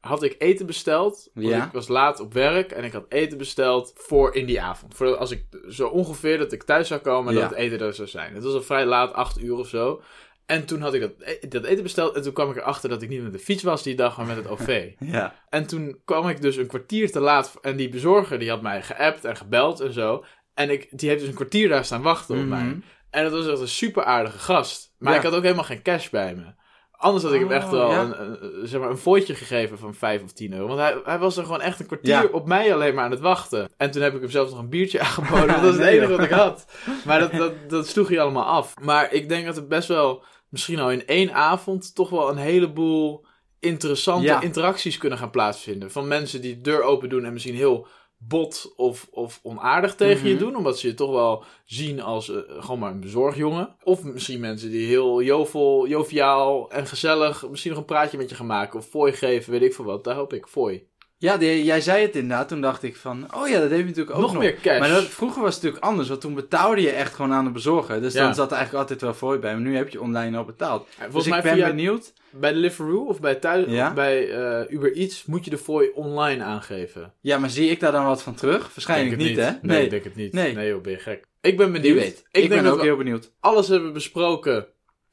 had 0.00 0.22
ik 0.22 0.34
eten 0.38 0.66
besteld. 0.66 1.30
Want 1.34 1.46
Ja. 1.46 1.64
Ik 1.66 1.72
was 1.72 1.88
laat 1.88 2.20
op 2.20 2.32
werk 2.34 2.70
en 2.72 2.84
ik 2.84 2.92
had 2.92 3.04
eten 3.08 3.38
besteld 3.38 3.92
voor 3.96 4.34
in 4.34 4.46
die 4.46 4.60
avond. 4.60 4.94
Voor 4.94 5.16
als 5.16 5.30
ik 5.30 5.44
zo 5.68 5.86
ongeveer 5.88 6.38
dat 6.38 6.52
ik 6.52 6.62
thuis 6.62 6.88
zou 6.88 7.00
komen 7.00 7.28
en 7.28 7.34
Ja. 7.34 7.40
dat 7.40 7.50
het 7.50 7.58
eten 7.58 7.80
er 7.86 7.94
zou 7.94 8.08
zijn. 8.08 8.34
Het 8.34 8.44
was 8.44 8.54
al 8.54 8.62
vrij 8.62 8.86
laat, 8.86 9.12
acht 9.12 9.40
uur 9.42 9.56
of 9.56 9.68
zo. 9.68 10.02
En 10.46 10.64
toen 10.66 10.80
had 10.80 10.94
ik 10.94 11.00
dat, 11.00 11.12
e- 11.18 11.48
dat 11.48 11.64
eten 11.64 11.82
besteld 11.82 12.16
en 12.16 12.22
toen 12.22 12.32
kwam 12.32 12.50
ik 12.50 12.56
erachter 12.56 12.88
dat 12.88 13.02
ik 13.02 13.08
niet 13.08 13.22
met 13.22 13.32
de 13.32 13.38
fiets 13.38 13.62
was 13.62 13.82
die 13.82 13.94
dag, 13.94 14.16
maar 14.16 14.26
met 14.26 14.36
het 14.36 14.48
OV. 14.48 14.90
Ja. 14.98 15.34
En 15.48 15.66
toen 15.66 16.00
kwam 16.04 16.28
ik 16.28 16.40
dus 16.42 16.56
een 16.56 16.66
kwartier 16.66 17.10
te 17.12 17.20
laat 17.20 17.54
en 17.62 17.76
die 17.76 17.88
bezorger 17.88 18.38
die 18.38 18.50
had 18.50 18.62
mij 18.62 18.82
geappt 18.82 19.24
en 19.24 19.36
gebeld 19.36 19.80
en 19.80 19.92
zo. 19.92 20.24
En 20.54 20.70
ik, 20.70 20.88
die 20.98 21.08
heeft 21.08 21.20
dus 21.20 21.28
een 21.28 21.34
kwartier 21.34 21.68
daar 21.68 21.84
staan 21.84 22.02
wachten 22.02 22.34
op 22.34 22.40
Mhm. 22.40 22.50
mij. 22.50 22.80
En 23.10 23.22
dat 23.22 23.32
was 23.32 23.46
echt 23.46 23.60
een 23.60 23.68
super 23.68 24.04
aardige 24.04 24.38
gast. 24.38 24.92
Maar 24.98 25.12
Ja. 25.12 25.18
ik 25.18 25.24
had 25.24 25.34
ook 25.34 25.42
helemaal 25.42 25.64
geen 25.64 25.82
cash 25.82 26.08
bij 26.08 26.34
me. 26.34 26.44
Anders 26.90 27.24
had 27.24 27.32
ik 27.32 27.38
hem 27.40 27.48
Oh, 27.48 27.54
echt 27.54 27.70
wel 27.70 27.90
ja. 27.90 28.00
een, 28.02 28.20
een- 28.60 28.68
zeg 28.68 28.80
maar 28.80 28.90
een 28.90 28.96
fooitje 28.98 29.34
gegeven 29.34 29.78
van 29.78 29.94
5 29.94 30.22
of 30.22 30.32
10 30.32 30.52
euro. 30.52 30.66
Want 30.66 30.78
hij, 30.80 31.00
hij 31.04 31.18
was 31.18 31.36
er 31.36 31.44
gewoon 31.44 31.60
echt 31.60 31.80
een 31.80 31.86
kwartier 31.86 32.10
Ja. 32.10 32.28
op 32.32 32.46
mij 32.46 32.74
alleen 32.74 32.94
maar 32.94 33.04
aan 33.04 33.10
het 33.10 33.20
wachten. 33.20 33.68
En 33.76 33.90
toen 33.90 34.02
heb 34.02 34.14
ik 34.14 34.20
hem 34.20 34.30
zelfs 34.30 34.50
nog 34.50 34.60
een 34.60 34.68
biertje 34.68 35.00
aangeboden. 35.06 35.46
want 35.46 35.62
dat 35.62 35.72
is 35.74 35.78
het 35.80 35.88
enige 35.88 36.10
wat 36.16 36.24
ik 36.24 36.30
had. 36.30 36.66
Maar 37.04 37.20
dat, 37.20 37.32
dat, 37.32 37.52
dat 37.68 37.86
sloeg 37.86 38.08
hij 38.08 38.20
allemaal 38.20 38.44
af. 38.44 38.74
Maar 38.80 39.12
ik 39.12 39.28
denk 39.28 39.46
dat 39.46 39.56
het 39.56 39.68
best 39.68 39.88
wel, 39.88 40.24
misschien 40.48 40.78
al 40.78 40.90
in 40.90 41.06
één 41.06 41.32
avond, 41.34 41.94
toch 41.94 42.10
wel 42.10 42.28
een 42.30 42.36
heleboel 42.36 43.26
interessante 43.60 44.26
Ja. 44.26 44.40
interacties 44.40 44.98
kunnen 44.98 45.18
gaan 45.18 45.30
plaatsvinden. 45.30 45.90
Van 45.90 46.08
mensen 46.08 46.40
die 46.40 46.54
de 46.54 46.60
deur 46.60 46.82
open 46.82 47.08
doen 47.08 47.24
en 47.24 47.32
misschien 47.32 47.54
heel 47.54 47.86
bot 48.18 48.72
of, 48.76 49.08
of 49.10 49.40
onaardig 49.42 49.94
tegen 49.94 50.28
je 50.28 50.34
Mhm. 50.34 50.42
doen. 50.44 50.56
Omdat 50.56 50.78
ze 50.78 50.86
je 50.86 50.94
toch 50.94 51.10
wel 51.10 51.44
zien 51.64 52.00
als 52.02 52.30
eh, 52.30 52.36
gewoon 52.58 52.78
maar 52.78 52.90
een 52.92 53.00
bezorgjongen. 53.00 53.74
Of 53.82 54.04
misschien 54.04 54.40
mensen 54.40 54.70
die 54.70 54.86
heel 54.86 55.22
jovel, 55.22 55.86
joviaal 55.88 56.70
en 56.70 56.86
gezellig 56.86 57.48
misschien 57.48 57.70
nog 57.70 57.80
een 57.80 57.86
praatje 57.86 58.16
met 58.18 58.28
je 58.28 58.34
gaan 58.34 58.46
maken. 58.46 58.78
Of 58.78 58.86
fooi 58.86 59.12
geven, 59.12 59.52
weet 59.52 59.62
ik 59.62 59.74
veel 59.74 59.84
wat. 59.84 60.04
Daar 60.04 60.14
hoop 60.16 60.32
ik, 60.32 60.46
fooi. 60.46 60.86
Ja, 61.20 61.36
die- 61.36 61.64
jij 61.64 61.80
zei 61.80 62.02
het 62.02 62.14
inderdaad. 62.16 62.48
Toen 62.48 62.60
dacht 62.60 62.82
ik 62.82 62.96
van, 62.96 63.26
oh 63.34 63.48
ja, 63.48 63.60
dat 63.60 63.68
heeft 63.70 63.80
je 63.82 63.86
natuurlijk 63.88 64.16
ook 64.16 64.20
nog, 64.22 64.32
nog. 64.32 64.42
meer 64.42 64.54
cash. 64.62 64.78
Maar 64.78 64.88
dat, 64.88 65.04
vroeger 65.04 65.42
was 65.42 65.54
het 65.54 65.62
natuurlijk 65.62 65.90
anders, 65.90 66.08
want 66.08 66.20
toen 66.20 66.34
betaalde 66.34 66.80
je 66.80 66.90
echt 66.90 67.14
gewoon 67.14 67.32
aan 67.32 67.44
de 67.44 67.50
bezorger. 67.50 68.00
Dus 68.00 68.12
Ja. 68.14 68.24
dan 68.24 68.34
zat 68.34 68.50
er 68.50 68.56
eigenlijk 68.56 68.82
altijd 68.82 69.00
wel 69.00 69.14
voor 69.14 69.38
bij. 69.38 69.52
Maar 69.52 69.60
nu 69.62 69.76
heb 69.76 69.88
je 69.88 70.00
online 70.00 70.36
al 70.36 70.44
betaald. 70.44 70.88
Ja, 70.98 71.08
dus 71.08 71.26
ik 71.26 71.42
ben 71.42 71.54
via, 71.54 71.66
benieuwd. 71.66 72.12
bij 72.30 72.52
Deliveroo 72.52 73.04
of 73.06 73.20
bij, 73.20 73.34
thuis, 73.34 73.66
Ja? 73.68 73.88
of 73.88 73.94
bij 73.94 74.30
eh, 74.30 74.72
Uber 74.74 74.96
Eats 74.96 75.24
moet 75.24 75.44
je 75.44 75.50
de 75.50 75.58
fooi 75.58 75.88
online 75.94 76.42
aangeven. 76.44 77.12
Ja, 77.20 77.38
maar 77.38 77.50
zie 77.50 77.70
ik 77.70 77.80
daar 77.80 77.92
dan 77.92 78.04
wat 78.04 78.22
van 78.22 78.34
terug? 78.34 78.74
Waarschijnlijk 78.74 79.16
niet, 79.16 79.36
hè? 79.36 79.50
Nee, 79.62 79.84
ik 79.84 79.90
denk 79.90 80.04
het 80.04 80.16
niet. 80.16 80.32
Nee. 80.32 80.54
Nee, 80.54 80.68
joh, 80.68 80.82
ben 80.82 80.92
je 80.92 80.98
gek. 80.98 81.24
Ik 81.40 81.56
ben 81.56 81.72
Wie 81.72 81.80
benieuwd. 81.80 81.98
weet. 82.02 82.24
Ik, 82.30 82.42
Ik, 82.42 82.48
ben 82.48 82.66
ook 82.66 82.76
we 82.78 82.82
heel 82.84 82.96
benieuwd. 82.96 83.32
alles 83.40 83.68
hebben 83.68 83.92
besproken. 83.92 84.66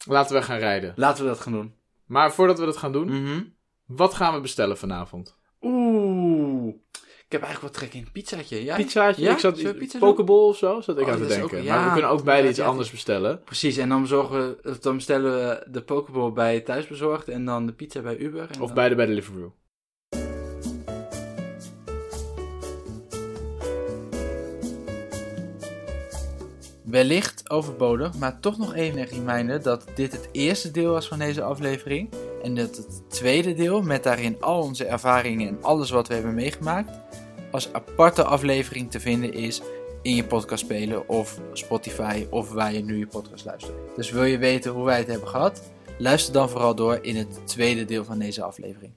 Laten 0.08 0.36
we 0.36 0.42
gaan 0.42 0.60
rijden. 0.60 0.94
Laten 0.96 1.24
we 1.24 1.30
dat 1.30 1.40
gaan 1.40 1.54
doen. 1.54 1.74
Maar 2.06 2.34
voordat 2.34 2.60
we 2.60 2.66
dat 2.66 2.78
gaan 2.78 2.92
doen, 2.92 3.22
Mhm. 3.22 3.42
wat 3.86 4.14
gaan 4.14 4.34
we 4.34 4.40
bestellen 4.42 4.78
vanavond? 4.78 5.36
Oeh. 5.66 6.74
Ik 7.26 7.32
heb 7.32 7.42
eigenlijk 7.42 7.74
wat 7.74 7.84
trek 7.84 7.94
in 8.00 8.06
een 8.06 8.12
pizzaatje. 8.12 8.64
Ja? 8.64 8.76
Pizzaatje? 8.76 9.22
Ja? 9.24 9.32
Ik 9.32 9.40
zat 9.40 9.54
pizza 9.78 10.00
doen? 10.00 10.10
Pokeball 10.10 10.48
of 10.48 10.58
zo, 10.58 10.82
zat 10.82 10.98
ik 11.00 11.06
Oh, 11.06 11.12
aan 11.12 11.18
te 11.18 11.26
denken. 11.28 11.60
ook- 11.60 11.66
maar 11.66 11.86
we 11.86 11.92
kunnen 11.92 12.10
ook 12.12 12.24
beide 12.24 12.50
iets 12.50 12.60
anders 12.60 12.92
bestellen. 12.92 13.42
Precies, 13.44 13.78
en 13.78 13.90
dan, 13.90 14.08
zorgen, 14.08 14.56
we- 14.62 14.78
dan 14.82 14.96
bestellen 14.96 15.32
we 15.34 15.64
de 15.72 15.82
Pokeball 15.82 16.32
bij 16.32 16.60
thuisbezorgd 16.60 17.28
en 17.28 17.46
dan 17.46 17.66
de 17.66 17.72
pizza 17.74 18.02
bij 18.02 18.18
Uber. 18.18 18.42
En 18.42 18.50
Of 18.62 18.66
dan- 18.66 18.74
beide 18.74 18.96
bij 18.96 19.06
Deliveroo. 19.06 19.54
Wellicht 26.84 27.50
overbodig, 27.50 28.14
maar 28.18 28.40
toch 28.40 28.58
nog 28.58 28.74
even 28.76 29.00
een 29.00 29.06
reminder 29.08 29.62
dat 29.62 29.86
dit 29.96 30.12
het 30.12 30.30
eerste 30.32 30.72
deel 30.72 30.92
was 30.92 31.08
van 31.08 31.20
deze 31.20 31.42
aflevering. 31.44 32.10
En 32.46 32.56
dat 32.56 32.76
het 32.76 33.10
tweede 33.10 33.54
deel, 33.54 33.82
met 33.82 34.04
daarin 34.04 34.42
al 34.42 34.62
onze 34.62 34.86
ervaringen 34.86 35.48
en 35.48 35.64
alles 35.64 35.90
wat 35.90 36.08
we 36.08 36.14
hebben 36.14 36.34
meegemaakt, 36.34 37.00
als 37.52 37.74
aparte 37.74 38.24
aflevering 38.24 38.92
te 38.92 39.00
vinden 39.00 39.34
is 39.34 39.62
in 40.02 40.16
je 40.16 40.24
podcast 40.24 40.64
spelen 40.64 41.10
of 41.10 41.40
Spotify 41.54 42.26
of 42.30 42.52
waar 42.52 42.74
je 42.74 42.84
nu 42.84 42.98
je 42.98 43.08
podcast 43.08 43.46
luistert. 43.46 43.74
Dus 43.96 44.12
wil 44.12 44.24
je 44.24 44.38
weten 44.38 44.72
hoe 44.72 44.86
wij 44.86 44.98
het 44.98 45.08
hebben 45.08 45.28
gehad? 45.28 45.62
Luister 45.98 46.34
dan 46.34 46.50
vooral 46.50 46.76
door 46.76 47.00
in 47.02 47.16
het 47.16 47.48
tweede 47.48 47.86
deel 47.86 48.04
van 48.04 48.20
deze 48.20 48.44
aflevering. 48.44 48.94